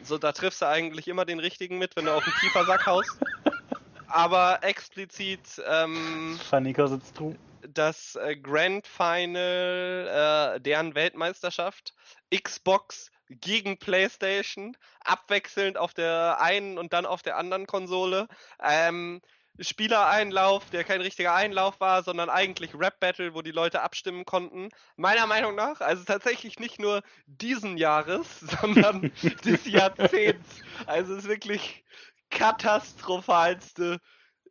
[0.01, 3.17] So, da triffst du eigentlich immer den richtigen mit, wenn du auf den FIFA-Sack haust.
[4.07, 7.35] Aber explizit ähm, sitzt du.
[7.67, 11.93] das äh, Grand Final äh, deren Weltmeisterschaft,
[12.31, 18.27] Xbox gegen PlayStation, abwechselnd auf der einen und dann auf der anderen Konsole.
[18.61, 19.21] Ähm,
[19.59, 24.69] Spielereinlauf, der kein richtiger Einlauf war, sondern eigentlich Rap-Battle, wo die Leute abstimmen konnten.
[24.95, 29.11] Meiner Meinung nach, also tatsächlich nicht nur diesen Jahres, sondern
[29.45, 30.61] des Jahrzehnts.
[30.87, 31.83] Also es ist wirklich
[32.31, 33.99] katastrophalste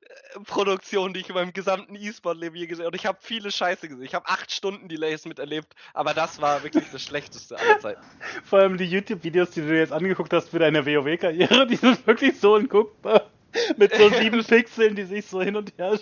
[0.03, 2.95] äh, Produktion, die ich in meinem gesamten E-Sport-Leben je gesehen habe.
[2.95, 4.05] Und ich habe viele Scheiße gesehen.
[4.05, 8.03] Ich habe acht Stunden Delays miterlebt, aber das war wirklich das Schlechteste aller Zeiten.
[8.45, 12.39] Vor allem die YouTube-Videos, die du jetzt angeguckt hast für deine WoW-Karriere, die sind wirklich
[12.39, 13.29] so unguckbar.
[13.77, 15.99] Mit so sieben Pixeln, die sich so hin und her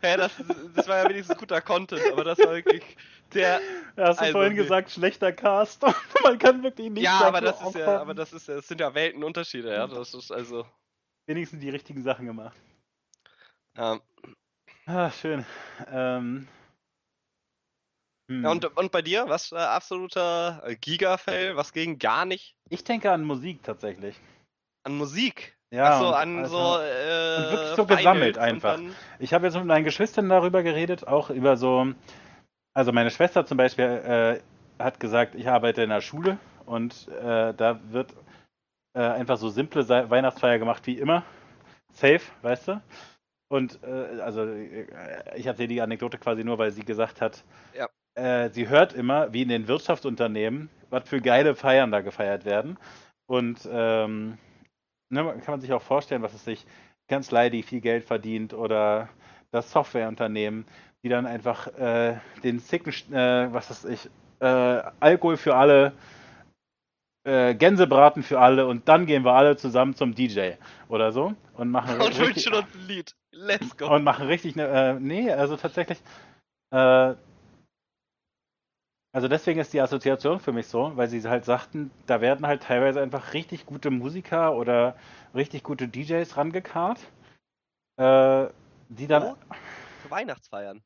[0.00, 0.32] Hä, das,
[0.74, 2.82] das war ja wenigstens guter Content, aber das war wirklich
[3.34, 3.60] der.
[3.96, 4.62] Ja, hast du Also, vorhin nee.
[4.62, 5.82] gesagt, schlechter Cast.
[6.22, 8.68] Man kann wirklich nicht Ja, sagen, aber das ist ja, aber das ist ja, das
[8.68, 9.86] sind ja Weltenunterschiede, ja.
[9.86, 10.66] Das ist also.
[11.26, 12.56] wenigstens die richtigen Sachen gemacht.
[13.76, 14.00] Ja.
[14.86, 15.44] Ah, schön.
[15.88, 16.46] Ähm,
[18.30, 18.44] hm.
[18.44, 22.82] Ja, und, und bei dir, was äh, absoluter äh, Giga-Fail, was ging gar nicht ich
[22.84, 24.16] denke an Musik tatsächlich.
[24.84, 25.55] an Musik?
[25.72, 28.78] Ja, so, und- an also- so äh, und wirklich so gesammelt einfach.
[29.18, 31.86] Ich habe jetzt mit meinen Geschwistern darüber geredet, auch über so.
[32.74, 33.84] Also meine Schwester zum Beispiel
[34.78, 38.12] äh, hat gesagt, ich arbeite in der Schule und äh, da wird
[38.94, 41.22] äh, einfach so simple Weihnachtsfeier gemacht wie immer.
[41.92, 42.80] Safe, weißt du?
[43.48, 44.86] Und äh, also äh,
[45.36, 47.42] ich erzähle die Anekdote quasi nur, weil sie gesagt hat,
[47.74, 48.48] Ja.
[48.50, 52.78] sie hört immer, wie in den Wirtschaftsunternehmen, was für geile Feiern da gefeiert werden.
[53.26, 54.36] Und ähm,
[55.10, 56.66] ne, kann man sich auch vorstellen, was es sich
[57.08, 59.08] Kanzlei, die viel Geld verdient oder
[59.50, 60.66] das Softwareunternehmen,
[61.02, 65.92] die dann einfach äh, den sicken, äh, was weiß ich, äh, Alkohol für alle,
[67.24, 70.52] äh, Gänsebraten für alle und dann gehen wir alle zusammen zum DJ
[70.88, 73.14] oder so und machen Und richtig, wünschen uns ein Lied.
[73.32, 73.94] Let's go.
[73.94, 75.98] und machen richtig eine, äh, nee, also tatsächlich,
[76.70, 77.14] äh,
[79.16, 82.64] also deswegen ist die Assoziation für mich so, weil sie halt sagten, da werden halt
[82.64, 84.94] teilweise einfach richtig gute Musiker oder
[85.34, 87.00] richtig gute DJs rangekarrt,
[87.96, 88.46] äh,
[88.90, 89.36] die dann, Wo?
[90.02, 90.82] Für Weihnachtsfeiern.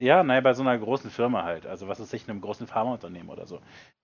[0.00, 3.28] ja, naja, bei so einer großen Firma halt, also was ist sich einem großen Pharmaunternehmen
[3.28, 3.60] oder so,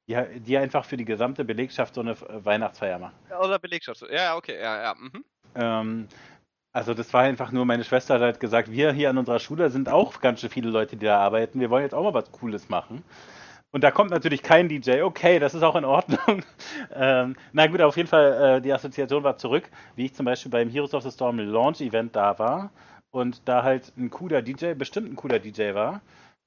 [0.06, 3.16] die, die einfach für die gesamte Belegschaft so eine äh, Weihnachtsfeier machen.
[3.30, 4.02] Ja, Oder Belegschaft.
[4.02, 4.94] Ja, ja, okay, ja, ja.
[4.94, 5.24] Mhm.
[5.54, 6.08] Ähm,
[6.74, 9.70] also das war einfach nur, meine Schwester hat halt gesagt, wir hier an unserer Schule
[9.70, 11.60] sind auch ganz schön viele Leute, die da arbeiten.
[11.60, 13.02] Wir wollen jetzt auch mal was Cooles machen.
[13.75, 15.03] Und da kommt natürlich kein DJ.
[15.03, 16.45] Okay, das ist auch in Ordnung.
[16.95, 20.53] ähm, na gut, auf jeden Fall, äh, die Assoziation war zurück, wie ich zum Beispiel
[20.53, 22.70] beim Heroes of the Storm Launch Event da war
[23.11, 26.03] und da halt ein cooler DJ, bestimmt ein cooler DJ war.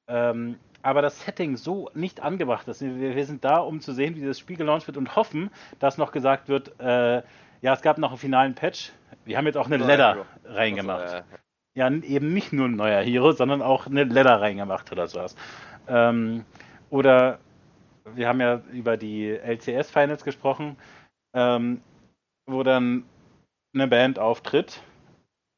[0.08, 2.80] Ähm, aber das Setting so nicht angebracht ist.
[2.80, 5.50] Wir, wir sind da, um zu sehen, wie das Spiel gelauncht wird und hoffen,
[5.80, 7.24] dass noch gesagt wird, äh,
[7.62, 8.94] ja, es gab noch einen finalen Patch.
[9.26, 11.02] Wir haben jetzt auch eine Ladder reingemacht.
[11.02, 11.24] Also, äh,
[11.74, 15.36] Ja, eben nicht nur ein neuer Hero, sondern auch eine Ladder reingemacht oder sowas.
[15.90, 16.46] Ähm,
[16.90, 17.40] oder
[18.16, 20.78] wir haben ja über die LCS-Finals gesprochen,
[21.34, 21.82] ähm,
[22.46, 23.04] wo dann
[23.74, 24.82] eine Band auftritt,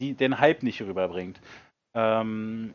[0.01, 1.39] die den Hype nicht rüberbringt.
[1.93, 2.73] Ähm,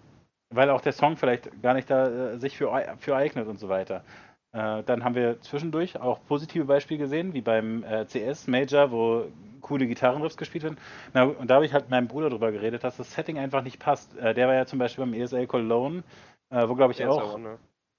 [0.51, 3.69] weil auch der Song vielleicht gar nicht da äh, sich für, für eignet und so
[3.69, 4.05] weiter.
[4.53, 9.27] Äh, dann haben wir zwischendurch auch positive Beispiele gesehen, wie beim äh, CS Major, wo
[9.61, 10.79] coole Gitarrenriffs gespielt werden.
[11.13, 13.63] Na, und da habe ich halt mit meinem Bruder drüber geredet, dass das Setting einfach
[13.63, 14.17] nicht passt.
[14.17, 16.05] Äh, der war ja zum Beispiel beim ESL Cologne,
[16.51, 17.59] äh, wo glaube ich ja auch, auch, ne?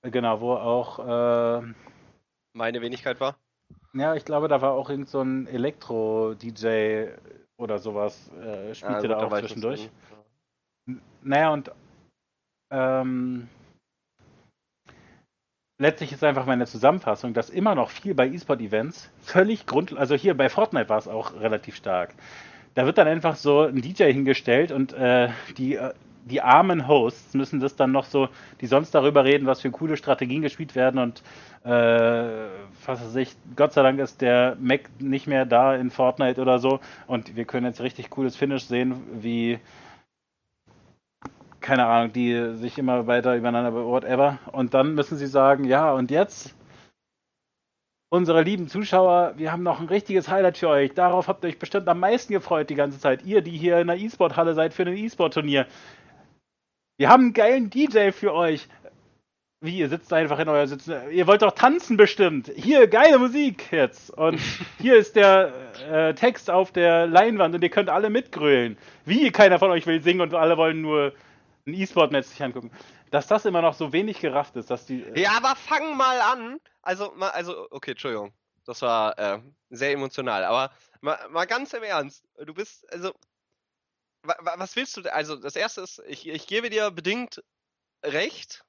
[0.09, 1.73] Genau, wo auch, äh,
[2.53, 3.37] Meine Wenigkeit war.
[3.93, 7.09] ja, ich glaube, da war auch irgend so ein Elektro-DJ
[7.57, 9.89] oder sowas, äh, spielte Ja, da auch zwischendurch.
[11.21, 11.71] Naja, und
[12.71, 13.47] ähm,
[15.79, 19.97] letztlich ist einfach meine Zusammenfassung, dass immer noch viel bei E-Sport-Events völlig grund...
[19.97, 22.13] Also hier bei Fortnite war es auch relativ stark.
[22.75, 25.93] Da wird dann einfach so ein DJ hingestellt und äh, die, äh,
[26.25, 29.95] die armen Hosts müssen das dann noch so, die sonst darüber reden, was für coole
[29.95, 31.21] Strategien gespielt werden und
[31.63, 32.47] äh,
[32.85, 36.59] was weiß ich, Gott sei Dank ist der Mac nicht mehr da in Fortnite oder
[36.59, 39.59] so und wir können jetzt richtig cooles Finish sehen, wie
[41.61, 44.37] keine Ahnung, die sich immer weiter übereinander, whatever.
[44.51, 46.53] Und dann müssen sie sagen, ja, und jetzt,
[48.09, 50.93] unsere lieben Zuschauer, wir haben noch ein richtiges Highlight für euch.
[50.93, 53.25] Darauf habt ihr euch bestimmt am meisten gefreut die ganze Zeit.
[53.25, 55.65] Ihr, die hier in der E-Sport-Halle seid für ein E-Sport-Turnier.
[56.97, 58.67] Wir haben einen geilen DJ für euch.
[59.59, 61.11] Wie, ihr sitzt einfach in euer Sitzen.
[61.11, 62.51] Ihr wollt doch tanzen bestimmt.
[62.55, 64.11] Hier, geile Musik jetzt.
[64.11, 64.39] Und
[64.79, 65.51] hier ist der
[65.89, 68.77] äh, Text auf der Leinwand und ihr könnt alle mitgrölen.
[69.05, 71.13] Wie, keiner von euch will singen und alle wollen nur
[71.65, 72.71] ein E-Sport-Match sich angucken.
[73.11, 75.03] Dass das immer noch so wenig gerafft ist, dass die.
[75.15, 76.59] Ja, aber fang mal an.
[76.81, 78.33] Also, mal, also, okay, Entschuldigung.
[78.65, 79.39] Das war äh,
[79.69, 80.43] sehr emotional.
[80.43, 82.23] Aber mal, mal ganz im Ernst.
[82.45, 83.11] Du bist, also,
[84.25, 85.01] was willst du?
[85.01, 85.11] denn?
[85.13, 87.43] Also, das erste ist, ich, ich gebe dir bedingt
[88.03, 88.63] recht.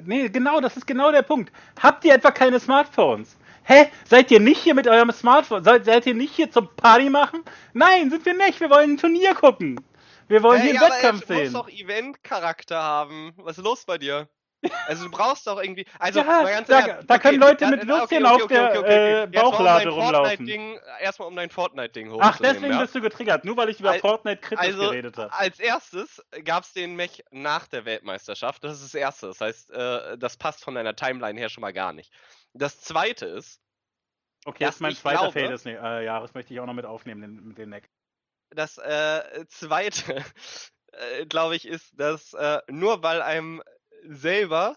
[0.00, 1.52] Nee, genau, das ist genau der Punkt.
[1.82, 3.36] Habt ihr etwa keine Smartphones?
[3.64, 3.90] Hä?
[4.08, 5.64] Seid ihr nicht hier mit eurem Smartphone?
[5.64, 7.42] Seid, seid ihr nicht hier zum Party machen?
[7.72, 8.60] Nein, sind wir nicht.
[8.60, 9.80] Wir wollen ein Turnier gucken.
[10.28, 11.52] Wir wollen hier Hey, einen aber Wettkampf es muss sehen.
[11.52, 13.32] doch Event-Charakter haben.
[13.38, 14.28] Was ist los bei dir?
[14.88, 15.86] Also du brauchst doch irgendwie.
[16.00, 17.10] Also Ja, da- Ernst.
[17.10, 20.36] da können Leute mit dann- Würstchen auf der, äh, um Bauchlade dein rumlaufen.
[20.46, 22.32] Fortnite-Ding- Erstmal um dein Fortnite-Ding hochzunehmen.
[22.34, 22.80] Ach, deswegen ja?
[22.80, 25.32] bist du getriggert, nur weil ich über Al- Fortnite kritisch also, geredet habe.
[25.32, 28.64] Als erstes gab es den Mech nach der Weltmeisterschaft.
[28.64, 29.28] Das ist das erste.
[29.28, 32.12] Das heißt, äh, das passt von deiner Timeline her schon mal gar nicht.
[32.52, 33.60] Das zweite ist,
[34.44, 37.20] Okay, das ist mein zweiter Fail des äh, Jahres, möchte ich auch noch mit aufnehmen,
[37.20, 37.90] den, den Neck.
[38.50, 40.24] das äh, zweite
[40.92, 43.62] äh, glaube ich, ist, dass äh, nur weil einem
[44.04, 44.76] selber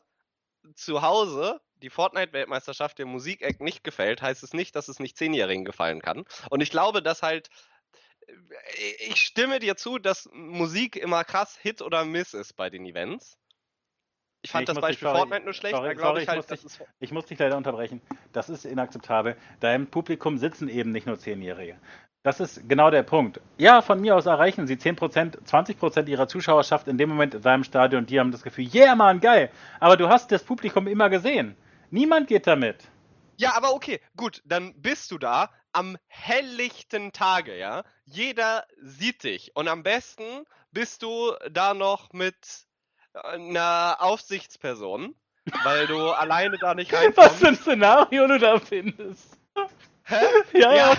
[0.75, 5.65] zu Hause die Fortnite-Weltmeisterschaft der Musik-Act nicht gefällt, heißt es nicht, dass es nicht Zehnjährigen
[5.65, 6.25] gefallen kann.
[6.49, 7.49] Und ich glaube, dass halt
[8.27, 8.33] äh,
[9.09, 13.37] ich stimme dir zu, dass Musik immer krass Hit oder Miss ist bei den Events.
[14.43, 16.47] Ich fand nee, ich das Beispiel dich, Fortnite nur schlecht, sorry, glaube ich halt, muss,
[16.47, 18.01] dich, ich muss dich leider unterbrechen.
[18.31, 19.37] Das ist inakzeptabel.
[19.59, 21.79] Da im Publikum sitzen eben nicht nur Zehnjährige.
[22.23, 23.41] Das ist genau der Punkt.
[23.57, 27.63] Ja, von mir aus erreichen sie 10%, 20% ihrer Zuschauerschaft in dem Moment in seinem
[27.63, 28.05] Stadion.
[28.05, 29.51] Die haben das Gefühl, yeah, Mann, geil.
[29.79, 31.55] Aber du hast das Publikum immer gesehen.
[31.89, 32.87] Niemand geht damit.
[33.37, 37.83] Ja, aber okay, gut, dann bist du da am helllichten Tage, ja.
[38.05, 39.55] Jeder sieht dich.
[39.55, 42.35] Und am besten bist du da noch mit
[43.13, 45.15] einer Aufsichtsperson,
[45.63, 47.17] weil du alleine da nicht reinkommst.
[47.17, 49.39] Was für ein Szenario du da findest.
[50.11, 50.25] Hä?
[50.53, 50.97] Ja, ja.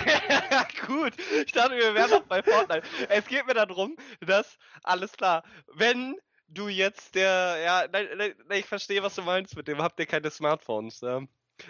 [0.50, 1.12] ja, gut.
[1.44, 2.86] Ich dachte, wir wären noch bei Fortnite.
[3.08, 5.42] Es geht mir darum, dass, alles klar,
[5.74, 6.16] wenn
[6.48, 10.06] du jetzt der, ja, nein, nein, ich verstehe, was du meinst mit dem, habt ihr
[10.06, 11.22] keine Smartphones, ja.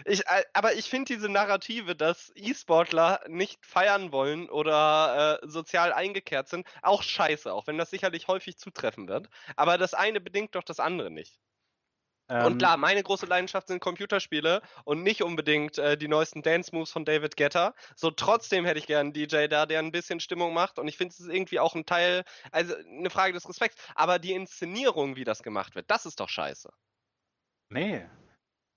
[0.06, 5.93] Ich, äh, aber ich finde diese Narrative, dass E-Sportler nicht feiern wollen oder äh, sozial
[5.93, 9.28] eingekehrt sind, auch scheiße, auch wenn das sicherlich häufig zutreffen wird.
[9.56, 11.39] Aber das eine bedingt doch das andere nicht.
[12.33, 16.91] Ähm, und klar, meine große Leidenschaft sind Computerspiele und nicht unbedingt äh, die neuesten Dance-Moves
[16.91, 17.75] von David Guetta.
[17.95, 20.79] So trotzdem hätte ich gerne einen DJ da, der ein bisschen Stimmung macht.
[20.79, 23.77] Und ich finde, es ist irgendwie auch ein Teil, also eine Frage des Respekts.
[23.95, 26.71] Aber die Inszenierung, wie das gemacht wird, das ist doch scheiße.
[27.69, 28.07] Nee,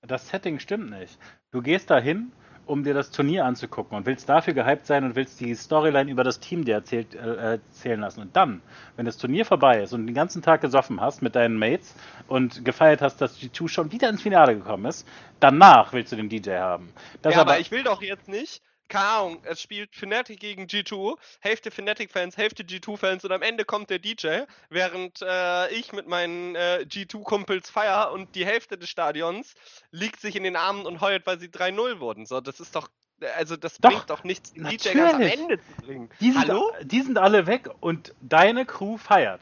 [0.01, 1.17] das Setting stimmt nicht.
[1.51, 2.33] Du gehst da hin,
[2.65, 6.23] um dir das Turnier anzugucken und willst dafür gehypt sein und willst die Storyline über
[6.23, 8.21] das Team dir erzählt, äh, erzählen lassen.
[8.21, 8.61] Und dann,
[8.95, 11.95] wenn das Turnier vorbei ist und den ganzen Tag gesoffen hast mit deinen Mates
[12.27, 15.07] und gefeiert hast, dass G2 schon wieder ins Finale gekommen ist,
[15.39, 16.91] danach willst du den DJ haben.
[17.21, 20.65] Das ja, aber, aber ich will doch jetzt nicht keine Ahnung, es spielt Fnatic gegen
[20.65, 26.07] G2, Hälfte Fnatic-Fans, Hälfte G2-Fans und am Ende kommt der DJ, während äh, ich mit
[26.07, 29.55] meinen äh, G2-Kumpels feier und die Hälfte des Stadions
[29.91, 32.25] liegt sich in den Armen und heult, weil sie 3-0 wurden.
[32.25, 32.89] So, das ist doch,
[33.35, 36.09] also das doch, bringt doch nichts, den DJ ganz am Ende zu bringen.
[36.19, 36.71] Die sind, Hallo?
[36.83, 39.41] Die sind alle weg und deine Crew feiert.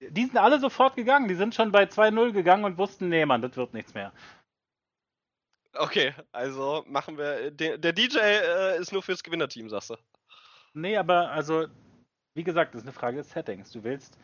[0.00, 3.40] Die sind alle sofort gegangen, die sind schon bei 2-0 gegangen und wussten, nee, Mann,
[3.40, 4.12] das wird nichts mehr.
[5.74, 7.50] Okay, also machen wir.
[7.50, 9.96] Der, der DJ äh, ist nur fürs Gewinnerteam, sagst du.
[10.74, 11.66] Nee, aber also,
[12.34, 13.70] wie gesagt, das ist eine Frage des Settings.
[13.70, 14.18] Du willst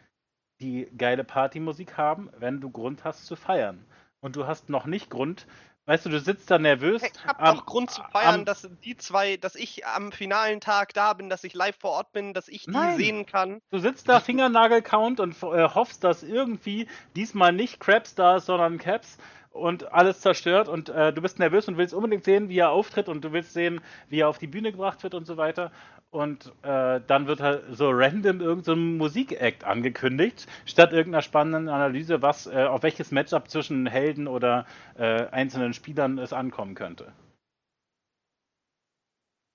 [0.60, 3.84] die geile Partymusik haben, wenn du Grund hast zu feiern.
[4.20, 5.46] Und du hast noch nicht Grund,
[5.86, 7.02] weißt du, du sitzt da nervös.
[7.02, 10.60] Ich hab am, doch Grund zu feiern, am, dass die zwei, dass ich am finalen
[10.60, 12.96] Tag da bin, dass ich live vor Ort bin, dass ich die nein.
[12.96, 13.60] sehen kann.
[13.70, 18.78] Du sitzt da Fingernagel-Count und äh, hoffst, dass irgendwie diesmal nicht Crabs da ist, sondern
[18.78, 19.18] Caps
[19.59, 23.09] und alles zerstört und äh, du bist nervös und willst unbedingt sehen, wie er auftritt
[23.09, 25.72] und du willst sehen, wie er auf die Bühne gebracht wird und so weiter.
[26.10, 32.22] Und äh, dann wird halt so random irgendein so Musikakt angekündigt, statt irgendeiner spannenden Analyse,
[32.22, 34.64] was äh, auf welches Matchup zwischen Helden oder
[34.97, 37.12] äh, einzelnen Spielern es ankommen könnte.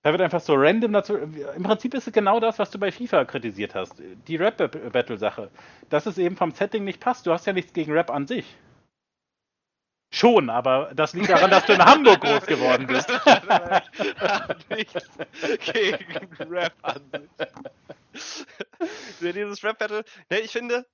[0.04, 1.16] Da wird einfach so random dazu.
[1.16, 4.04] Im Prinzip ist es genau das, was du bei FIFA kritisiert hast.
[4.28, 5.50] Die Rap-Battle-Sache.
[5.90, 7.26] Dass es eben vom Setting nicht passt.
[7.26, 8.58] Du hast ja nichts gegen Rap an sich.
[10.14, 13.10] Schon, aber das liegt daran, dass du in Hamburg groß geworden bist.
[14.70, 15.10] Nichts
[15.74, 17.02] gegen Rap an
[19.20, 19.64] sich.
[19.64, 20.86] Rap-Battle, ne, ich finde,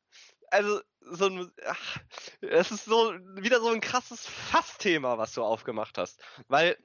[0.51, 1.97] also so ein, ach,
[2.39, 6.77] es ist so wieder so ein krasses Fassthema, was du aufgemacht hast, weil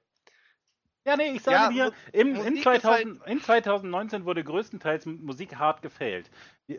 [1.07, 5.57] ja, nee, ich sage ja, dir, im, in, 2000, halt in 2019 wurde größtenteils Musik
[5.57, 6.31] hart gefailt.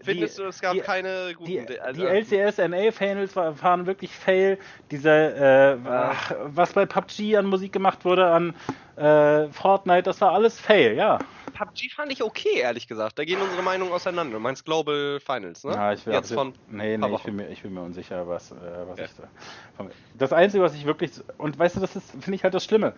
[0.02, 1.68] Findest die, du, es gab die, keine guten...
[1.68, 4.58] Die, also, die LCS-NA-Finals waren wirklich fail.
[4.90, 6.16] Diese, äh, ja.
[6.46, 8.56] was bei PUBG an Musik gemacht wurde, an
[8.96, 11.20] äh, Fortnite, das war alles fail, ja.
[11.54, 13.20] PUBG fand ich okay, ehrlich gesagt.
[13.20, 14.34] Da gehen unsere Meinungen auseinander.
[14.34, 15.74] Du meinst Global Finals, ne?
[15.74, 18.52] Ja, ich will Jetzt von nee, nee, ich bin, mir, ich bin mir unsicher, was,
[18.52, 18.56] äh,
[18.88, 19.06] was ja.
[19.06, 19.88] ich da...
[20.18, 21.12] Das Einzige, was ich wirklich...
[21.38, 22.96] Und weißt du, das ist, finde ich halt das Schlimme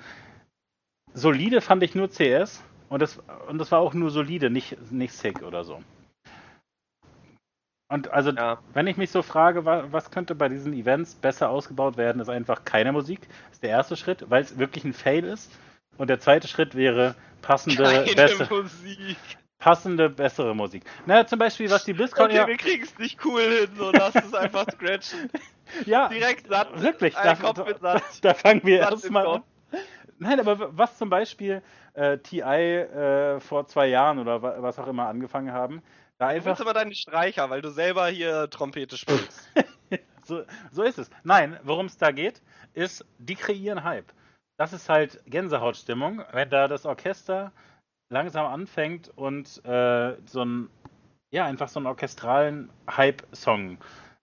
[1.13, 5.13] solide fand ich nur CS und das, und das war auch nur solide, nicht, nicht
[5.13, 5.81] sick oder so.
[7.89, 8.59] Und also, ja.
[8.73, 12.65] wenn ich mich so frage, was, könnte bei diesen Events besser ausgebaut werden, ist einfach
[12.65, 13.21] keine Musik.
[13.21, 15.51] Das ist der erste Schritt, weil es wirklich ein Fail ist.
[15.97, 19.17] Und der zweite Schritt wäre passende, keine bessere Musik.
[19.57, 20.83] Passende, bessere Musik.
[21.05, 22.47] Na, zum Beispiel, was die BlizzCon okay, ja.
[22.47, 25.31] wir kriegen es nicht cool hin, so lass es einfach scratchen.
[25.85, 26.79] ja, direkt satt.
[26.79, 29.43] Wirklich, da, da, da, fangen wir erstmal an.
[30.19, 31.61] Nein, aber was zum Beispiel
[31.93, 35.81] äh, TI äh, vor zwei Jahren oder was auch immer angefangen haben,
[36.17, 36.57] da einfach.
[36.57, 39.51] Du aber deine Streicher, weil du selber hier Trompete spielst.
[40.23, 41.09] so, so ist es.
[41.23, 42.41] Nein, worum es da geht,
[42.73, 44.11] ist, die kreieren Hype.
[44.57, 47.51] Das ist halt Gänsehautstimmung, wenn da das Orchester
[48.09, 50.69] langsam anfängt und äh, so ein
[51.31, 53.77] ja, einfach so einen orchestralen Hype-Song äh,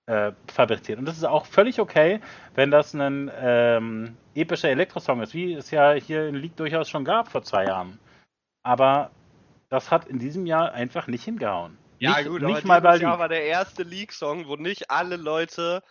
[0.06, 0.98] fabriziert.
[0.98, 2.20] Und das ist auch völlig okay,
[2.54, 7.04] wenn das ein ähm, epischer Elektrosong ist, wie es ja hier in League durchaus schon
[7.04, 7.98] gab vor zwei Jahren.
[8.62, 9.10] Aber
[9.70, 11.78] das hat in diesem Jahr einfach nicht hingehauen.
[11.98, 14.90] Ja, nicht, gut, nicht aber mal bei dieses Jahr war der erste League-Song, wo nicht
[14.90, 15.82] alle Leute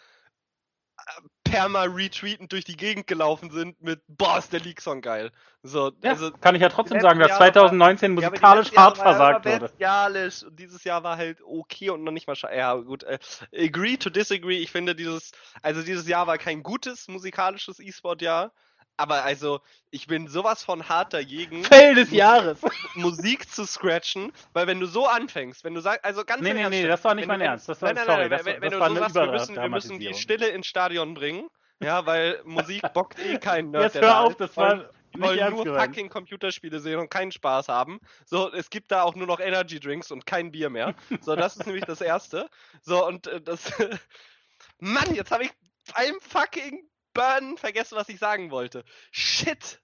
[0.98, 1.22] äh,
[1.54, 5.32] perma-retweetend durch die Gegend gelaufen sind mit Boah, ist der League-Song geil.
[5.62, 8.42] So, Ja, also, kann ich ja trotzdem sagen, dass letzten Jahre 2019 Ja, aber die
[8.42, 9.60] musikalisch Jahre hart war ja versagt wurde.
[9.60, 13.04] bestialisch und dieses Jahr war halt okay und noch nicht mal scha- Ja, gut.
[13.04, 13.20] Äh,
[13.56, 14.58] agree to disagree.
[14.58, 15.32] Ich finde dieses,
[15.62, 18.52] also dieses Jahr war kein gutes musikalisches E-Sport-Jahr.
[18.96, 19.60] Aber also,
[19.90, 22.60] ich bin sowas von hart dagegen, Fail des Jahres.
[22.96, 26.56] Musik zu scratchen, weil wenn du so anfängst, wenn du sagst, also ganz Nee, im
[26.58, 27.68] nee, Ernst, nee, das war nicht mein du, Ernst.
[27.70, 29.32] Das war, nein, nein, sorry, nein, das, wenn, das wenn du war so sagst, wir
[29.32, 30.14] müssen, wir müssen die.
[30.14, 31.50] Stille ins Stadion bringen,
[31.82, 33.96] ja, weil Musik bockt eh kein Nerd.
[33.96, 35.86] Jetzt hör auf, das war die wollen nur gemeint.
[35.86, 38.00] fucking Computerspiele sehen und keinen Spaß haben.
[38.26, 40.96] So, es gibt da auch nur noch Energy Drinks und kein Bier mehr.
[41.22, 42.50] So, das ist nämlich das Erste.
[42.82, 43.72] So, und äh, das.
[44.80, 45.52] Mann, jetzt habe ich
[45.96, 48.84] beim fucking Burn vergessen, was ich sagen wollte.
[49.12, 49.80] Shit!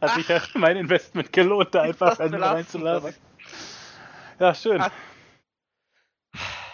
[0.00, 3.14] Hat sich ja mein Investment gelohnt, da einfach reinzulassen.
[4.38, 4.80] Ja, schön.
[4.80, 4.90] Ach.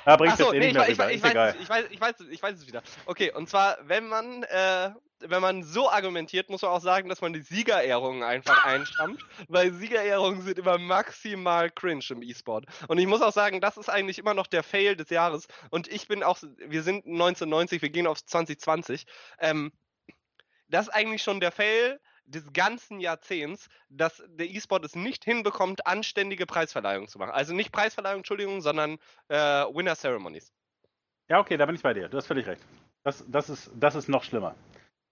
[0.06, 1.54] Ja, bringt Achso, jetzt eh nee, nicht ich, mehr weiß- ich, rüber, ich, ist weiß,
[1.60, 2.82] ich, weiß, ich, weiß, ich weiß es wieder.
[3.06, 7.20] Okay, und zwar, wenn man, äh, wenn man so argumentiert, muss man auch sagen, dass
[7.20, 12.66] man die Siegerehrungen einfach einstampft, weil Siegerehrungen sind immer maximal cringe im E-Sport.
[12.88, 15.46] Und ich muss auch sagen, das ist eigentlich immer noch der Fail des Jahres.
[15.70, 19.06] Und ich bin auch, wir sind 1990, wir gehen auf 2020.
[19.38, 19.72] Ähm,
[20.68, 25.86] das ist eigentlich schon der Fail des ganzen Jahrzehnts, dass der E-Sport es nicht hinbekommt,
[25.86, 27.32] anständige Preisverleihungen zu machen.
[27.32, 30.52] Also nicht Preisverleihung, Entschuldigung, sondern äh, Winner Ceremonies.
[31.28, 32.08] Ja, okay, da bin ich bei dir.
[32.08, 32.62] Du hast völlig recht.
[33.02, 34.54] Das, das, ist, das ist noch schlimmer.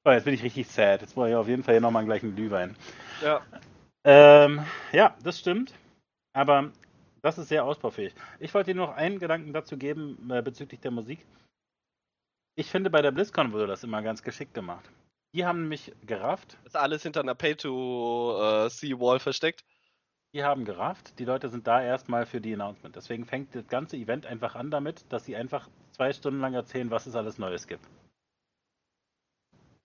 [0.05, 1.01] Oh, jetzt bin ich richtig sad.
[1.01, 2.77] Jetzt brauche ich auf jeden Fall hier nochmal einen gleichen Glühwein.
[3.23, 3.41] Ja.
[4.05, 5.74] Ähm, ja, das stimmt.
[6.33, 6.73] Aber
[7.23, 8.15] das ist sehr ausbaufähig.
[8.41, 11.24] Ich wollte dir noch einen Gedanken dazu geben äh, bezüglich der Musik.
[12.57, 14.91] Ich finde, bei der BlizzCon wurde das immer ganz geschickt gemacht.
[15.35, 16.59] Die haben mich gerafft.
[16.65, 19.65] Ist alles hinter einer Pay-to-See-Wall versteckt.
[20.35, 21.19] Die haben gerafft.
[21.20, 22.97] Die Leute sind da erstmal für die Announcement.
[22.97, 26.91] Deswegen fängt das ganze Event einfach an damit, dass sie einfach zwei Stunden lang erzählen,
[26.91, 27.87] was es alles Neues gibt.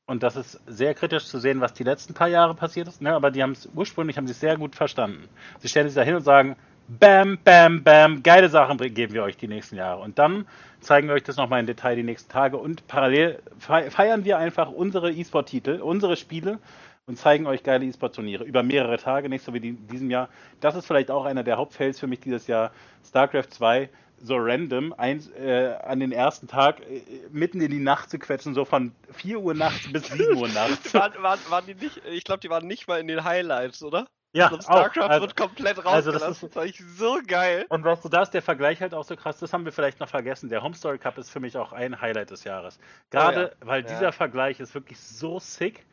[0.08, 3.02] Und das ist sehr kritisch zu sehen, was die letzten paar Jahre passiert ist.
[3.02, 3.14] Ne?
[3.14, 5.28] Aber die haben es ursprünglich haben sie sehr gut verstanden.
[5.60, 6.56] Sie stellen sich da hin und sagen,
[6.90, 10.02] Bam, bam, bam, geile Sachen geben wir euch die nächsten Jahre.
[10.02, 10.48] Und dann
[10.80, 12.56] zeigen wir euch das nochmal in Detail die nächsten Tage.
[12.56, 16.60] Und parallel fei- feiern wir einfach unsere E-Sport-Titel, unsere Spiele
[17.06, 20.30] und zeigen euch geile E-Sport-Turniere über mehrere Tage, nicht so wie die, diesem Jahr.
[20.62, 22.72] Das ist vielleicht auch einer der Hauptfails für mich dieses Jahr.
[23.06, 23.90] StarCraft 2
[24.20, 28.54] so random ein, äh, an den ersten Tag äh, mitten in die Nacht zu quetschen,
[28.54, 30.94] so von 4 Uhr nachts bis 7 Uhr nachts.
[30.94, 34.08] Waren, waren, waren die nicht, ich glaube, die waren nicht mal in den Highlights, oder?
[34.34, 35.10] ja, glaube, StarCraft auch.
[35.10, 36.32] Also, wird komplett also das rausgelassen.
[36.32, 37.66] ist- das fand ich so geil.
[37.70, 40.00] Und weißt du, da ist der Vergleich halt auch so krass, das haben wir vielleicht
[40.00, 40.50] noch vergessen.
[40.50, 42.78] Der Home Story Cup ist für mich auch ein Highlight des Jahres.
[43.10, 43.88] Gerade weil Ja.
[43.88, 45.86] dieser Vergleich ist wirklich so sick.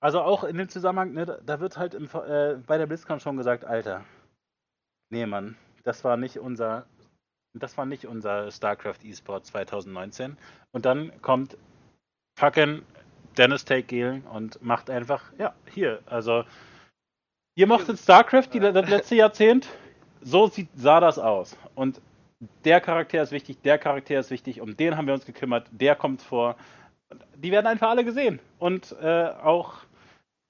[0.00, 3.36] Also auch in dem Zusammenhang, ne, da- wird halt im, äh, bei der BlizzCon schon
[3.36, 4.04] gesagt, Alter,
[5.10, 6.86] nee Mann, das war nicht unser,
[7.54, 10.36] das war nicht unser StarCraft eSport 2019.
[10.72, 11.56] Und dann kommt
[12.38, 12.82] fucking
[13.36, 16.44] Dennis Take Gehlen und macht einfach, ja, hier, also
[17.54, 19.68] ihr mochtet StarCraft die, das letzte Jahrzehnt,
[20.20, 21.56] so sieht, sah das aus.
[21.74, 22.00] Und
[22.64, 25.96] der Charakter ist wichtig, der Charakter ist wichtig, um den haben wir uns gekümmert, der
[25.96, 26.56] kommt vor.
[27.36, 28.40] Die werden einfach alle gesehen.
[28.58, 29.74] Und äh, auch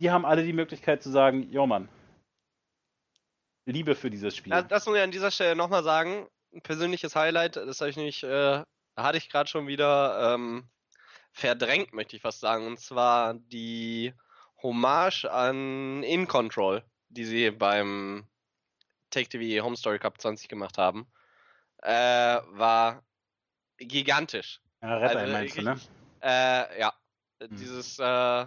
[0.01, 1.89] die haben alle die Möglichkeit zu sagen, jo Mann,
[3.69, 4.51] Liebe für dieses Spiel.
[4.51, 6.27] Das, das muss ich an dieser Stelle nochmal sagen.
[6.55, 8.63] Ein persönliches Highlight, das habe ich nicht, äh,
[8.97, 10.69] hatte ich gerade schon wieder ähm,
[11.33, 12.67] verdrängt, möchte ich fast sagen.
[12.67, 14.15] Und zwar die
[14.63, 18.27] Hommage an In Control, die sie beim
[19.11, 21.07] Take TV Home Story Cup 20 gemacht haben,
[21.83, 23.03] äh, war
[23.77, 24.61] gigantisch.
[24.83, 25.73] ja, Red also meinst du, ne?
[25.73, 25.91] richtig-
[26.23, 26.93] Äh, ja.
[27.41, 27.57] Hm.
[27.57, 28.47] Dieses, äh,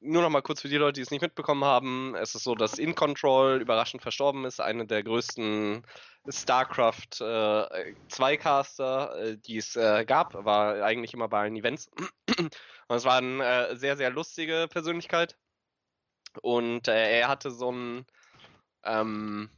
[0.00, 2.14] nur noch mal kurz für die Leute, die es nicht mitbekommen haben.
[2.16, 4.60] Es ist so, dass In Control überraschend verstorben ist.
[4.60, 5.82] Eine der größten
[6.28, 10.34] StarCraft äh, Zweicaster, äh, die es äh, gab.
[10.44, 11.90] War eigentlich immer bei allen Events.
[12.36, 15.36] Und es war eine äh, sehr, sehr lustige Persönlichkeit.
[16.42, 18.06] Und äh, er hatte so ein,
[18.84, 19.48] ähm,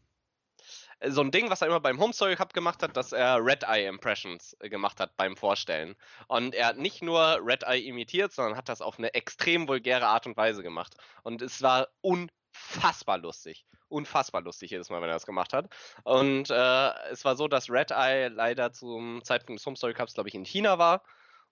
[1.04, 3.64] so ein Ding, was er immer beim Home Story Cup gemacht hat, dass er Red
[3.64, 5.94] Eye Impressions äh, gemacht hat beim Vorstellen.
[6.28, 10.06] Und er hat nicht nur Red Eye imitiert, sondern hat das auf eine extrem vulgäre
[10.06, 10.94] Art und Weise gemacht.
[11.22, 13.66] Und es war unfassbar lustig.
[13.88, 15.68] Unfassbar lustig jedes Mal, wenn er das gemacht hat.
[16.02, 20.14] Und äh, es war so, dass Red Eye leider zum Zeitpunkt des Home Story Cups,
[20.14, 21.04] glaube ich, in China war.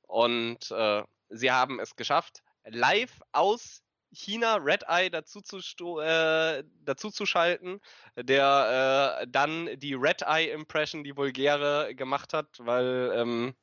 [0.02, 3.82] Und äh, sie haben es geschafft, live aus
[4.14, 7.80] China Red Eye dazu zu, äh, dazu zu schalten,
[8.16, 13.54] der äh, dann die Red Eye Impression, die vulgäre, gemacht hat, weil ähm,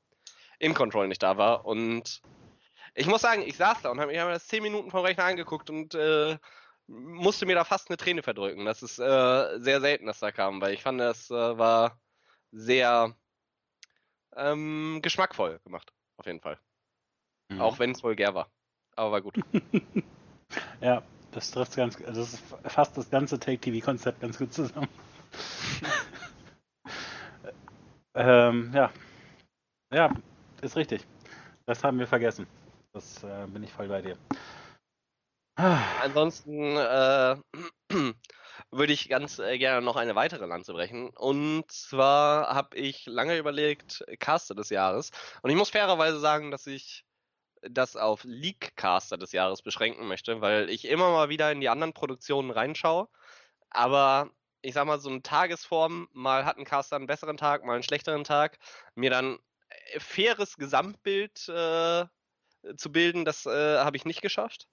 [0.60, 1.65] In Control nicht da war.
[1.65, 2.22] Und
[2.94, 5.69] ich muss sagen, ich saß da und habe mir das zehn Minuten vom Rechner angeguckt
[5.69, 6.38] und äh,
[6.88, 8.65] musste mir da fast eine Träne verdrücken.
[8.65, 11.99] Das ist äh, sehr selten, dass da kam, weil ich fand, das äh, war
[12.52, 13.15] sehr
[14.36, 16.60] ähm, geschmackvoll gemacht, auf jeden Fall.
[17.49, 17.61] Mhm.
[17.61, 18.52] Auch wenn es vulgär war.
[18.95, 19.36] Aber war gut.
[20.82, 21.02] ja,
[21.32, 24.90] das trifft ganz, das ist fast das ganze Take-TV-Konzept ganz gut zusammen.
[28.16, 28.91] ähm, ja.
[29.94, 30.12] Ja,
[30.62, 31.06] ist richtig.
[31.66, 32.48] Das haben wir vergessen.
[32.94, 34.18] Das äh, bin ich voll bei dir.
[35.56, 37.36] Ansonsten äh,
[38.72, 41.10] würde ich ganz äh, gerne noch eine weitere Lanze brechen.
[41.10, 45.12] Und zwar habe ich lange überlegt, Caster des Jahres.
[45.41, 47.06] Und ich muss fairerweise sagen, dass ich
[47.62, 51.94] das auf League-Caster des Jahres beschränken möchte, weil ich immer mal wieder in die anderen
[51.94, 53.08] Produktionen reinschaue.
[53.70, 54.32] Aber
[54.62, 57.84] ich sag mal, so eine Tagesform, mal hat ein Caster einen besseren Tag, mal einen
[57.84, 58.58] schlechteren Tag,
[58.96, 59.40] mir dann
[59.70, 62.06] äh, faires Gesamtbild äh,
[62.78, 64.68] zu bilden, das äh, habe ich nicht geschafft.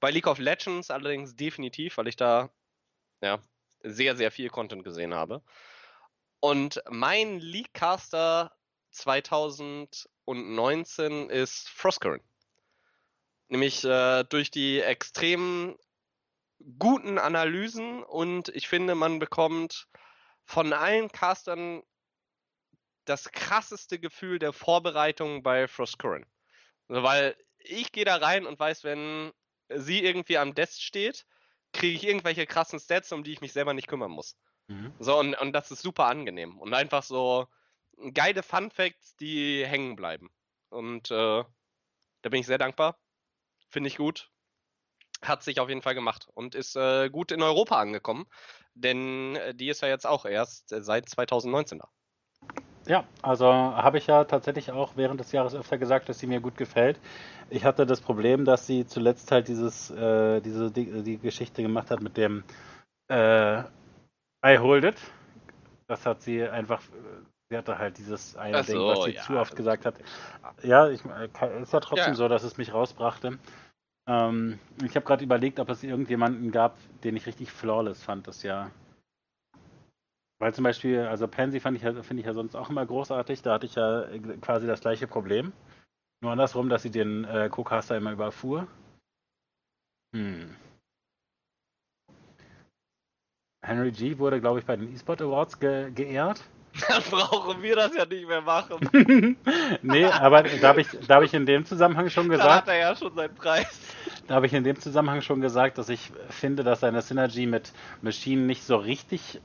[0.00, 2.50] Bei League of Legends allerdings definitiv, weil ich da
[3.20, 3.40] ja,
[3.82, 5.42] sehr, sehr viel Content gesehen habe.
[6.40, 8.52] Und mein League-Caster
[8.90, 12.22] 2019 ist Frostcurrent.
[13.52, 15.76] Nämlich äh, durch die extrem
[16.78, 19.88] guten Analysen und ich finde, man bekommt
[20.42, 21.82] von allen Castern
[23.04, 26.26] das krasseste Gefühl der Vorbereitung bei Frostcurrent.
[26.88, 29.32] Also, weil ich gehe da rein und weiß, wenn
[29.68, 31.26] sie irgendwie am Desk steht,
[31.74, 34.34] kriege ich irgendwelche krassen Stats, um die ich mich selber nicht kümmern muss.
[34.68, 34.94] Mhm.
[34.98, 36.58] So, und, und das ist super angenehm.
[36.58, 37.48] Und einfach so
[38.14, 40.30] geile Fun Facts, die hängen bleiben.
[40.70, 41.44] Und äh,
[42.22, 42.98] da bin ich sehr dankbar.
[43.72, 44.30] Finde ich gut.
[45.22, 48.26] Hat sich auf jeden Fall gemacht und ist äh, gut in Europa angekommen,
[48.74, 51.88] denn äh, die ist ja jetzt auch erst äh, seit 2019 da.
[52.86, 56.40] Ja, also habe ich ja tatsächlich auch während des Jahres öfter gesagt, dass sie mir
[56.40, 56.98] gut gefällt.
[57.48, 61.90] Ich hatte das Problem, dass sie zuletzt halt dieses, äh, diese die, die, Geschichte gemacht
[61.90, 62.42] hat mit dem
[63.08, 63.60] äh,
[64.44, 64.96] I hold it.
[65.86, 66.82] Das hat sie einfach,
[67.52, 69.22] sie hatte halt dieses eine so, Ding, was sie ja.
[69.22, 69.96] zu oft gesagt hat.
[70.62, 72.14] Ja, ich, äh, ist ja trotzdem ja.
[72.14, 73.38] so, dass es mich rausbrachte.
[74.08, 78.42] Ähm, ich habe gerade überlegt, ob es irgendjemanden gab, den ich richtig flawless fand das
[78.42, 78.70] Jahr.
[80.40, 83.42] Weil zum Beispiel, also Pansy fand ich finde ich ja sonst auch immer großartig.
[83.42, 84.06] Da hatte ich ja
[84.40, 85.52] quasi das gleiche Problem.
[86.22, 88.66] Nur andersrum, dass sie den äh, Co-Caster immer überfuhr.
[90.14, 90.56] Hm.
[93.62, 94.18] Henry G.
[94.18, 96.42] wurde, glaube ich, bei den eSport Awards ge geehrt.
[96.88, 98.88] Dann brauchen wir das ja nicht mehr machen.
[99.82, 102.48] nee, aber da habe ich, hab ich in dem Zusammenhang schon gesagt.
[102.48, 103.80] Da hat er ja schon seinen Preis.
[104.28, 107.72] Da habe ich in dem Zusammenhang schon gesagt, dass ich finde, dass seine Synergy mit
[108.02, 109.40] Machine nicht so richtig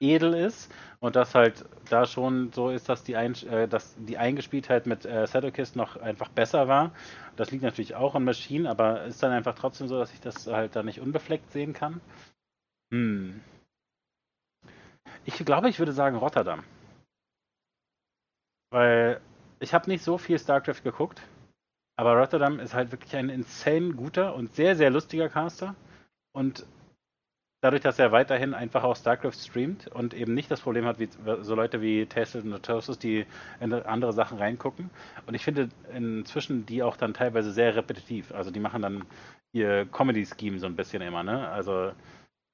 [0.00, 4.16] edel ist und dass halt da schon so ist, dass die, Ein äh, dass die
[4.16, 6.92] Eingespieltheit mit äh, Sadokist noch einfach besser war.
[7.36, 10.46] Das liegt natürlich auch an Machine, aber ist dann einfach trotzdem so, dass ich das
[10.46, 12.00] halt da nicht unbefleckt sehen kann.
[12.90, 13.40] Hm.
[15.24, 16.64] Ich glaube, ich würde sagen Rotterdam.
[18.70, 19.20] Weil
[19.60, 21.22] ich habe nicht so viel StarCraft geguckt,
[21.96, 25.74] aber Rotterdam ist halt wirklich ein insane guter und sehr, sehr lustiger Caster.
[26.34, 26.66] Und
[27.62, 31.08] dadurch, dass er weiterhin einfach auch StarCraft streamt und eben nicht das Problem hat, wie
[31.42, 33.26] so Leute wie Tasted und Toasts, die
[33.60, 34.90] in andere Sachen reingucken.
[35.26, 38.32] Und ich finde inzwischen die auch dann teilweise sehr repetitiv.
[38.32, 39.04] Also die machen dann
[39.52, 41.48] ihr Comedy-Scheme so ein bisschen immer, ne?
[41.50, 41.92] Also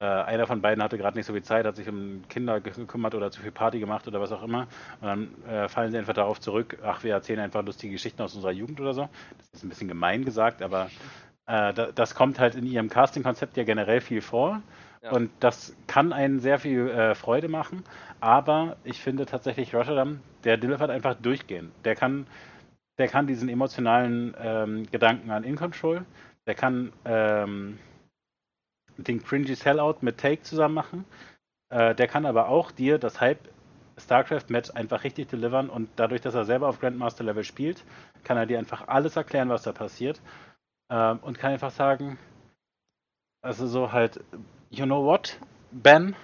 [0.00, 3.14] äh, einer von beiden hatte gerade nicht so viel Zeit, hat sich um Kinder gekümmert
[3.14, 4.68] oder zu viel Party gemacht oder was auch immer.
[5.00, 8.34] Und dann äh, fallen sie einfach darauf zurück, ach, wir erzählen einfach lustige Geschichten aus
[8.34, 9.08] unserer Jugend oder so.
[9.38, 10.88] Das ist ein bisschen gemein gesagt, aber
[11.46, 14.62] äh, das kommt halt in ihrem Casting-Konzept ja generell viel vor.
[15.02, 15.12] Ja.
[15.12, 17.82] Und das kann einen sehr viel äh, Freude machen.
[18.20, 21.72] Aber ich finde tatsächlich Rotterdam, der delivert einfach durchgehend.
[21.84, 22.26] Der kann,
[22.98, 26.04] der kann diesen emotionalen ähm, Gedanken an In Control,
[26.46, 27.78] der kann ähm,
[28.98, 31.04] den cringy Sellout mit Take zusammen machen.
[31.70, 33.48] Äh, der kann aber auch dir das Hype
[33.98, 37.84] StarCraft-Match einfach richtig delivern und dadurch, dass er selber auf Grandmaster-Level spielt,
[38.24, 40.20] kann er dir einfach alles erklären, was da passiert.
[40.88, 42.18] Äh, und kann einfach sagen,
[43.42, 44.20] also so halt,
[44.70, 45.38] you know what,
[45.70, 46.16] Ben?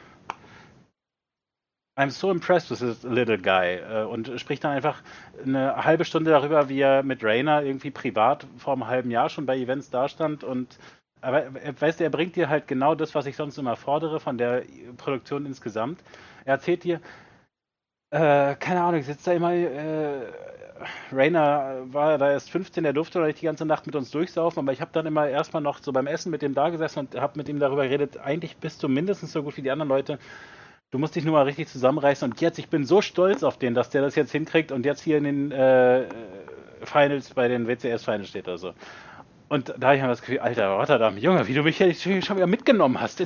[1.96, 3.76] I'm so impressed with this little guy.
[3.76, 5.02] Äh, und spricht dann einfach
[5.44, 9.46] eine halbe Stunde darüber, wie er mit Rainer irgendwie privat vor einem halben Jahr schon
[9.46, 10.78] bei Events dastand und
[11.24, 11.46] aber
[11.80, 14.62] weißt du, er bringt dir halt genau das, was ich sonst immer fordere von der
[14.96, 16.02] Produktion insgesamt.
[16.44, 17.00] Er erzählt dir,
[18.10, 20.20] äh, keine Ahnung, ich sitze da immer äh,
[21.12, 24.58] Rainer war da erst 15, der durfte noch nicht die ganze Nacht mit uns durchsaufen,
[24.60, 27.16] aber ich habe dann immer erstmal noch so beim Essen mit dem da gesessen und
[27.16, 30.18] habe mit ihm darüber geredet, eigentlich bist du mindestens so gut wie die anderen Leute.
[30.90, 33.74] Du musst dich nur mal richtig zusammenreißen und jetzt, ich bin so stolz auf den,
[33.74, 36.04] dass der das jetzt hinkriegt und jetzt hier in den äh,
[36.82, 38.74] Finals bei den WCS-Finals steht oder so.
[39.48, 42.36] Und da habe ich mir das Gefühl, Alter, Rotterdam, Junge, wie du mich jetzt schon
[42.36, 43.20] wieder mitgenommen hast.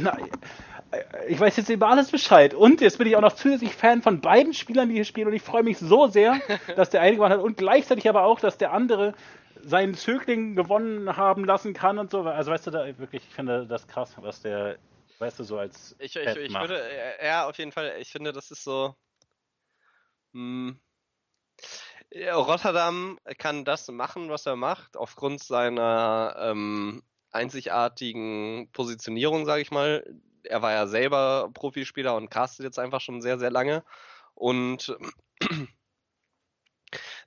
[1.28, 2.54] Ich weiß jetzt über alles Bescheid.
[2.54, 5.28] Und jetzt bin ich auch noch zusätzlich Fan von beiden Spielern, die hier spielen.
[5.28, 6.40] Und ich freue mich so sehr,
[6.76, 7.40] dass der eine gewonnen hat.
[7.40, 9.14] Und gleichzeitig aber auch, dass der andere
[9.62, 12.22] seinen Zögling gewonnen haben lassen kann und so.
[12.22, 14.78] Also weißt du, da wirklich, ich finde das krass, was der,
[15.18, 15.94] weißt du, so als.
[15.98, 16.80] Ich, ich, ich würde,
[17.22, 18.94] ja, auf jeden Fall, ich finde, das ist so.
[20.32, 20.80] Mh, hm,
[22.14, 30.04] Rotterdam kann das machen, was er macht, aufgrund seiner ähm, einzigartigen Positionierung, sage ich mal.
[30.44, 33.84] Er war ja selber Profispieler und castet jetzt einfach schon sehr, sehr lange.
[34.34, 34.96] Und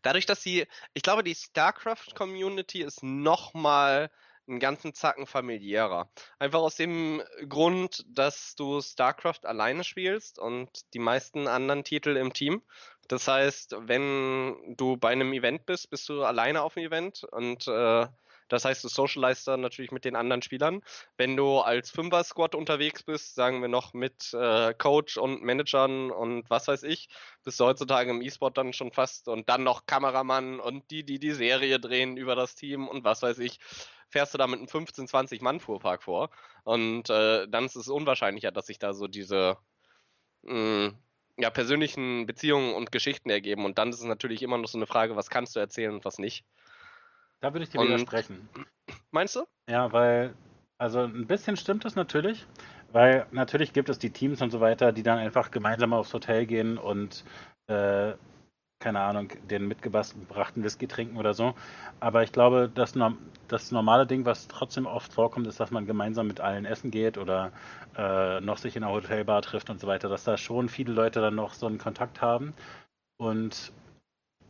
[0.01, 4.09] dadurch, dass sie, ich glaube, die StarCraft-Community ist nochmal
[4.47, 6.09] einen ganzen Zacken familiärer.
[6.39, 12.33] Einfach aus dem Grund, dass du StarCraft alleine spielst und die meisten anderen Titel im
[12.33, 12.61] Team.
[13.11, 17.67] Das heißt, wenn du bei einem Event bist, bist du alleine auf dem Event und
[17.67, 18.07] äh,
[18.47, 20.81] das heißt, du socializest dann natürlich mit den anderen Spielern.
[21.17, 26.49] Wenn du als Fünfer-Squad unterwegs bist, sagen wir noch mit äh, Coach und Managern und
[26.49, 27.09] was weiß ich,
[27.43, 31.19] bist du heutzutage im E-Sport dann schon fast und dann noch Kameramann und die, die
[31.19, 33.59] die Serie drehen über das Team und was weiß ich,
[34.09, 36.29] fährst du da mit einem 15, 20 Mann Fuhrpark vor.
[36.63, 39.57] Und äh, dann ist es unwahrscheinlicher, dass sich da so diese
[40.43, 40.97] mh, mm,
[41.37, 43.65] ja, persönlichen Beziehungen und Geschichten ergeben.
[43.65, 46.05] Und dann ist es natürlich immer noch so eine Frage, was kannst du erzählen und
[46.05, 46.45] was nicht.
[47.39, 48.47] Da würde ich dir und, widersprechen.
[49.11, 49.45] Meinst du?
[49.67, 50.33] Ja, weil,
[50.77, 52.45] also ein bisschen stimmt es natürlich,
[52.91, 56.45] weil natürlich gibt es die Teams und so weiter, die dann einfach gemeinsam aufs Hotel
[56.45, 57.23] gehen und
[57.67, 58.13] äh,
[58.81, 61.53] keine Ahnung, den mitgebrachten Whisky trinken oder so.
[61.99, 62.93] Aber ich glaube, das,
[63.47, 67.17] das normale Ding, was trotzdem oft vorkommt, ist, dass man gemeinsam mit allen essen geht
[67.17, 67.51] oder
[67.95, 71.21] äh, noch sich in einer Hotelbar trifft und so weiter, dass da schon viele Leute
[71.21, 72.53] dann noch so einen Kontakt haben.
[73.17, 73.71] Und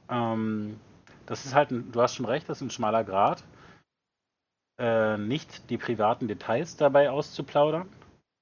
[0.09, 0.79] ähm,
[1.25, 3.43] das ist halt, ein, du hast schon recht, das ist ein schmaler Grad.
[4.79, 7.87] Äh, nicht die privaten Details dabei auszuplaudern.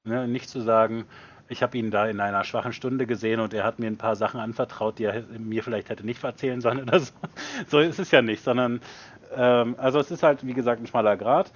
[0.06, 0.28] Ne?
[0.28, 1.06] Nicht zu sagen,
[1.50, 4.16] ich habe ihn da in einer schwachen Stunde gesehen und er hat mir ein paar
[4.16, 7.12] Sachen anvertraut, die er mir vielleicht hätte nicht erzählen sollen oder so.
[7.68, 8.82] So ist es ja nicht, sondern
[9.36, 11.52] ähm, also es ist halt, wie gesagt, ein schmaler Grad.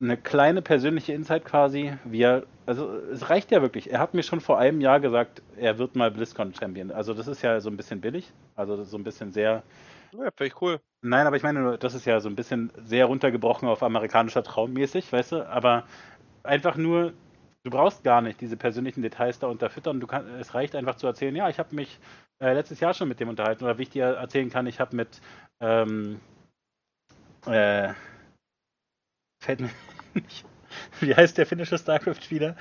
[0.00, 3.90] Eine kleine persönliche Insight quasi, wie er, also es reicht ja wirklich.
[3.90, 6.92] Er hat mir schon vor einem Jahr gesagt, er wird mal BlizzCon-Champion.
[6.92, 9.64] Also das ist ja so ein bisschen billig, also so ein bisschen sehr.
[10.12, 10.80] Ja, finde ich cool.
[11.00, 15.12] Nein, aber ich meine, das ist ja so ein bisschen sehr runtergebrochen auf amerikanischer Traummäßig,
[15.12, 15.48] weißt du?
[15.48, 15.84] Aber
[16.44, 17.12] einfach nur
[17.68, 20.00] Du brauchst gar nicht diese persönlichen Details da unterfüttern.
[20.00, 21.98] Du kann, es reicht einfach zu erzählen, ja, ich habe mich
[22.42, 23.62] äh, letztes Jahr schon mit dem unterhalten.
[23.62, 25.20] Oder wie ich dir erzählen kann, ich habe mit
[25.60, 26.18] ähm,
[27.44, 27.92] äh,
[29.44, 29.68] fällt mir
[30.14, 30.46] nicht,
[31.00, 32.56] wie heißt der finnische StarCraft-Spieler?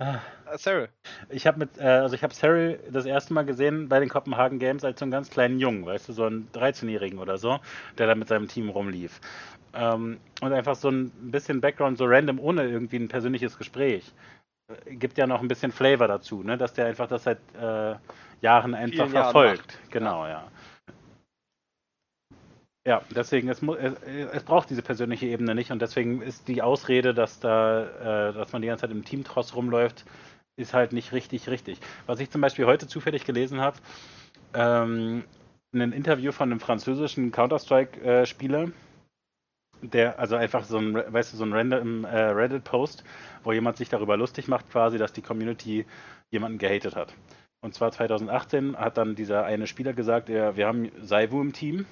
[0.00, 0.18] Ah.
[0.56, 0.88] Cyril.
[1.28, 4.58] Ich habe mit, äh, also ich habe Cyril das erste Mal gesehen bei den Kopenhagen
[4.58, 7.60] Games als so einen ganz kleinen Jungen, weißt du, so einen 13-Jährigen oder so,
[7.96, 9.20] der da mit seinem Team rumlief.
[9.74, 14.12] Ähm, und einfach so ein bisschen Background, so random, ohne irgendwie ein persönliches Gespräch
[14.86, 16.58] gibt ja noch ein bisschen Flavor dazu, ne?
[16.58, 17.94] dass der einfach das seit äh,
[18.40, 19.72] Jahren einfach verfolgt.
[19.72, 20.48] Jahren genau, ja.
[22.86, 23.94] Ja, deswegen, es, es,
[24.32, 28.52] es, braucht diese persönliche Ebene nicht und deswegen ist die Ausrede, dass da, äh, dass
[28.52, 30.06] man die ganze Zeit im Teamtross rumläuft,
[30.56, 31.78] ist halt nicht richtig richtig.
[32.06, 33.76] Was ich zum Beispiel heute zufällig gelesen habe,
[34.54, 35.24] ähm,
[35.74, 38.72] ein Interview von einem französischen Counter-Strike-Spieler, äh,
[39.82, 43.04] der, also einfach so ein, weißt du, so ein random äh, Reddit-Post,
[43.44, 45.86] wo jemand sich darüber lustig macht, quasi, dass die Community
[46.30, 47.14] jemanden gehatet hat.
[47.60, 51.86] Und zwar 2018 hat dann dieser eine Spieler gesagt, ja, wir haben Saivu im Team,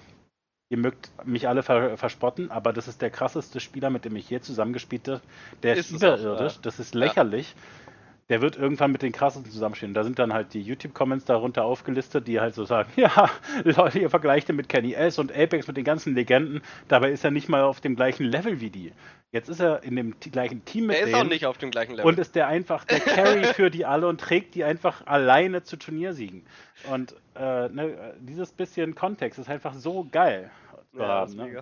[0.69, 4.31] ihr mögt mich alle ver verspotten, aber das ist der krasseste Spieler, mit dem ich
[4.31, 5.21] je zusammengespielt habe.
[5.63, 7.51] Der ist, ist überirdisch, das ist lächerlich.
[7.51, 7.86] Ja
[8.29, 9.95] der wird irgendwann mit den krassesten zusammenstehen.
[9.95, 13.31] Da sind dann halt die YouTube-Comments darunter aufgelistet, die halt so sagen, ja,
[13.63, 17.25] Leute, ihr vergleicht ihn mit Kenny S und Apex mit den ganzen Legenden, dabei ist
[17.25, 18.93] er nicht mal auf dem gleichen Level wie die.
[19.33, 21.09] Jetzt ist er in dem gleichen Team mit denen.
[21.09, 22.07] Er ist auch nicht auf dem gleichen Level.
[22.07, 25.77] Und ist der einfach der Carry für die alle und trägt die einfach alleine zu
[25.77, 26.47] Turniersiegen.
[26.91, 30.51] Und äh, ne, dieses bisschen Kontext ist einfach so geil.
[30.95, 31.61] Ja, haben, ist ne?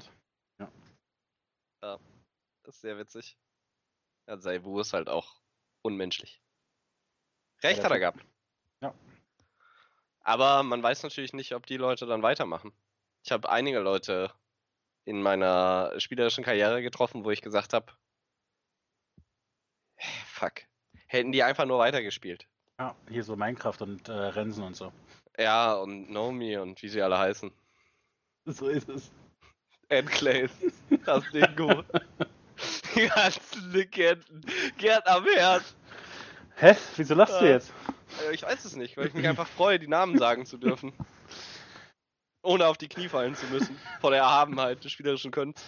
[0.61, 0.69] Ja.
[1.83, 1.99] ja,
[2.63, 3.37] das ist sehr witzig.
[4.29, 5.41] Ja, Saibu ist halt auch
[5.83, 6.41] unmenschlich.
[7.65, 8.25] Recht hat er gehabt.
[8.81, 8.95] Ja.
[10.21, 12.73] Aber man weiß natürlich nicht, ob die Leute dann weitermachen.
[13.25, 14.31] Ich habe einige Leute
[15.05, 17.93] in meiner spielerischen Karriere getroffen, wo ich gesagt habe,
[20.27, 20.63] fuck,
[21.07, 22.47] hätten die einfach nur weitergespielt.
[22.79, 24.93] Ja, hier so Minecraft und äh, Rensen und so.
[25.39, 27.53] Ja, und Nomi und wie sie alle heißen.
[28.47, 29.11] So ist es.
[29.89, 30.53] Enclaves.
[31.05, 31.83] Das Dingo.
[32.95, 34.45] Die ganzen Legenden.
[34.79, 35.75] Gerd am Herz.
[36.57, 36.77] Hä?
[36.97, 37.51] Wieso lachst du Äh.
[37.53, 37.73] jetzt?
[38.29, 40.93] Äh, Ich weiß es nicht, weil ich mich einfach freue, die Namen sagen zu dürfen.
[42.43, 43.79] Ohne auf die Knie fallen zu müssen.
[44.01, 45.63] Vor der Erhabenheit des spielerischen Könns.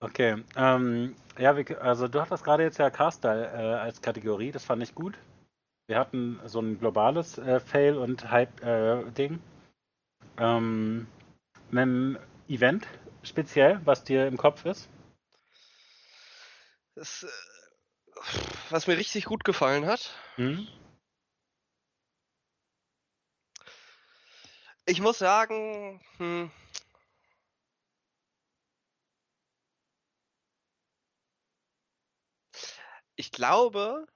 [0.00, 0.42] Okay.
[0.54, 4.82] Ähm, ja, wir, also du hattest gerade jetzt ja Car-Style äh, als Kategorie, das fand
[4.82, 5.16] ich gut.
[5.86, 9.38] Wir hatten so ein globales äh, Fail- und Hype-Ding.
[10.38, 11.06] ähm,
[11.72, 12.18] ein
[12.48, 12.86] Event
[13.22, 14.88] speziell, was dir im Kopf ist?
[16.94, 17.28] Das, äh,
[18.70, 20.14] was mir richtig gut gefallen hat.
[20.36, 20.66] Hm?
[24.86, 26.50] Ich muss sagen, hm,
[33.16, 34.06] ich glaube,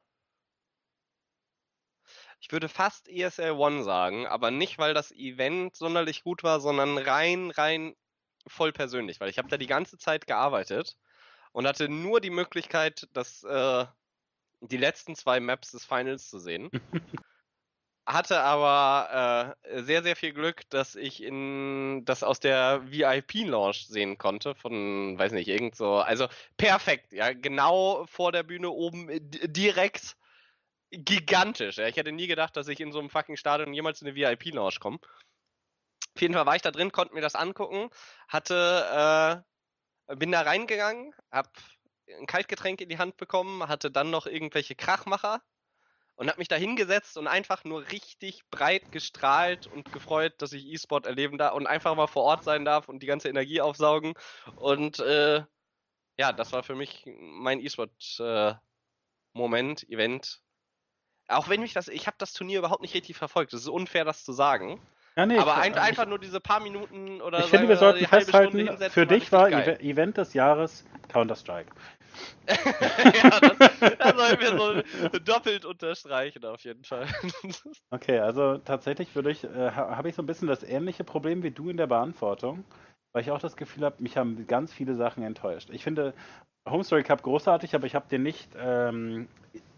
[2.40, 6.98] ich würde fast ESL One sagen, aber nicht, weil das Event sonderlich gut war, sondern
[6.98, 7.94] rein, rein
[8.46, 10.96] voll persönlich, weil ich habe da die ganze Zeit gearbeitet
[11.52, 13.86] und hatte nur die Möglichkeit, das, äh,
[14.60, 16.70] die letzten zwei Maps des Finals zu sehen.
[18.06, 24.16] Hatte aber äh, sehr, sehr viel Glück, dass ich in das aus der VIP-Lounge sehen
[24.16, 26.26] konnte von, weiß nicht, irgend so, also
[26.56, 30.16] perfekt, ja, genau vor der Bühne oben äh, di- direkt
[30.90, 31.76] gigantisch.
[31.76, 31.86] Ja.
[31.86, 34.76] Ich hätte nie gedacht, dass ich in so einem fucking Stadion jemals in eine VIP-Lounge
[34.80, 34.98] komme.
[36.14, 37.90] Auf jeden Fall war ich da drin, konnte mir das angucken,
[38.26, 39.48] hatte, äh,
[40.16, 41.50] bin da reingegangen, hab
[42.18, 45.42] ein Kaltgetränk in die Hand bekommen, hatte dann noch irgendwelche Krachmacher
[46.18, 50.66] und hab mich da hingesetzt und einfach nur richtig breit gestrahlt und gefreut, dass ich
[50.66, 54.14] E-Sport erleben darf und einfach mal vor Ort sein darf und die ganze Energie aufsaugen.
[54.56, 55.44] Und äh,
[56.16, 60.42] ja, das war für mich mein E-Sport-Moment, Event.
[61.28, 63.52] Auch wenn mich das, ich habe das Turnier überhaupt nicht richtig verfolgt.
[63.52, 64.84] Es ist unfair, das zu sagen.
[65.18, 68.68] Ja, nee, aber ein, einfach nur diese paar Minuten oder ich finde, wir sollten festhalten,
[68.88, 69.76] für dich war geil.
[69.80, 71.72] Eve- Event des Jahres Counter-Strike.
[72.48, 73.58] ja, das,
[73.98, 74.56] das sollten wir
[75.12, 77.08] so doppelt unterstreichen auf jeden Fall.
[77.90, 81.42] Okay, also tatsächlich würde ich, äh, ha- habe ich so ein bisschen das ähnliche Problem
[81.42, 82.62] wie du in der Beantwortung,
[83.12, 85.70] weil ich auch das Gefühl habe, mich haben ganz viele Sachen enttäuscht.
[85.72, 86.12] Ich finde
[86.68, 89.26] Home Story Cup großartig, aber ich habe den nicht ähm,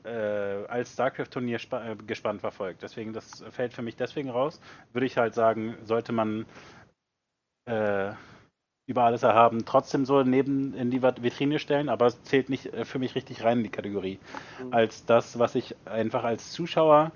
[0.04, 2.82] äh, als StarCraft-Turnier äh, gespannt verfolgt.
[2.82, 4.60] Deswegen, das fällt für mich deswegen raus.
[4.92, 6.46] Würde ich halt sagen, sollte man
[7.66, 8.12] äh,
[8.86, 12.84] über alles erhaben trotzdem so neben in die Vitrine stellen, aber es zählt nicht äh,
[12.84, 14.18] für mich richtig rein in die Kategorie.
[14.62, 14.74] Mhm.
[14.74, 17.12] Als das, was ich einfach als Zuschauer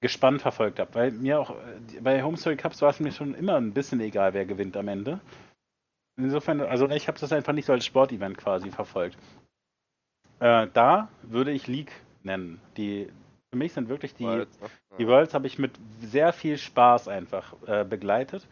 [0.00, 0.94] gespannt verfolgt habe.
[0.94, 4.00] Weil mir auch, äh, bei Home Story Cups war es mir schon immer ein bisschen
[4.00, 5.20] egal, wer gewinnt am Ende.
[6.18, 9.16] Insofern, also ich habe das einfach nicht so als Sportevent quasi verfolgt.
[10.42, 11.92] Äh, da würde ich League
[12.24, 12.60] nennen.
[12.76, 13.08] Die,
[13.52, 14.58] für mich sind wirklich die, Worlds,
[14.98, 15.70] die Worlds habe ich mit
[16.00, 18.48] sehr viel Spaß einfach äh, begleitet.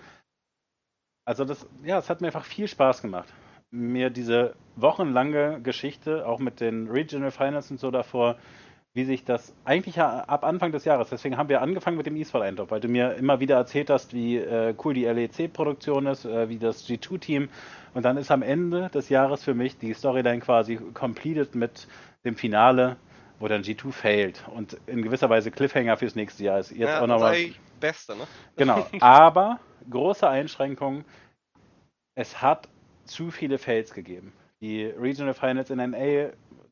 [1.25, 3.33] Also das, ja, es hat mir einfach viel Spaß gemacht.
[3.73, 8.37] Mir diese wochenlange Geschichte, auch mit den Regional Finals und so davor,
[8.93, 12.73] wie sich das eigentlich ab Anfang des Jahres, deswegen haben wir angefangen mit dem E-Sport-Eintopf,
[12.73, 16.59] weil du mir immer wieder erzählt hast, wie äh, cool die LEC-Produktion ist, äh, wie
[16.59, 17.49] das G2-Team
[17.95, 21.87] und dann ist am Ende des Jahres für mich die Storyline quasi completed mit
[22.25, 22.97] dem Finale,
[23.39, 26.71] wo dann G2 failt und in gewisser Weise Cliffhanger fürs nächste Jahr ist.
[26.71, 27.81] Jetzt ja, auch noch das ist was.
[27.81, 28.27] Beste, ne?
[28.57, 31.05] Genau, aber große Einschränkung,
[32.17, 32.69] es hat
[33.05, 34.33] zu viele Fails gegeben.
[34.61, 36.31] Die Regional Finals in NA,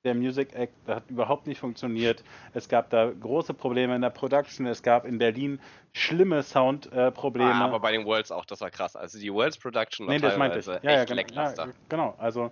[0.09, 2.25] der Music Act, das hat überhaupt nicht funktioniert.
[2.55, 5.61] Es gab da große Probleme in der Production, es gab in Berlin
[5.93, 7.55] schlimme Soundprobleme.
[7.55, 8.97] Ah, aber bei den Worlds auch, das war krass.
[8.97, 10.67] Also die Worlds Production war nee, das meinte ich.
[10.67, 12.15] teilweise Ja, ja, echt genau, ja, genau.
[12.19, 12.51] Also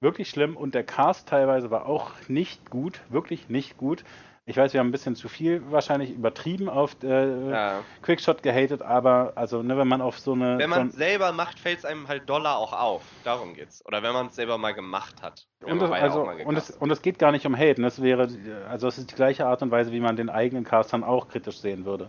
[0.00, 4.04] wirklich schlimm und der Cast teilweise war auch nicht gut, wirklich nicht gut.
[4.48, 7.82] Ich weiß, wir haben ein bisschen zu viel wahrscheinlich übertrieben auf äh, Ja.
[8.02, 11.32] Quickshot gehatet, aber also ne, wenn man auf so eine Wenn so man es selber
[11.32, 13.02] macht, fällt es einem halt doller auch auf.
[13.24, 13.84] Darum geht's.
[13.84, 15.48] Oder wenn man es selber mal gemacht hat.
[15.58, 17.82] Wir Und es, also, und, es, und es geht gar nicht um Haten.
[17.82, 18.28] Es wäre,
[18.70, 21.26] also es ist die gleiche Art und Weise, wie man den eigenen Cast dann auch
[21.26, 22.08] kritisch sehen würde.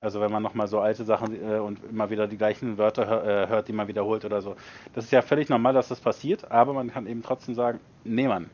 [0.00, 3.24] Also wenn man nochmal so alte Sachen äh, und immer wieder die gleichen Wörter hör,
[3.24, 4.56] äh, hört, die man wiederholt oder so.
[4.92, 8.26] Das ist ja völlig normal, dass das passiert, aber man kann eben trotzdem sagen, nee
[8.26, 8.50] Mann.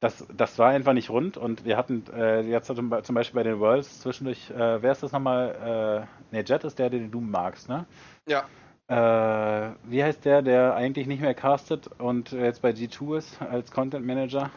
[0.00, 3.34] Das, das war einfach nicht rund und wir hatten äh, jetzt zum Be- zum Beispiel
[3.34, 6.06] bei den Worlds zwischendurch, äh, wer ist das nochmal?
[6.32, 7.84] Äh, ne, Jet ist der, den du magst, ne?
[8.26, 8.48] Ja.
[8.88, 13.70] Äh, wie heißt der, der eigentlich nicht mehr castet und jetzt bei G2 ist als
[13.70, 14.50] Content Manager?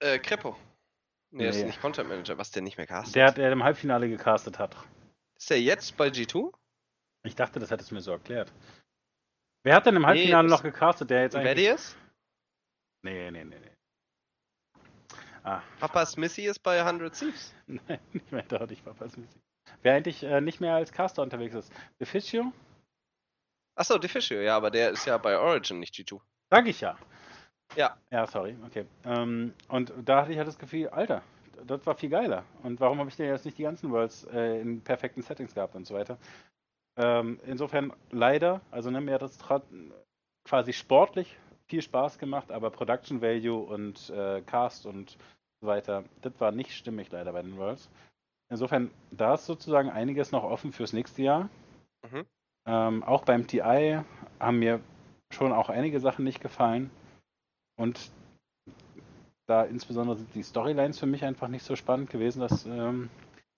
[0.00, 0.56] Äh, Krippo.
[1.30, 1.68] Nee, das ist Nee.
[1.68, 3.14] nicht Content Manager, was der nicht mehr castet.
[3.14, 4.76] Der, der im Halbfinale gecastet hat.
[5.38, 6.52] Ist der jetzt bei G2?
[7.24, 8.52] Ich dachte, das hättest du mir so erklärt.
[9.64, 11.56] Wer hat denn im Halbfinale das- noch gecastet, der jetzt eigentlich.
[11.56, 11.96] Vedius?
[13.02, 13.76] Nee, nee, nee, nee.
[15.44, 17.52] Ah, Papa Smithy ist bei 100 Thieves.
[17.66, 19.40] nein, nicht mehr da, nicht Papa Smithy.
[19.82, 21.72] wer eigentlich äh, nicht mehr als Caster unterwegs ist.
[22.00, 22.52] Deficio?
[23.74, 26.20] Achso, Deficio, ja, aber der ist ja bei Origin, nicht G2.
[26.50, 26.96] Sag ich ja.
[27.74, 27.96] Ja.
[28.10, 28.84] Ja, sorry, okay.
[29.04, 31.22] Ähm, und da hatte ich halt das Gefühl, Alter,
[31.66, 32.44] das war viel geiler.
[32.62, 35.74] Und warum habe ich denn jetzt nicht die ganzen Worlds äh, in perfekten Settings gehabt
[35.74, 36.18] und so weiter?
[36.96, 39.38] Ähm, insofern leider, also ne, mir hat das
[40.44, 41.36] quasi sportlich
[41.72, 45.16] viel Spaß gemacht, aber Production Value und äh, Cast und
[45.62, 47.88] so weiter, das war nicht stimmig leider bei den Worlds.
[48.50, 51.48] Insofern, da ist sozusagen einiges noch offen fürs nächste Jahr.
[52.04, 52.26] Mhm.
[52.68, 54.02] Ähm, auch beim TI
[54.38, 54.80] haben mir
[55.32, 56.90] schon auch einige Sachen nicht gefallen.
[57.80, 58.12] Und
[59.48, 62.40] da insbesondere sind die Storylines für mich einfach nicht so spannend gewesen.
[62.40, 63.08] Das ähm,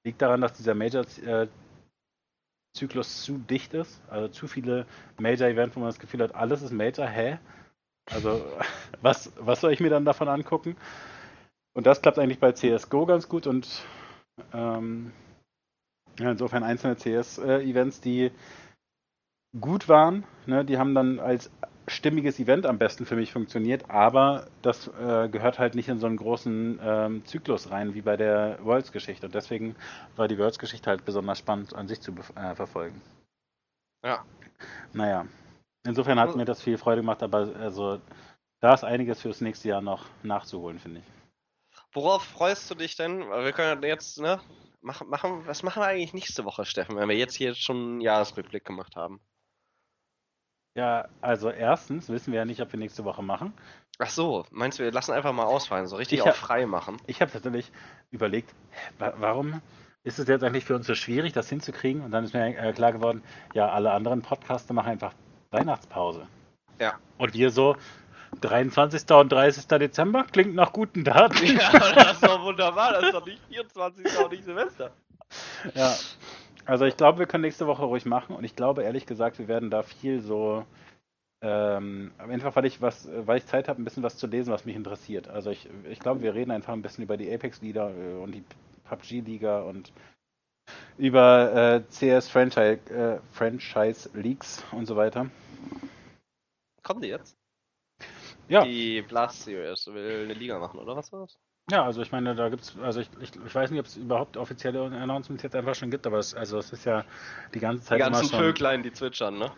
[0.06, 1.48] liegt daran, dass dieser Major-Zyklus
[2.76, 4.00] äh, zu dicht ist.
[4.08, 4.86] Also zu viele
[5.18, 7.40] Major-Events, wo man das Gefühl hat, alles ist Major, hä?
[8.12, 8.44] Also,
[9.00, 10.76] was, was soll ich mir dann davon angucken?
[11.74, 13.82] Und das klappt eigentlich bei CSGO ganz gut und
[14.52, 15.12] ähm,
[16.18, 18.30] ja, insofern einzelne CS-Events, die
[19.60, 21.50] gut waren, ne, die haben dann als
[21.86, 26.06] stimmiges Event am besten für mich funktioniert, aber das äh, gehört halt nicht in so
[26.06, 29.26] einen großen ähm, Zyklus rein wie bei der Worlds-Geschichte.
[29.26, 29.76] Und deswegen
[30.16, 33.02] war die Worlds-Geschichte halt besonders spannend an sich zu äh, verfolgen.
[34.02, 34.24] Ja.
[34.92, 35.26] Naja.
[35.86, 38.00] Insofern hat mir das viel Freude gemacht, aber also
[38.60, 41.06] da ist einiges fürs nächste Jahr noch nachzuholen, finde ich.
[41.92, 43.20] Worauf freust du dich denn?
[43.20, 44.40] Wir können jetzt, ne?
[44.80, 48.00] Machen, machen, was machen wir eigentlich nächste Woche, Steffen, wenn wir jetzt hier schon einen
[48.00, 49.20] Jahresrückblick gemacht haben?
[50.76, 53.54] Ja, also erstens wissen wir ja nicht, ob wir nächste Woche machen.
[53.98, 56.96] Ach so, meinst du, wir lassen einfach mal ausfallen, so richtig ich auch frei machen?
[57.06, 57.70] Ich habe tatsächlich
[58.10, 58.52] überlegt,
[58.98, 59.62] warum
[60.02, 62.02] ist es jetzt eigentlich für uns so schwierig, das hinzukriegen?
[62.02, 63.22] Und dann ist mir äh, klar geworden,
[63.54, 65.14] ja, alle anderen Podcaster machen einfach
[65.54, 66.26] Weihnachtspause.
[66.80, 66.94] Ja.
[67.18, 67.76] Und wir so,
[68.40, 69.10] 23.
[69.12, 69.66] und 30.
[69.66, 71.46] Dezember klingt nach guten Daten.
[71.46, 74.18] Ja, das ist doch wunderbar, das ist doch nicht 24.
[74.18, 74.90] und nicht Silvester.
[75.74, 75.94] Ja,
[76.66, 79.48] also ich glaube, wir können nächste Woche ruhig machen und ich glaube ehrlich gesagt, wir
[79.48, 80.64] werden da viel so
[81.44, 84.64] ähm, einfach weil ich was, weil ich Zeit habe, ein bisschen was zu lesen, was
[84.64, 85.28] mich interessiert.
[85.28, 88.42] Also ich, ich glaube, wir reden einfach ein bisschen über die Apex-Liga äh, und die
[88.84, 89.92] PUBG-Liga und
[90.98, 95.26] über äh, CS Franchise, äh, Franchise Leagues und so weiter.
[96.82, 97.36] Kommen die jetzt?
[98.48, 98.64] Ja.
[98.64, 101.38] Die Blast Series will eine Liga machen, oder was war das?
[101.70, 104.36] Ja, also ich meine, da gibt's, also ich, ich, ich weiß nicht, ob es überhaupt
[104.36, 107.04] offizielle Announcements jetzt einfach schon gibt, aber es, also es ist ja
[107.54, 108.38] die ganze Zeit die ganzen immer schon...
[108.38, 109.50] Vöglein, die zwitschern, ne?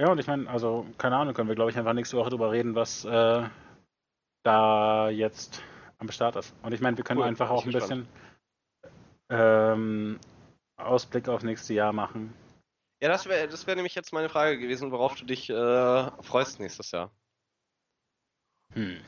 [0.00, 2.50] Ja, und ich meine, also keine Ahnung, können wir glaube ich einfach nächste Woche drüber
[2.50, 3.42] reden, was äh,
[4.44, 5.62] da jetzt
[5.98, 6.54] am Start ist.
[6.62, 8.08] Und ich meine, wir können cool, einfach auch ein bisschen
[9.30, 10.18] ähm,
[10.76, 12.34] Ausblick auf nächste Jahr machen.
[13.02, 16.60] Ja, das wäre das wär nämlich jetzt meine Frage gewesen, worauf du dich äh, freust
[16.60, 17.10] nächstes Jahr.
[18.72, 19.00] Hm.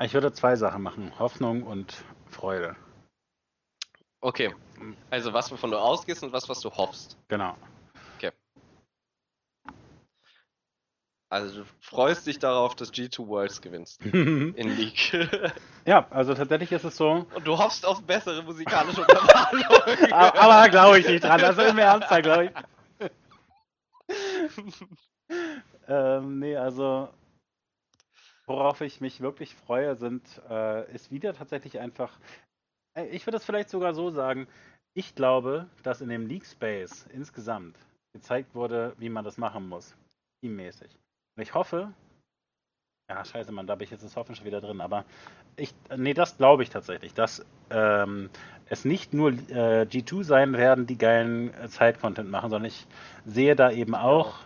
[0.00, 2.76] Ich würde zwei Sachen machen: Hoffnung und Freude.
[4.22, 4.54] Okay.
[5.10, 7.18] Also was, wovon du ausgehst und was, was du hoffst.
[7.28, 7.56] Genau.
[11.30, 15.12] Also du freust dich darauf, dass G2 Worlds gewinnst in League.
[15.86, 17.24] ja, also tatsächlich ist es so.
[17.32, 20.12] Und du hoffst auf bessere musikalische Untermalung.
[20.12, 21.40] Aber glaube ich nicht dran.
[21.42, 22.52] Also im Ernst, glaube ich.
[25.86, 27.08] ähm, nee, also
[28.46, 32.18] worauf ich mich wirklich freue, sind, äh, ist wieder tatsächlich einfach.
[32.98, 34.48] Äh, ich würde es vielleicht sogar so sagen.
[34.94, 37.78] Ich glaube, dass in dem League Space insgesamt
[38.12, 39.94] gezeigt wurde, wie man das machen muss.
[40.42, 40.90] Teammäßig.
[41.40, 41.92] Ich hoffe,
[43.10, 45.04] ja, scheiße, man, da habe ich jetzt das Hoffen schon wieder drin, aber
[45.56, 48.30] ich, nee, das glaube ich tatsächlich, dass ähm,
[48.66, 52.86] es nicht nur äh, G2 sein werden, die geilen äh, Zeit-Content machen, sondern ich
[53.26, 54.38] sehe da eben auch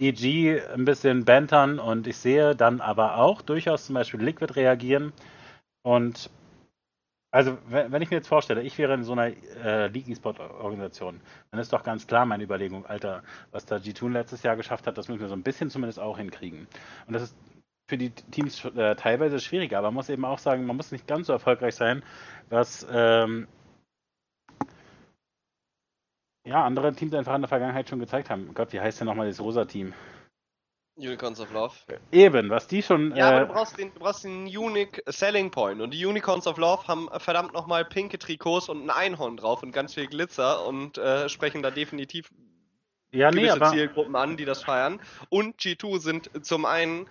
[0.00, 5.12] EG ein bisschen bantern und ich sehe dann aber auch durchaus zum Beispiel Liquid reagieren.
[5.82, 6.30] Und
[7.30, 9.26] also, wenn ich mir jetzt vorstelle, ich wäre in so einer
[9.62, 14.42] äh, League E-Sport-Organisation, dann ist doch ganz klar meine Überlegung, Alter, was da G2 letztes
[14.42, 16.66] Jahr geschafft hat, das müssen wir so ein bisschen zumindest auch hinkriegen.
[17.06, 17.36] Und das ist
[17.86, 21.06] für die Teams äh, teilweise schwieriger, aber man muss eben auch sagen, man muss nicht
[21.06, 22.02] ganz so erfolgreich sein,
[22.48, 23.46] was ähm,
[26.46, 28.54] ja, andere Teams einfach in der Vergangenheit schon gezeigt haben.
[28.54, 29.92] Gott, wie heißt denn nochmal das Rosa-Team?
[30.98, 31.74] Unicorns of Love.
[32.12, 33.14] Eben, was die schon.
[33.14, 35.80] Ja, äh, aber du brauchst, den, du brauchst den Unique Selling Point.
[35.80, 39.72] Und die Unicorns of Love haben verdammt nochmal pinke Trikots und ein Einhorn drauf und
[39.72, 42.30] ganz viel Glitzer und äh, sprechen da definitiv
[43.10, 43.70] ja, nee, gewisse.
[43.70, 45.00] Zielgruppen an, die das feiern.
[45.28, 47.08] Und G2 sind zum einen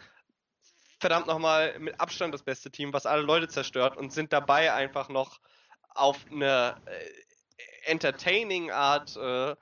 [0.99, 5.09] verdammt nochmal mit Abstand das beste Team, was alle Leute zerstört und sind dabei einfach
[5.09, 5.39] noch
[5.89, 9.55] auf eine äh, entertaining Art äh,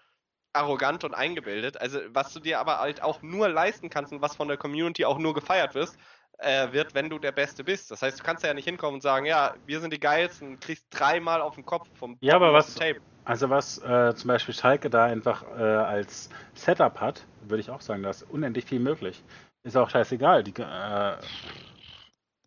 [0.55, 1.79] arrogant und eingebildet.
[1.79, 5.05] Also was du dir aber halt auch nur leisten kannst und was von der Community
[5.05, 5.97] auch nur gefeiert wirst,
[6.39, 7.91] äh, wird, wenn du der Beste bist.
[7.91, 10.61] Das heißt, du kannst ja nicht hinkommen und sagen, ja, wir sind die Geilsten und
[10.61, 12.99] kriegst dreimal auf den Kopf vom Ja, aber was, Tape.
[13.23, 17.81] also was äh, zum Beispiel Schalke da einfach äh, als Setup hat, würde ich auch
[17.81, 19.23] sagen, da ist unendlich viel möglich.
[19.63, 20.43] Ist auch scheißegal.
[20.43, 21.17] Die, äh,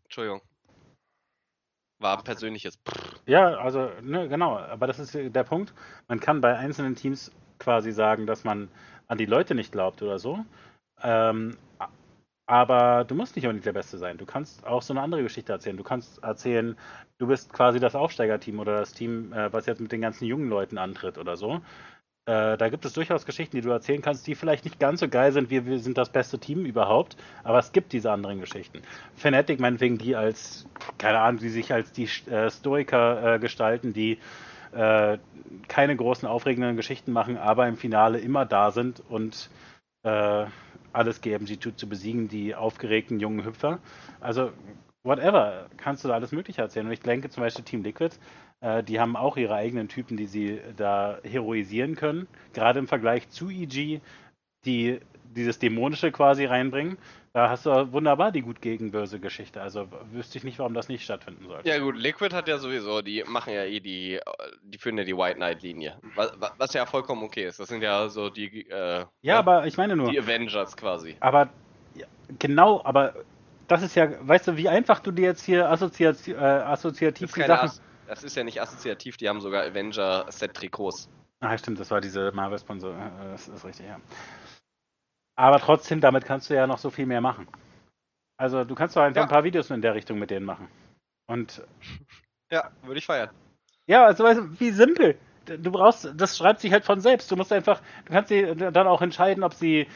[0.05, 0.43] Entschuldigung.
[2.01, 2.79] War persönliches.
[3.27, 4.57] Ja, also, ne, genau.
[4.57, 5.75] Aber das ist der Punkt.
[6.07, 8.69] Man kann bei einzelnen Teams quasi sagen, dass man
[9.07, 10.45] an die Leute nicht glaubt oder so.
[11.03, 11.57] Ähm,
[12.47, 14.17] aber du musst nicht unbedingt der Beste sein.
[14.17, 15.77] Du kannst auch so eine andere Geschichte erzählen.
[15.77, 16.77] Du kannst erzählen,
[17.19, 20.49] du bist quasi das Aufsteigerteam oder das Team, äh, was jetzt mit den ganzen jungen
[20.49, 21.61] Leuten antritt oder so.
[22.29, 25.09] Äh, da gibt es durchaus Geschichten, die du erzählen kannst, die vielleicht nicht ganz so
[25.09, 28.83] geil sind, wie wir sind das beste Team überhaupt, aber es gibt diese anderen Geschichten.
[29.15, 30.67] Fanatic meinetwegen, die als,
[30.99, 34.19] keine Ahnung, die sich als die äh, Stoiker äh, gestalten, die
[34.73, 35.19] äh,
[35.69, 39.51] keine großen aufregenden Geschichten machen, aber im Finale immer da sind und
[40.03, 40.47] äh,
[40.93, 43.79] alles geben, sie zu besiegen, die aufgeregten jungen Hüpfer.
[44.21, 44.53] Also,
[45.05, 46.87] whatever, kannst du da alles Mögliche erzählen.
[46.87, 48.17] Und ich denke zum Beispiel Team Liquid,
[48.61, 52.27] äh, die haben auch ihre eigenen Typen, die sie da heroisieren können.
[52.53, 54.01] Gerade im Vergleich zu EG,
[54.65, 55.01] die
[55.39, 56.99] dieses Dämonische quasi reinbringen.
[57.33, 59.63] Da hast du wunderbar die gut gegen böse Geschichte.
[59.63, 61.69] Also wüsste ich nicht, warum das nicht stattfinden sollte.
[61.69, 64.21] Ja gut, Liquid hat ja sowieso, die machen ja eh die,
[64.63, 67.61] die führen ja die White Knight Linie, was, was ja vollkommen okay ist.
[67.61, 68.69] Das sind ja so die.
[68.69, 70.11] Äh, ja, ja, aber ich meine nur.
[70.11, 71.17] Die Avengers quasi.
[71.21, 71.49] Aber
[71.95, 72.07] ja,
[72.39, 73.15] genau, aber
[73.69, 77.43] das ist ja, weißt du, wie einfach du dir jetzt hier assoziat, äh, assoziativ die
[77.43, 77.69] Sachen.
[77.69, 81.11] As das ist ja nicht assoziativ, die haben sogar Avenger-Set-Trikots.
[81.41, 82.95] Ah, stimmt, das war diese Marvel-Sponsor.
[82.95, 84.01] Äh, das ist richtig, ja.
[85.39, 87.47] Aber trotzdem, damit kannst du ja noch so viel mehr machen.
[88.39, 89.23] Also du kannst doch einfach ja.
[89.23, 90.69] ein paar Videos in der Richtung mit denen machen.
[91.27, 91.63] Und.
[92.51, 93.29] Ja, würde ich feiern.
[93.87, 95.19] Ja, also weißt du, wie simpel.
[95.45, 97.31] Du brauchst, das schreibt sich halt von selbst.
[97.31, 99.87] Du musst einfach, du kannst dir dann auch entscheiden, ob sie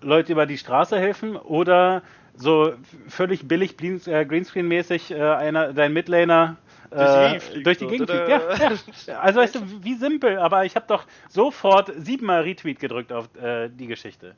[0.00, 2.02] Leute über die Straße helfen oder
[2.34, 2.74] so
[3.06, 6.56] völlig billig äh, Greenscreen-mäßig äh, einer, dein Midlaner
[6.90, 8.28] durch die, äh, durch die Gegend fliegt.
[8.28, 8.72] Ja,
[9.06, 9.20] ja.
[9.20, 13.68] Also weißt du, wie simpel, aber ich habe doch sofort siebenmal Retweet gedrückt auf äh,
[13.68, 14.34] die Geschichte.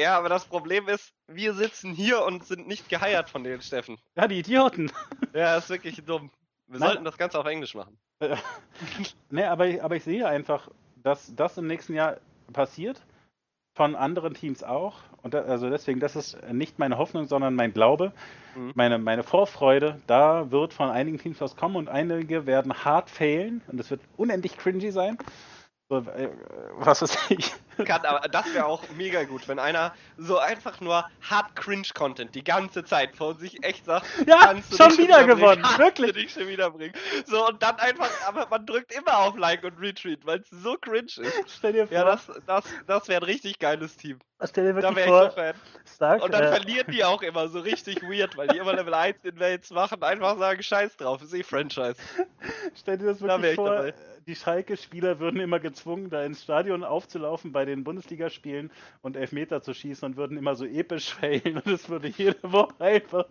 [0.00, 3.98] Ja, aber das Problem ist, wir sitzen hier und sind nicht geheiert von den Steffen.
[4.16, 4.90] Ja, die Idioten.
[5.34, 6.30] Ja, ist wirklich dumm.
[6.68, 6.88] Wir Nein.
[6.88, 7.98] sollten das Ganze auf Englisch machen.
[9.30, 12.16] ne, aber ich, aber ich sehe einfach, dass das im nächsten Jahr
[12.50, 13.02] passiert.
[13.74, 14.96] Von anderen Teams auch.
[15.22, 18.12] Und da, also deswegen, das ist nicht meine Hoffnung, sondern mein Glaube,
[18.56, 18.72] mhm.
[18.74, 20.00] meine, meine Vorfreude.
[20.06, 24.00] Da wird von einigen Teams was kommen und einige werden hart failen und es wird
[24.16, 25.18] unendlich cringy sein.
[25.90, 26.30] So, äh,
[26.78, 27.52] was weiß ich.
[27.84, 32.44] Kann, aber das wäre auch mega gut, wenn einer so einfach nur hart Cringe-Content die
[32.44, 36.12] ganze Zeit vor sich echt sagt, ja, schon wieder gewonnen, wirklich.
[36.12, 36.94] Dich schon wieder bringen.
[37.26, 40.76] So, und dann einfach, aber man drückt immer auf Like und Retreat, weil es so
[40.80, 41.56] cringe ist.
[41.58, 41.96] Stell dir vor.
[41.96, 44.18] Ja, das, das, das wäre ein richtig geiles Team.
[44.42, 45.54] Stell dir wirklich da wäre ich so Fan.
[45.94, 48.94] Stark, und dann äh, verlieren die auch immer so richtig weird, weil die immer Level
[48.94, 51.96] 1 Invades machen, einfach sagen, scheiß drauf, ist eh Franchise.
[52.74, 53.92] Stell dir das wirklich da vor.
[54.26, 58.70] Die Schalke-Spieler würden immer gezwungen, da ins Stadion aufzulaufen bei den Bundesligaspielen
[59.02, 62.74] und Elfmeter zu schießen und würden immer so episch failen und es würde jede Woche
[62.80, 63.26] einfach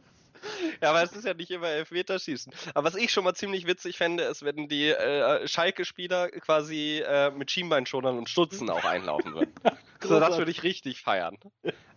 [0.82, 2.53] ja, aber es ist ja nicht immer Elfmeterschießen.
[2.74, 7.32] Aber was ich schon mal ziemlich witzig fände, ist, wenn die äh, Schalke-Spieler quasi äh,
[7.32, 9.53] mit Schienbeinschonern und Stutzen auch einlaufen würden.
[10.03, 11.38] so, das würde ich richtig feiern.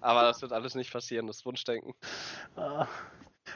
[0.01, 1.95] Aber das wird alles nicht passieren, das Wunschdenken.
[2.57, 2.87] Ah.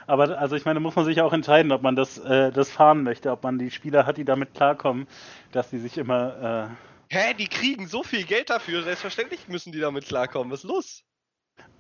[0.09, 3.03] Aber also ich meine, muss man sich auch entscheiden, ob man das, äh, das fahren
[3.03, 5.07] möchte, ob man die Spieler hat, die damit klarkommen,
[5.53, 6.77] dass sie sich immer.
[7.09, 10.53] Hä, die kriegen so viel Geld dafür, selbstverständlich müssen die damit klarkommen.
[10.53, 11.03] Was ist los?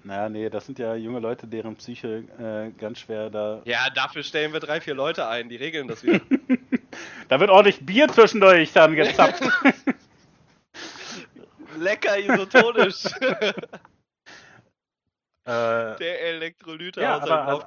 [0.04, 3.60] Naja, nee, das sind ja junge Leute, deren Psyche äh, ganz schwer da.
[3.64, 6.20] Ja, dafür stellen wir drei, vier Leute ein, die regeln das wieder.
[7.28, 9.42] da wird ordentlich Bier zwischendurch dann gezapft.
[11.78, 13.04] Lecker isotonisch.
[15.48, 17.64] Äh, der Elektrolyte ja, aber, also,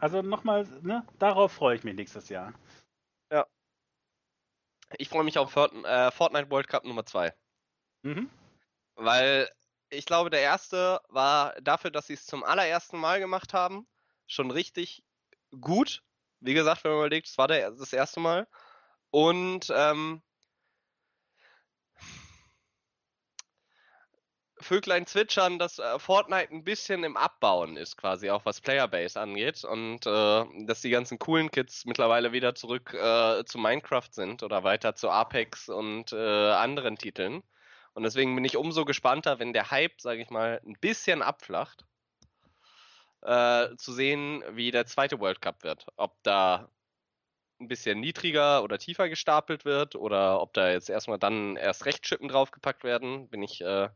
[0.00, 2.52] also nochmal, ne, darauf freue ich mich nächstes Jahr.
[4.98, 7.34] Ich freue mich auf Fortnite World Cup Nummer 2.
[8.02, 8.30] Mhm.
[8.94, 9.48] Weil
[9.90, 13.86] ich glaube, der erste war dafür, dass sie es zum allerersten Mal gemacht haben,
[14.26, 15.04] schon richtig
[15.60, 16.02] gut.
[16.40, 18.48] Wie gesagt, wenn man überlegt, es war der, das erste Mal.
[19.10, 20.22] Und ähm,
[24.62, 29.64] Vöglein zwitschern, dass äh, Fortnite ein bisschen im Abbauen ist, quasi auch was Playerbase angeht
[29.64, 34.64] und äh, dass die ganzen coolen Kids mittlerweile wieder zurück äh, zu Minecraft sind oder
[34.64, 37.42] weiter zu Apex und äh, anderen Titeln.
[37.94, 41.84] Und deswegen bin ich umso gespannter, wenn der Hype, sage ich mal, ein bisschen abflacht,
[43.22, 45.86] äh, zu sehen, wie der zweite World Cup wird.
[45.96, 46.68] Ob da
[47.60, 52.02] ein bisschen niedriger oder tiefer gestapelt wird oder ob da jetzt erstmal dann erst recht
[52.02, 53.88] Chippen draufgepackt werden, bin ich äh,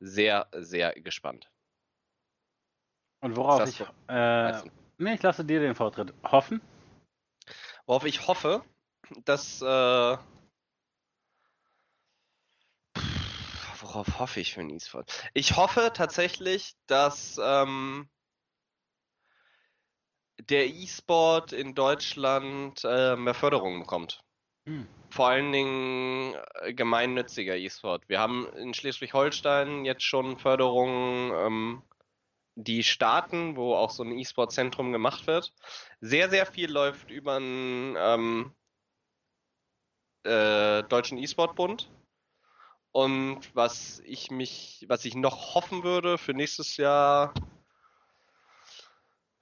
[0.00, 1.50] sehr, sehr gespannt.
[3.20, 4.62] Und worauf ich, äh,
[5.00, 6.12] Nee, ich lasse dir den Vortritt.
[6.24, 6.60] Hoffen?
[7.86, 8.64] Worauf ich hoffe,
[9.24, 9.62] dass.
[9.62, 10.18] Äh,
[13.80, 15.30] worauf hoffe ich für ein E-Sport?
[15.34, 18.10] Ich hoffe tatsächlich, dass ähm,
[20.40, 24.20] der E-Sport in Deutschland äh, mehr Förderung bekommt.
[24.68, 24.86] Hm.
[25.08, 28.06] Vor allen Dingen äh, gemeinnütziger E-Sport.
[28.08, 31.82] Wir haben in Schleswig-Holstein jetzt schon Förderungen, ähm,
[32.54, 35.54] die starten, wo auch so ein E-Sport-Zentrum gemacht wird.
[36.02, 38.52] Sehr, sehr viel läuft über einen ähm,
[40.24, 41.90] äh, Deutschen E-Sport-Bund.
[42.92, 47.32] Und was ich mich, was ich noch hoffen würde für nächstes Jahr,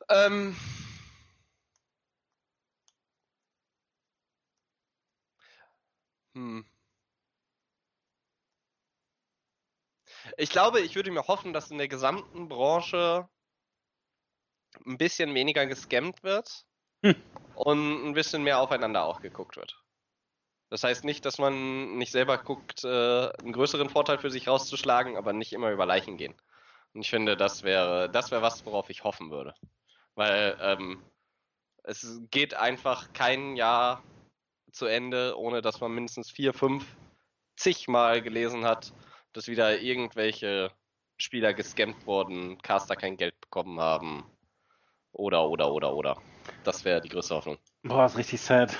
[0.08, 0.54] ähm,
[6.36, 6.66] hm.
[10.36, 13.26] Ich glaube, ich würde mir hoffen, dass in der gesamten Branche
[14.84, 16.66] ein bisschen weniger gescammt wird
[17.02, 17.16] hm.
[17.54, 19.82] und ein bisschen mehr aufeinander auch geguckt wird.
[20.68, 22.88] Das heißt nicht, dass man nicht selber guckt, äh,
[23.38, 26.34] einen größeren Vorteil für sich rauszuschlagen, aber nicht immer über Leichen gehen.
[26.92, 29.54] Und ich finde, das wäre, das wäre was, worauf ich hoffen würde.
[30.16, 31.02] Weil ähm,
[31.84, 34.02] es geht einfach kein Jahr
[34.76, 36.96] zu Ende, ohne dass man mindestens vier, fünf,
[37.56, 38.92] zigmal gelesen hat,
[39.32, 40.70] dass wieder irgendwelche
[41.16, 44.24] Spieler gescampt wurden, Caster kein Geld bekommen haben.
[45.12, 46.22] Oder, oder, oder, oder.
[46.62, 47.56] Das wäre die größte Hoffnung.
[47.82, 48.76] Boah, ist richtig sad.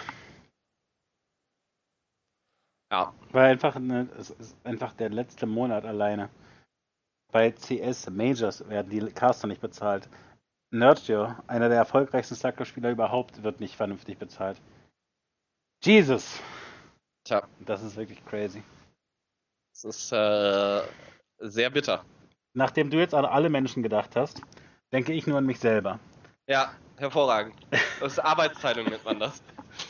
[2.93, 3.15] Ja.
[3.33, 6.29] Weil einfach, eine, es ist einfach der letzte Monat alleine.
[7.33, 10.09] Bei CS Majors werden die Caster nicht bezahlt.
[10.71, 14.61] Nerdjo, einer der erfolgreichsten Slugger-Spieler überhaupt, wird nicht vernünftig bezahlt.
[15.87, 16.41] Jesus!
[17.23, 17.47] Tja.
[17.61, 18.61] Das ist wirklich crazy.
[19.73, 20.83] Das ist äh,
[21.39, 22.05] sehr bitter.
[22.55, 24.43] Nachdem du jetzt an alle Menschen gedacht hast,
[24.93, 26.01] denke ich nur an mich selber.
[26.49, 27.55] Ja, hervorragend.
[28.01, 29.41] Das ist Arbeitsteilung nennt man das.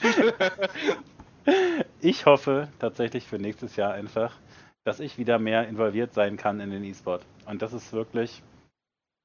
[2.01, 4.37] ich hoffe tatsächlich für nächstes Jahr einfach,
[4.85, 7.25] dass ich wieder mehr involviert sein kann in den E-Sport.
[7.47, 8.43] Und das ist wirklich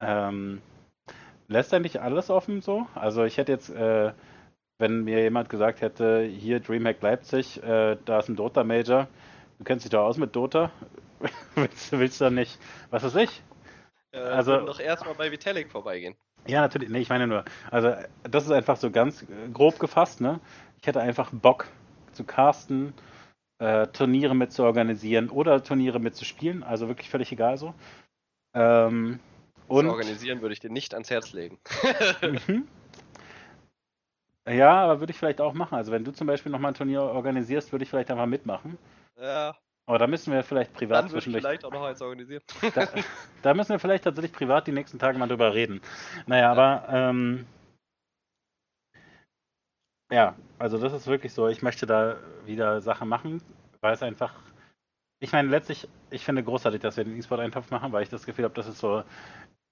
[0.00, 0.62] ähm,
[1.48, 2.86] lässt eigentlich alles offen so.
[2.94, 4.12] Also ich hätte jetzt, äh,
[4.82, 9.08] wenn mir jemand gesagt hätte, hier Dreamhack Leipzig, äh, da ist ein Dota Major,
[9.62, 10.72] Du kennst dich doch aus mit Dota.
[11.54, 12.58] willst, willst du nicht,
[12.90, 13.42] was weiß ich?
[14.10, 16.16] Äh, also doch erstmal bei Vitalik vorbeigehen.
[16.48, 16.88] Ja, natürlich.
[16.88, 17.94] Nee, ich meine nur, also
[18.24, 20.40] das ist einfach so ganz grob gefasst, ne?
[20.80, 21.68] Ich hätte einfach Bock
[22.12, 22.92] zu casten,
[23.60, 27.72] äh, Turniere mit zu organisieren oder Turniere mit zu spielen, also wirklich völlig egal so.
[28.54, 29.20] Ähm,
[29.68, 31.60] und zu organisieren würde ich dir nicht ans Herz legen.
[34.48, 35.76] Ja, aber würde ich vielleicht auch machen.
[35.76, 38.76] Also wenn du zum Beispiel nochmal ein Turnier organisierst, würde ich vielleicht einfach mitmachen.
[39.16, 39.54] Ja.
[39.86, 41.42] Aber da müssen wir vielleicht privat Dann zwischendurch.
[41.42, 42.42] vielleicht auch noch eins organisieren.
[42.74, 42.88] Da,
[43.42, 45.80] da, müssen wir vielleicht tatsächlich privat die nächsten Tage mal drüber reden.
[46.26, 47.46] Naja, aber ähm,
[50.12, 51.48] ja, also das ist wirklich so.
[51.48, 53.42] Ich möchte da wieder Sachen machen,
[53.80, 54.34] weil es einfach.
[55.20, 58.44] Ich meine, letztlich, ich finde großartig, dass wir den E-Sport-Eintopf machen, weil ich das Gefühl
[58.44, 59.04] habe, das ist so,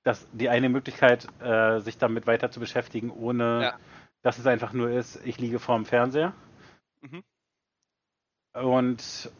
[0.04, 3.78] dass die eine Möglichkeit, äh, sich damit weiter zu beschäftigen, ohne ja.
[4.22, 6.34] Dass es einfach nur ist, ich liege vorm Fernseher.
[7.00, 7.22] Mhm.
[8.54, 9.30] Und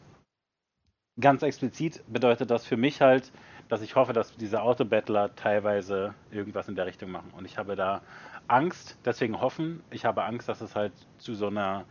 [1.19, 3.31] ganz explizit bedeutet das für mich halt,
[3.67, 7.31] dass ich hoffe, dass diese Autobattler teilweise irgendwas in der Richtung machen.
[7.31, 8.01] Und ich habe da
[8.47, 11.85] Angst, deswegen hoffen, ich habe Angst, dass es halt zu so einer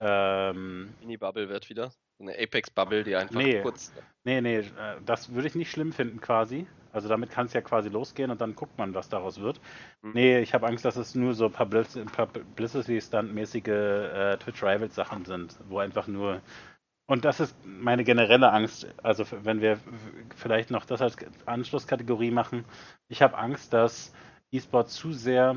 [0.00, 1.92] ähm, Mini-Bubble wird wieder.
[2.18, 3.92] Eine Apex-Bubble, die einfach nee, kurz.
[4.24, 6.66] Nee, nee, äh, das würde ich nicht schlimm finden quasi.
[6.92, 9.60] Also damit kann es ja quasi losgehen und dann guckt man, was daraus wird.
[10.02, 10.12] Mhm.
[10.12, 16.40] Nee, ich habe Angst, dass es nur so Publicity-Stunt-mäßige äh, Twitch-Rivals-Sachen sind, wo einfach nur.
[17.06, 18.86] Und das ist meine generelle Angst.
[19.02, 19.78] Also wenn wir
[20.36, 22.64] vielleicht noch das als Anschlusskategorie machen.
[23.08, 24.12] Ich habe Angst, dass
[24.52, 25.56] E-Sport zu sehr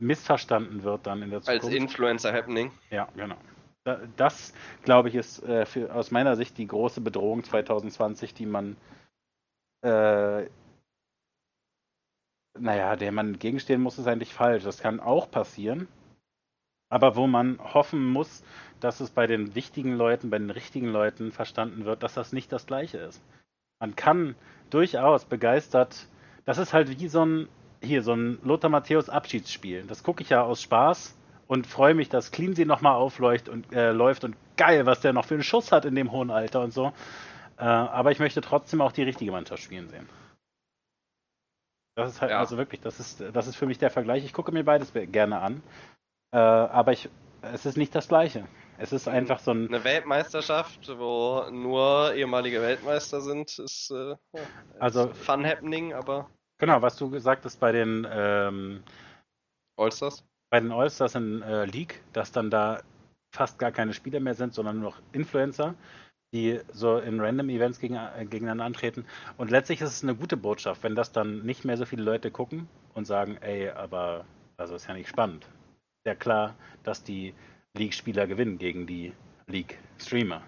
[0.00, 1.64] missverstanden wird dann in der Zukunft.
[1.64, 2.70] Als Influencer-Happening.
[2.90, 3.36] Ja, genau.
[4.16, 4.52] Das,
[4.82, 8.76] glaube ich, ist äh, für, aus meiner Sicht die große Bedrohung 2020, die man
[9.82, 10.46] äh,
[12.58, 14.64] naja, der man entgegenstehen muss, ist eigentlich falsch.
[14.64, 15.88] Das kann auch passieren.
[16.90, 18.42] Aber wo man hoffen muss,
[18.80, 22.50] dass es bei den wichtigen Leuten, bei den richtigen Leuten verstanden wird, dass das nicht
[22.52, 23.22] das Gleiche ist.
[23.80, 24.34] Man kann
[24.70, 26.06] durchaus begeistert,
[26.44, 27.48] das ist halt wie so ein,
[27.82, 29.84] hier, so ein Lothar Matthäus Abschiedsspiel.
[29.86, 33.92] Das gucke ich ja aus Spaß und freue mich, dass Cleansey nochmal aufläuft und äh,
[33.92, 36.72] läuft und geil, was der noch für einen Schuss hat in dem hohen Alter und
[36.72, 36.92] so.
[37.58, 40.08] Äh, aber ich möchte trotzdem auch die richtige Mannschaft spielen sehen.
[41.96, 42.38] Das ist halt, ja.
[42.38, 44.24] also wirklich, das ist, das ist für mich der Vergleich.
[44.24, 45.62] Ich gucke mir beides gerne an.
[46.32, 47.08] Äh, aber ich,
[47.42, 48.46] es ist nicht das Gleiche.
[48.78, 49.66] Es ist einfach so ein.
[49.66, 54.14] Eine Weltmeisterschaft, wo nur ehemalige Weltmeister sind, ist äh,
[54.78, 56.30] also, Fun happening, aber.
[56.58, 58.84] Genau, was du gesagt hast bei den ähm,
[59.76, 60.24] Allstars?
[60.50, 62.80] Bei den Allstars in äh, League, dass dann da
[63.34, 65.74] fast gar keine Spieler mehr sind, sondern nur noch Influencer,
[66.32, 69.04] die so in Random Events gegen, äh, gegeneinander antreten.
[69.36, 72.30] Und letztlich ist es eine gute Botschaft, wenn das dann nicht mehr so viele Leute
[72.30, 74.24] gucken und sagen, ey, aber
[74.56, 75.46] also ist ja nicht spannend.
[76.04, 77.34] Sehr klar, dass die
[77.76, 79.12] League-Spieler gewinnen gegen die
[79.46, 80.42] League-Streamer.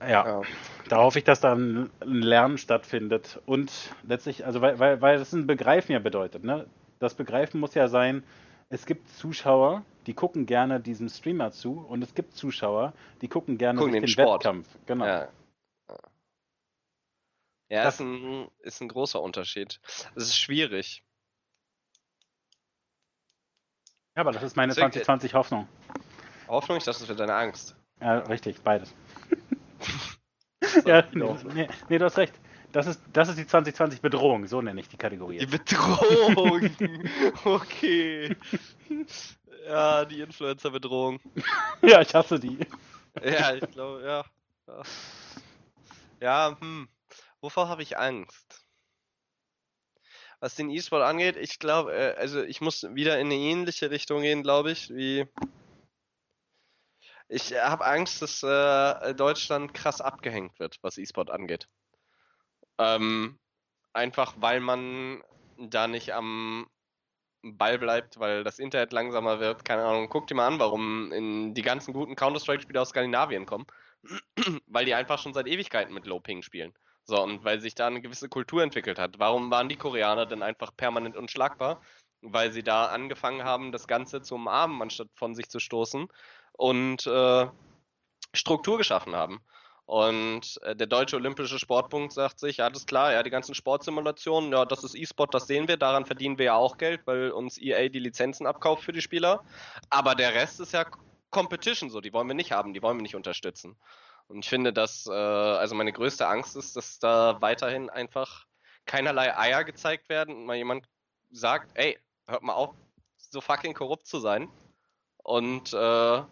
[0.00, 0.42] Ja, ja,
[0.88, 5.32] da hoffe ich, dass da ein Lernen stattfindet und letztlich, also weil, weil, weil das
[5.32, 6.66] ein Begreifen ja bedeutet, ne?
[6.98, 8.22] Das Begreifen muss ja sein,
[8.68, 13.58] es gibt Zuschauer, die gucken gerne diesem Streamer zu und es gibt Zuschauer, die gucken
[13.58, 14.68] gerne gucken den, den Wettkampf.
[14.86, 15.06] Genau.
[15.06, 15.28] Ja,
[17.68, 19.80] ja das ist ein, ist ein großer Unterschied.
[20.14, 21.02] Es ist schwierig.
[24.16, 25.68] Ja, aber das ist meine 2020 Hoffnung.
[26.46, 27.74] Hoffnung, ich dachte, das wäre deine Angst.
[28.00, 28.94] Ja, richtig, beides.
[30.84, 32.34] ja, nee, nee, du hast recht.
[32.72, 35.38] Das ist, das ist die 2020 Bedrohung, so nenne ich die Kategorie.
[35.38, 36.70] Die Bedrohung!
[37.44, 38.36] okay.
[39.66, 41.20] Ja, die Influencer-Bedrohung.
[41.82, 42.58] ja, ich hasse die.
[43.22, 44.24] Ja, ich glaube, ja.
[44.66, 44.82] Ja,
[46.20, 46.88] ja hm.
[47.40, 48.64] Wovor habe ich Angst?
[50.40, 54.22] Was den E-Sport angeht, ich glaube, äh, also ich muss wieder in eine ähnliche Richtung
[54.22, 55.26] gehen, glaube ich, wie
[57.28, 61.68] ich habe Angst, dass äh, Deutschland krass abgehängt wird, was E-Sport angeht.
[62.78, 63.38] Ähm,
[63.94, 65.22] einfach weil man
[65.56, 66.68] da nicht am
[67.44, 69.64] Ball bleibt, weil das Internet langsamer wird.
[69.64, 73.66] Keine Ahnung, guck dir mal an, warum die ganzen guten Counter-Strike-Spiele aus Skandinavien kommen.
[74.66, 76.72] weil die einfach schon seit Ewigkeiten mit Low-Ping spielen.
[77.04, 79.18] So, und weil sich da eine gewisse Kultur entwickelt hat.
[79.18, 81.82] Warum waren die Koreaner denn einfach permanent unschlagbar?
[82.22, 86.08] Weil sie da angefangen haben, das Ganze zu umarmen, anstatt von sich zu stoßen
[86.52, 87.46] und äh,
[88.32, 89.40] Struktur geschaffen haben.
[89.86, 93.54] Und äh, der Deutsche Olympische Sportbund sagt sich, ja, das ist klar, ja, die ganzen
[93.54, 97.30] Sportsimulationen, ja, das ist E-Sport, das sehen wir, daran verdienen wir ja auch Geld, weil
[97.30, 99.44] uns EA die Lizenzen abkauft für die Spieler.
[99.90, 100.86] Aber der Rest ist ja
[101.30, 103.76] Competition so, die wollen wir nicht haben, die wollen wir nicht unterstützen.
[104.28, 108.46] Und ich finde, dass, äh, also meine größte Angst ist, dass da weiterhin einfach
[108.86, 110.88] keinerlei Eier gezeigt werden und mal jemand
[111.30, 112.74] sagt, ey, hört mal auf,
[113.16, 114.48] so fucking korrupt zu sein.
[115.18, 116.22] Und äh,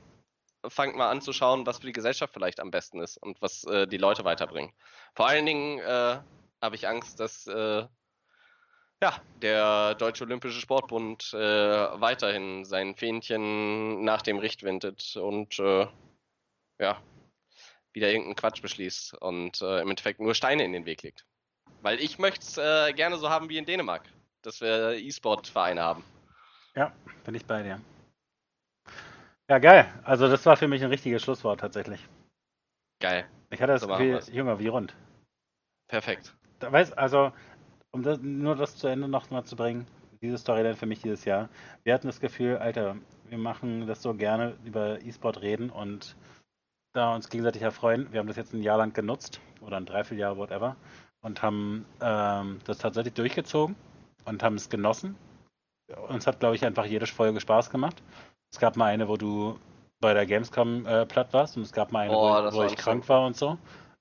[0.68, 3.64] fangt mal an zu schauen, was für die Gesellschaft vielleicht am besten ist und was
[3.64, 4.72] äh, die Leute weiterbringen.
[5.14, 6.18] Vor allen Dingen äh,
[6.60, 7.86] habe ich Angst, dass äh,
[9.02, 15.88] ja, der Deutsche Olympische Sportbund äh, weiterhin sein Fähnchen nach dem Richt windet und äh,
[16.78, 17.02] ja,
[17.92, 21.26] wieder irgendeinen Quatsch beschließt und äh, im Endeffekt nur Steine in den Weg legt.
[21.80, 24.04] Weil ich möchte es gerne so haben wie in Dänemark,
[24.42, 26.04] dass wir E-Sport-Vereine haben.
[26.76, 26.92] Ja,
[27.24, 27.80] bin ich bei dir.
[29.48, 29.86] Ja, geil.
[30.04, 32.08] Also das war für mich ein richtiges Schlusswort tatsächlich.
[33.00, 33.26] Geil.
[33.50, 34.94] Ich hatte das so Gefühl, Junge, wie rund.
[35.88, 36.34] Perfekt.
[36.60, 37.32] Da weiß, also,
[37.90, 39.86] um das, nur das zu Ende noch mal zu bringen,
[40.22, 41.48] diese Storyline für mich dieses Jahr.
[41.82, 42.96] Wir hatten das Gefühl, Alter,
[43.28, 46.16] wir machen das so gerne über E-Sport reden und
[46.94, 48.12] da uns gegenseitig erfreuen.
[48.12, 50.76] Wir haben das jetzt ein Jahr lang genutzt oder ein Dreivierteljahr, whatever,
[51.22, 53.74] und haben ähm, das tatsächlich durchgezogen
[54.24, 55.16] und haben es genossen.
[56.08, 58.02] Uns hat, glaube ich, einfach jede Folge Spaß gemacht.
[58.52, 59.58] Es gab mal eine, wo du
[60.00, 62.76] bei der Gamescom äh, platt warst und es gab mal eine, oh, wo, wo ich
[62.76, 63.56] krank war und so.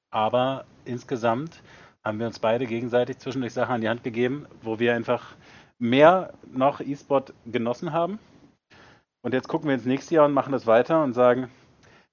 [0.09, 1.61] Aber insgesamt
[2.03, 5.35] haben wir uns beide gegenseitig zwischendurch Sachen an die Hand gegeben, wo wir einfach
[5.79, 8.19] mehr noch E-Sport genossen haben.
[9.21, 11.49] Und jetzt gucken wir ins nächste Jahr und machen das weiter und sagen,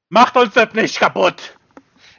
[0.08, 1.58] macht uns das nicht kaputt!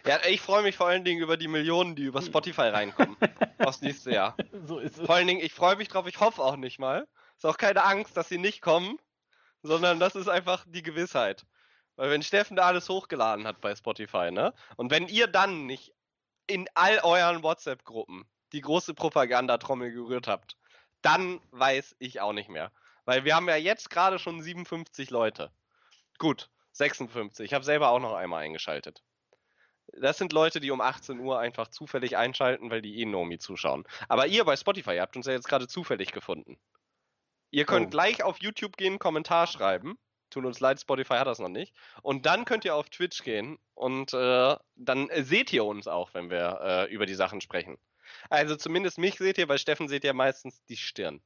[0.06, 3.16] Ja, ich freue mich vor allen Dingen über die Millionen, die über Spotify reinkommen.
[3.60, 4.36] aufs nächste Jahr.
[4.66, 5.06] So ist es.
[5.06, 7.08] Vor allen Dingen, ich freue mich drauf, ich hoffe auch nicht mal.
[7.38, 8.98] Ist auch keine Angst, dass sie nicht kommen
[9.64, 11.46] sondern das ist einfach die Gewissheit.
[11.96, 14.54] Weil wenn Steffen da alles hochgeladen hat bei Spotify, ne?
[14.78, 15.94] Und wenn ihr dann nicht
[16.48, 20.58] in all euren WhatsApp-Gruppen die große Propagandatrommel gerührt habt,
[21.02, 22.72] dann weiß ich auch nicht mehr.
[23.06, 25.52] Weil wir haben ja jetzt gerade schon 57 Leute.
[26.18, 27.46] Gut, 56.
[27.46, 29.04] Ich habe selber auch noch einmal eingeschaltet.
[29.94, 33.86] Das sind Leute, die um 18 Uhr einfach zufällig einschalten, weil die eh Nomi zuschauen.
[34.08, 36.58] Aber ihr bei Spotify, ihr habt uns ja jetzt gerade zufällig gefunden.
[37.52, 37.90] Ihr könnt oh.
[37.90, 39.98] gleich auf YouTube gehen, Kommentar schreiben.
[40.30, 41.74] Tut uns leid, Spotify hat das noch nicht.
[42.04, 46.30] Und dann könnt ihr auf Twitch gehen und äh, dann seht ihr uns auch, wenn
[46.30, 47.78] wir äh, über die Sachen sprechen.
[48.30, 51.22] Also zumindest mich seht ihr, weil Steffen seht ihr meistens die Stirn.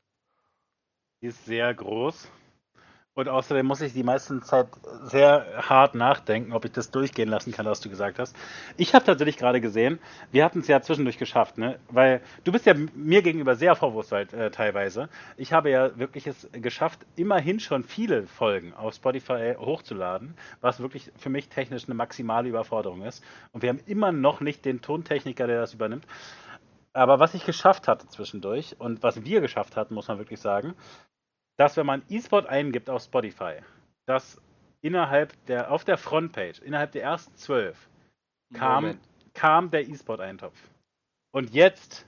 [1.22, 2.30] Die ist sehr groß.
[3.16, 4.68] Und außerdem muss ich die meiste Zeit
[5.04, 8.36] sehr hart nachdenken, ob ich das durchgehen lassen kann, was du gesagt hast.
[8.76, 10.00] Ich habe tatsächlich gerade gesehen,
[10.32, 11.78] wir hatten es ja zwischendurch geschafft, ne?
[11.90, 15.10] Weil du bist ja mir gegenüber sehr vorwurfsvoll äh, teilweise.
[15.38, 21.12] Ich habe ja wirklich es geschafft, immerhin schon viele Folgen auf Spotify hochzuladen, was wirklich
[21.16, 23.24] für mich technisch eine maximale Überforderung ist.
[23.52, 26.08] Und wir haben immer noch nicht den Tontechniker, der das übernimmt.
[26.94, 30.74] Aber was ich geschafft hatte zwischendurch und was wir geschafft hatten, muss man wirklich sagen,
[31.58, 33.56] dass wenn man E-Sport eingibt auf Spotify,
[34.06, 34.42] dass
[34.82, 37.90] innerhalb der, auf der Frontpage, innerhalb der ersten zwölf,
[38.54, 39.00] kam,
[39.34, 40.58] kam der E-Sport-Eintopf.
[41.32, 42.06] Und jetzt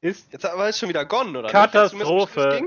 [0.00, 0.32] ist.
[0.32, 1.48] Jetzt aber ist schon wieder gone, oder?
[1.48, 2.66] Katastrophe.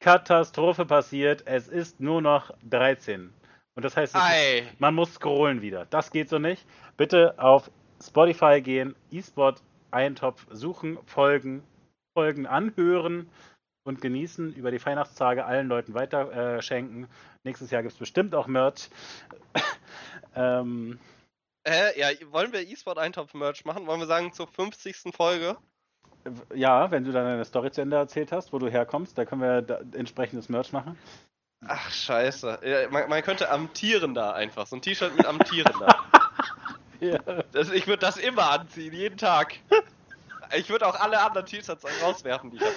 [0.00, 1.42] Katastrophe passiert.
[1.46, 3.32] Es ist nur noch 13.
[3.74, 5.86] Und das heißt, ist, man muss scrollen wieder.
[5.86, 6.66] Das geht so nicht.
[6.96, 7.70] Bitte auf
[8.02, 11.62] Spotify gehen, E-Sport Eintopf suchen, folgen,
[12.14, 13.28] folgen anhören
[13.84, 17.08] und genießen, über die Weihnachtstage allen Leuten weiter äh, schenken.
[17.44, 18.90] Nächstes Jahr gibt es bestimmt auch Merch.
[20.36, 20.98] ähm,
[21.64, 23.86] äh, ja, wollen wir E-Sport-Eintopf-Merch machen?
[23.86, 25.14] Wollen wir sagen zur 50.
[25.14, 25.56] Folge?
[26.54, 29.42] Ja, wenn du dann eine Story zu Ende erzählt hast, wo du herkommst, da können
[29.42, 30.96] wir da entsprechendes Merch machen.
[31.66, 32.60] Ach, scheiße.
[32.64, 35.96] Ja, man, man, könnte amtierender einfach, so ein T-Shirt mit amtierender.
[37.00, 37.18] ja.
[37.52, 39.56] das, ich würde das immer anziehen, jeden Tag.
[40.56, 42.74] Ich würde auch alle anderen T-Shirts rauswerfen, die ich habe.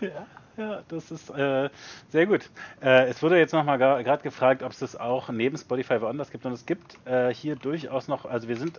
[0.00, 0.26] Ja.
[0.60, 1.70] Ja, das ist äh,
[2.10, 2.50] sehr gut.
[2.82, 6.44] Äh, es wurde jetzt nochmal gerade gefragt, ob es das auch neben Spotify woanders gibt.
[6.44, 8.78] Und es gibt äh, hier durchaus noch, also wir sind,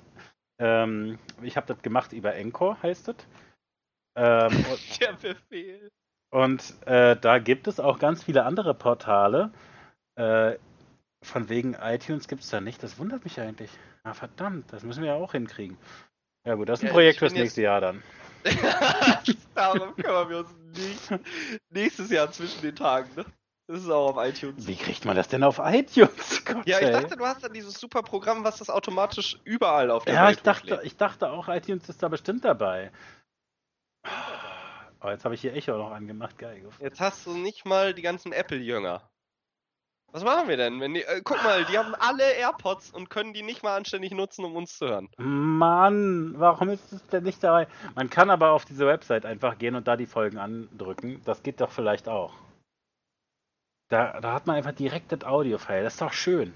[0.59, 3.15] ähm, ich habe das gemacht über Encore, heißt es.
[4.15, 4.63] Ähm,
[5.01, 5.89] Der Befehl.
[6.29, 9.51] Und äh, da gibt es auch ganz viele andere Portale.
[10.13, 10.57] Äh,
[11.23, 12.83] von wegen iTunes gibt es da nicht.
[12.83, 13.71] Das wundert mich eigentlich.
[14.03, 15.79] Na verdammt, das müssen wir ja auch hinkriegen.
[16.45, 18.03] Ja gut, das ist ein ja, Projekt fürs nächste Jahr dann.
[19.55, 21.21] Darum kümmern wir uns nicht,
[21.69, 23.25] nächstes Jahr zwischen den Tagen, ne?
[23.67, 24.67] Das ist auch auf iTunes.
[24.67, 26.43] Wie kriegt man das denn auf iTunes?
[26.45, 26.91] Gott, ja, ich ey.
[26.91, 30.37] dachte, du hast dann dieses super Programm, was das automatisch überall auf der ja, Welt
[30.37, 32.91] ich dachte, ich dachte auch, iTunes ist da bestimmt dabei.
[35.03, 36.67] Oh, jetzt habe ich hier Echo noch angemacht, geil.
[36.79, 39.09] Jetzt hast du nicht mal die ganzen Apple-Jünger.
[40.13, 40.79] Was machen wir denn?
[40.93, 44.43] Die, äh, guck mal, die haben alle AirPods und können die nicht mal anständig nutzen,
[44.43, 45.09] um uns zu hören.
[45.17, 47.67] Mann, warum ist es denn nicht dabei?
[47.95, 51.21] Man kann aber auf diese Website einfach gehen und da die Folgen andrücken.
[51.23, 52.33] Das geht doch vielleicht auch.
[53.87, 55.83] Da, da hat man einfach direkt das Audio-File.
[55.83, 56.53] Das ist doch schön.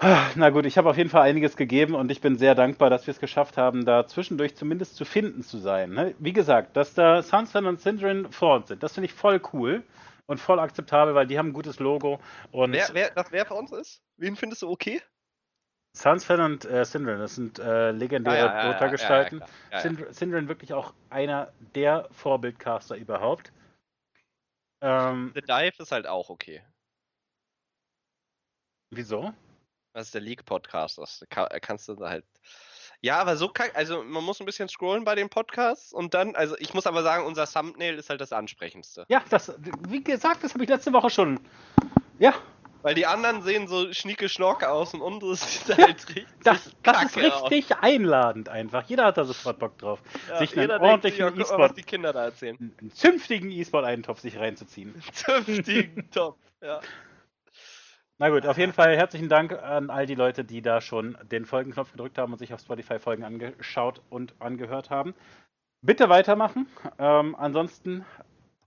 [0.00, 3.06] Na gut, ich habe auf jeden Fall einiges gegeben und ich bin sehr dankbar, dass
[3.06, 5.90] wir es geschafft haben, da zwischendurch zumindest zu finden zu sein.
[5.90, 6.14] Ne?
[6.18, 9.82] Wie gesagt, dass da Sunset und Syndrin vor uns sind, das finde ich voll cool
[10.26, 12.20] und voll akzeptabel, weil die haben ein gutes Logo.
[12.50, 14.02] Und wer, wer, das wer für uns ist?
[14.16, 15.00] Wen findest du okay?
[15.96, 19.42] Sunsfan und äh, Syndrin, das sind äh, legendäre ah, ja, Protagestalten.
[19.70, 23.50] Ja, ja, Syndrin wirklich auch einer der Vorbildcaster überhaupt.
[24.82, 26.62] Ähm, The Dive ist halt auch okay.
[28.90, 29.32] Wieso?
[29.94, 30.98] Das ist der League-Podcast.
[30.98, 32.26] Das kann, kannst du halt.
[33.06, 36.34] Ja, aber so kann, also man muss ein bisschen scrollen bei den Podcasts und dann,
[36.34, 39.06] also ich muss aber sagen, unser Thumbnail ist halt das ansprechendste.
[39.06, 39.56] Ja, das,
[39.88, 41.38] wie gesagt, das habe ich letzte Woche schon.
[42.18, 42.34] Ja.
[42.82, 46.26] Weil die anderen sehen so schnieke Schnorke aus und unsere sieht halt richtig.
[46.42, 47.78] Das, das ist richtig aus.
[47.80, 48.82] einladend einfach.
[48.88, 50.00] Jeder hat da sofort Bock drauf.
[50.28, 51.76] Ja, sich einen ordentlichen E-Sport.
[51.76, 52.74] die Kinder da erzählen.
[52.80, 55.00] Einen zünftigen E-Sport-Eintopf sich reinzuziehen.
[55.12, 56.80] Zünftigen Topf, ja.
[58.18, 61.44] Na gut, auf jeden Fall herzlichen Dank an all die Leute, die da schon den
[61.44, 65.14] Folgenknopf gedrückt haben und sich auf Spotify Folgen angeschaut und angehört haben.
[65.82, 66.66] Bitte weitermachen.
[66.98, 68.06] Ähm, ansonsten.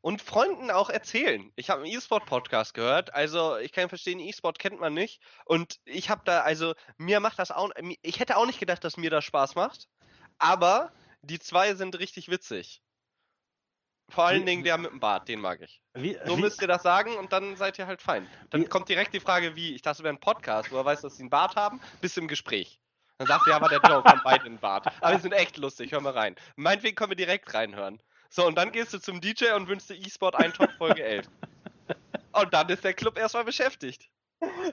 [0.01, 1.51] Und Freunden auch erzählen.
[1.55, 3.15] Ich habe einen E-Sport-Podcast gehört.
[3.15, 5.19] Also, ich kann verstehen, E-Sport kennt man nicht.
[5.45, 7.71] Und ich habe da, also, mir macht das auch.
[8.03, 9.89] Ich hätte auch nicht gedacht, dass mir das Spaß macht.
[10.37, 10.91] Aber
[11.23, 12.83] die zwei sind richtig witzig.
[14.09, 15.81] Vor allen wie, Dingen der mit dem Bart, den mag ich.
[15.93, 18.27] Wie, so wie, müsst ihr das sagen und dann seid ihr halt fein.
[18.49, 19.75] Dann kommt direkt die Frage, wie.
[19.75, 22.27] Ich dachte, wir ein Podcast, wo er weiß, dass sie einen Bart haben, bis im
[22.27, 22.79] Gespräch.
[23.17, 24.87] Dann sagt er, ja, aber der Joe kommt beide in den Bart.
[25.01, 26.35] Aber wir sind echt lustig, hör mal rein.
[26.55, 28.01] Meinetwegen können wir direkt reinhören.
[28.29, 31.27] So, und dann gehst du zum DJ und wünschst dir E-Sport einen Top Folge 11.
[32.31, 34.07] Und dann ist der Club erstmal beschäftigt.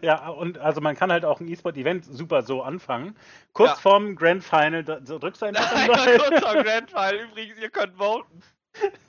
[0.01, 3.17] Ja, und also man kann halt auch ein E-Sport-Event super so anfangen.
[3.53, 3.77] Kurz ja.
[3.77, 7.15] vorm Grand Final, drückst du einfach Nein, kurz vorm Grand Final.
[7.17, 8.43] Übrigens, ihr könnt voten.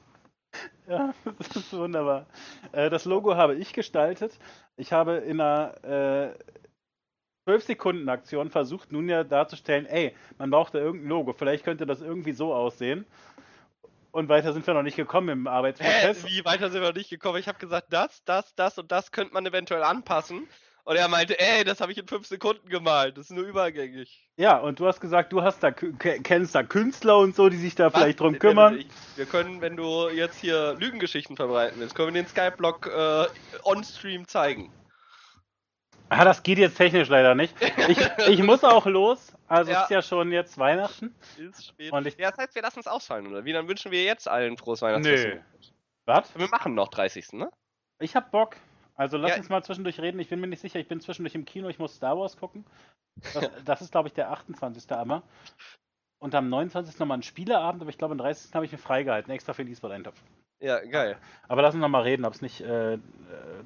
[0.88, 2.28] Ja, das ist wunderbar.
[2.72, 4.40] Äh, das Logo habe ich gestaltet.
[4.78, 11.10] Ich habe in einer äh, 12-Sekunden-Aktion versucht, nun ja darzustellen, ey, man braucht da irgendein
[11.10, 11.34] Logo.
[11.34, 13.06] Vielleicht könnte das irgendwie so aussehen.
[14.12, 16.24] Und weiter sind wir noch nicht gekommen im Arbeitsprozess.
[16.24, 17.38] Hä, wie weiter sind wir noch nicht gekommen?
[17.38, 20.48] Ich habe gesagt, das, das, das und das könnte man eventuell anpassen.
[20.88, 23.18] Und er meinte, ey, das habe ich in fünf Sekunden gemalt.
[23.18, 24.26] Das ist nur übergängig.
[24.38, 27.76] Ja, und du hast gesagt, du hast da kennst da Künstler und so, die sich
[27.76, 27.94] da Was?
[27.94, 28.86] vielleicht drum kümmern.
[29.18, 33.26] Wir können, wenn du jetzt hier Lügengeschichten verbreiten willst, können wir den Skyblock äh,
[33.66, 34.72] on-stream zeigen.
[36.08, 37.54] Ah, das geht jetzt technisch leider nicht.
[37.90, 37.98] Ich,
[38.30, 39.34] ich muss auch los.
[39.50, 39.84] Also ja.
[39.84, 41.14] ist ja schon jetzt Weihnachten.
[41.38, 41.92] Ist spät.
[41.92, 43.44] Und ich, ja, das heißt, wir lassen es ausfallen, oder?
[43.44, 45.26] Wie, dann wünschen wir jetzt allen frohes Weihnachtsfest.
[45.26, 45.40] Nö.
[46.06, 46.34] Was?
[46.40, 47.34] Wir machen noch 30.
[47.34, 47.52] ne?
[48.00, 48.56] Ich hab Bock.
[48.98, 49.38] Also lass ja.
[49.38, 50.20] uns mal zwischendurch reden.
[50.20, 52.66] Ich bin mir nicht sicher, ich bin zwischendurch im Kino, ich muss Star Wars gucken.
[53.34, 54.92] Das, das ist, glaube ich, der 28.
[54.92, 55.24] Ammer.
[56.20, 57.00] und am 29.
[57.00, 58.54] nochmal einen Spieleabend, aber ich glaube, am 30.
[58.54, 60.20] habe ich mir freigehalten, extra für den E-Sport-Eintopf.
[60.60, 61.18] Ja, geil.
[61.48, 62.98] Aber lass uns nochmal reden, ob es nicht äh,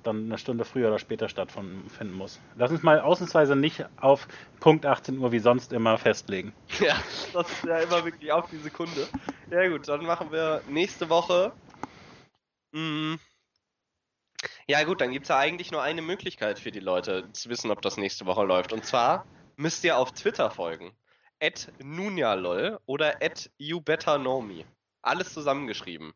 [0.04, 2.42] dann eine Stunde früher oder später stattfinden muss.
[2.58, 4.28] Lass uns mal ausnahmsweise nicht auf
[4.60, 6.54] Punkt 18 Uhr wie sonst immer festlegen.
[6.80, 6.96] Ja,
[7.32, 9.08] das ist ja immer wirklich auf die Sekunde.
[9.50, 11.54] Ja gut, dann machen wir nächste Woche.
[12.74, 13.16] Mm,
[14.72, 17.72] ja gut, dann gibt es ja eigentlich nur eine Möglichkeit für die Leute zu wissen,
[17.72, 18.72] ob das nächste Woche läuft.
[18.72, 19.26] Und zwar
[19.58, 20.94] müsst ihr auf Twitter folgen.
[21.42, 24.64] At Nunjalol oder at YouBetterKnowMe.
[25.02, 26.14] Alles zusammengeschrieben.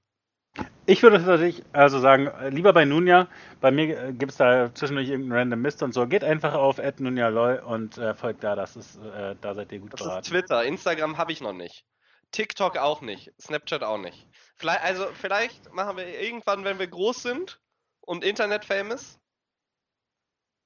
[0.85, 3.27] Ich würde tatsächlich also sagen, lieber bei Nunja.
[3.59, 6.07] Bei mir gibt es da zwischendurch irgendeinen random Mist und so.
[6.07, 8.55] Geht einfach auf @nunjalol und äh, folgt da.
[8.55, 10.21] Das ist, äh, da seid ihr gut Das beraten.
[10.21, 10.63] ist Twitter.
[10.63, 11.83] Instagram habe ich noch nicht.
[12.31, 13.33] TikTok auch nicht.
[13.41, 14.27] Snapchat auch nicht.
[14.55, 17.59] Vielleicht, also vielleicht machen wir irgendwann, wenn wir groß sind
[18.05, 19.19] und Internet-famous,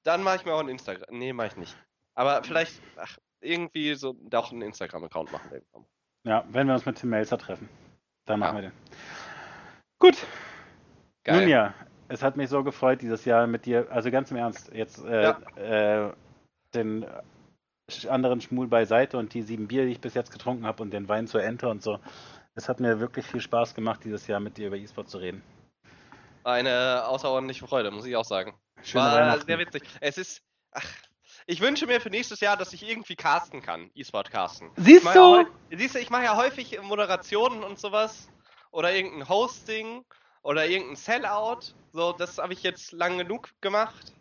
[0.04, 1.18] dann mache ich mir auch ein Instagram.
[1.18, 1.76] Nee, mache ich nicht.
[2.14, 5.84] Aber vielleicht, ach, irgendwie so doch einen Instagram-Account machen wir irgendwann.
[6.24, 7.68] Ja, wenn wir uns mit Tim Melzer treffen,
[8.26, 8.62] dann machen Ja.
[8.62, 8.76] wir den.
[9.98, 10.26] Gut,
[11.24, 11.40] Geil.
[11.40, 11.74] nun ja,
[12.08, 13.90] es hat mich so gefreut dieses Jahr mit dir.
[13.90, 16.12] Also ganz im Ernst, jetzt äh, äh,
[16.74, 17.06] den
[18.08, 21.08] anderen Schmul beiseite und die sieben Bier, die ich bis jetzt getrunken habe und den
[21.08, 21.98] Wein zur Ente und so.
[22.54, 25.42] Es hat mir wirklich viel Spaß gemacht, dieses Jahr mit dir über E-Sport zu reden.
[26.44, 28.58] Eine außerordentliche Freude, muss ich auch sagen.
[28.82, 29.82] Schöne War sehr witzig.
[30.00, 30.42] Es ist,
[30.72, 30.86] ach,
[31.46, 34.70] ich wünsche mir für nächstes Jahr, dass ich irgendwie casten kann, E-Sport casten.
[34.76, 35.36] Siehst du?
[35.36, 38.28] Ja, siehst du, ich mache ja häufig Moderationen und sowas
[38.70, 40.04] oder irgendein Hosting
[40.42, 41.74] oder irgendein Sellout.
[41.92, 44.12] So, das habe ich jetzt lang genug gemacht.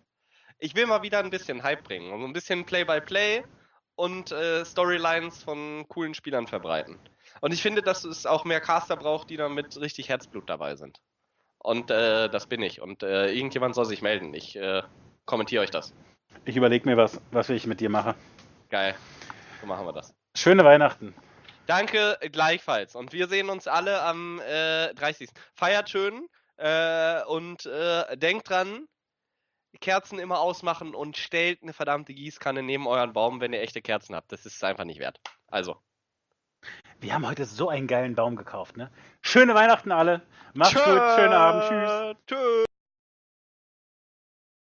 [0.57, 3.43] Ich will mal wieder ein bisschen Hype bringen und ein bisschen Play-by-Play
[3.95, 6.99] und äh, Storylines von coolen Spielern verbreiten.
[7.41, 10.75] Und ich finde, dass es auch mehr Caster braucht, die da mit richtig Herzblut dabei
[10.75, 10.99] sind.
[11.69, 12.81] Und äh, das bin ich.
[12.81, 14.33] Und äh, irgendjemand soll sich melden.
[14.33, 14.81] Ich äh,
[15.25, 15.93] kommentiere euch das.
[16.43, 18.15] Ich überlege mir was, was ich mit dir mache.
[18.71, 18.95] Geil.
[19.61, 20.15] So machen wir das.
[20.35, 21.13] Schöne Weihnachten.
[21.67, 22.95] Danke gleichfalls.
[22.95, 25.29] Und wir sehen uns alle am äh, 30.
[25.53, 26.27] Feiert schön
[26.57, 28.87] äh, und äh, denkt dran,
[29.79, 34.15] Kerzen immer ausmachen und stellt eine verdammte Gießkanne neben euren Baum, wenn ihr echte Kerzen
[34.15, 34.31] habt.
[34.31, 35.19] Das ist es einfach nicht wert.
[35.45, 35.77] Also.
[37.01, 38.89] Wir haben heute so einen geilen Baum gekauft, ne?
[39.21, 40.21] Schöne Weihnachten alle.
[40.53, 42.15] Macht's gut, schönen Abend, tschüss.
[42.27, 42.68] Tschüss.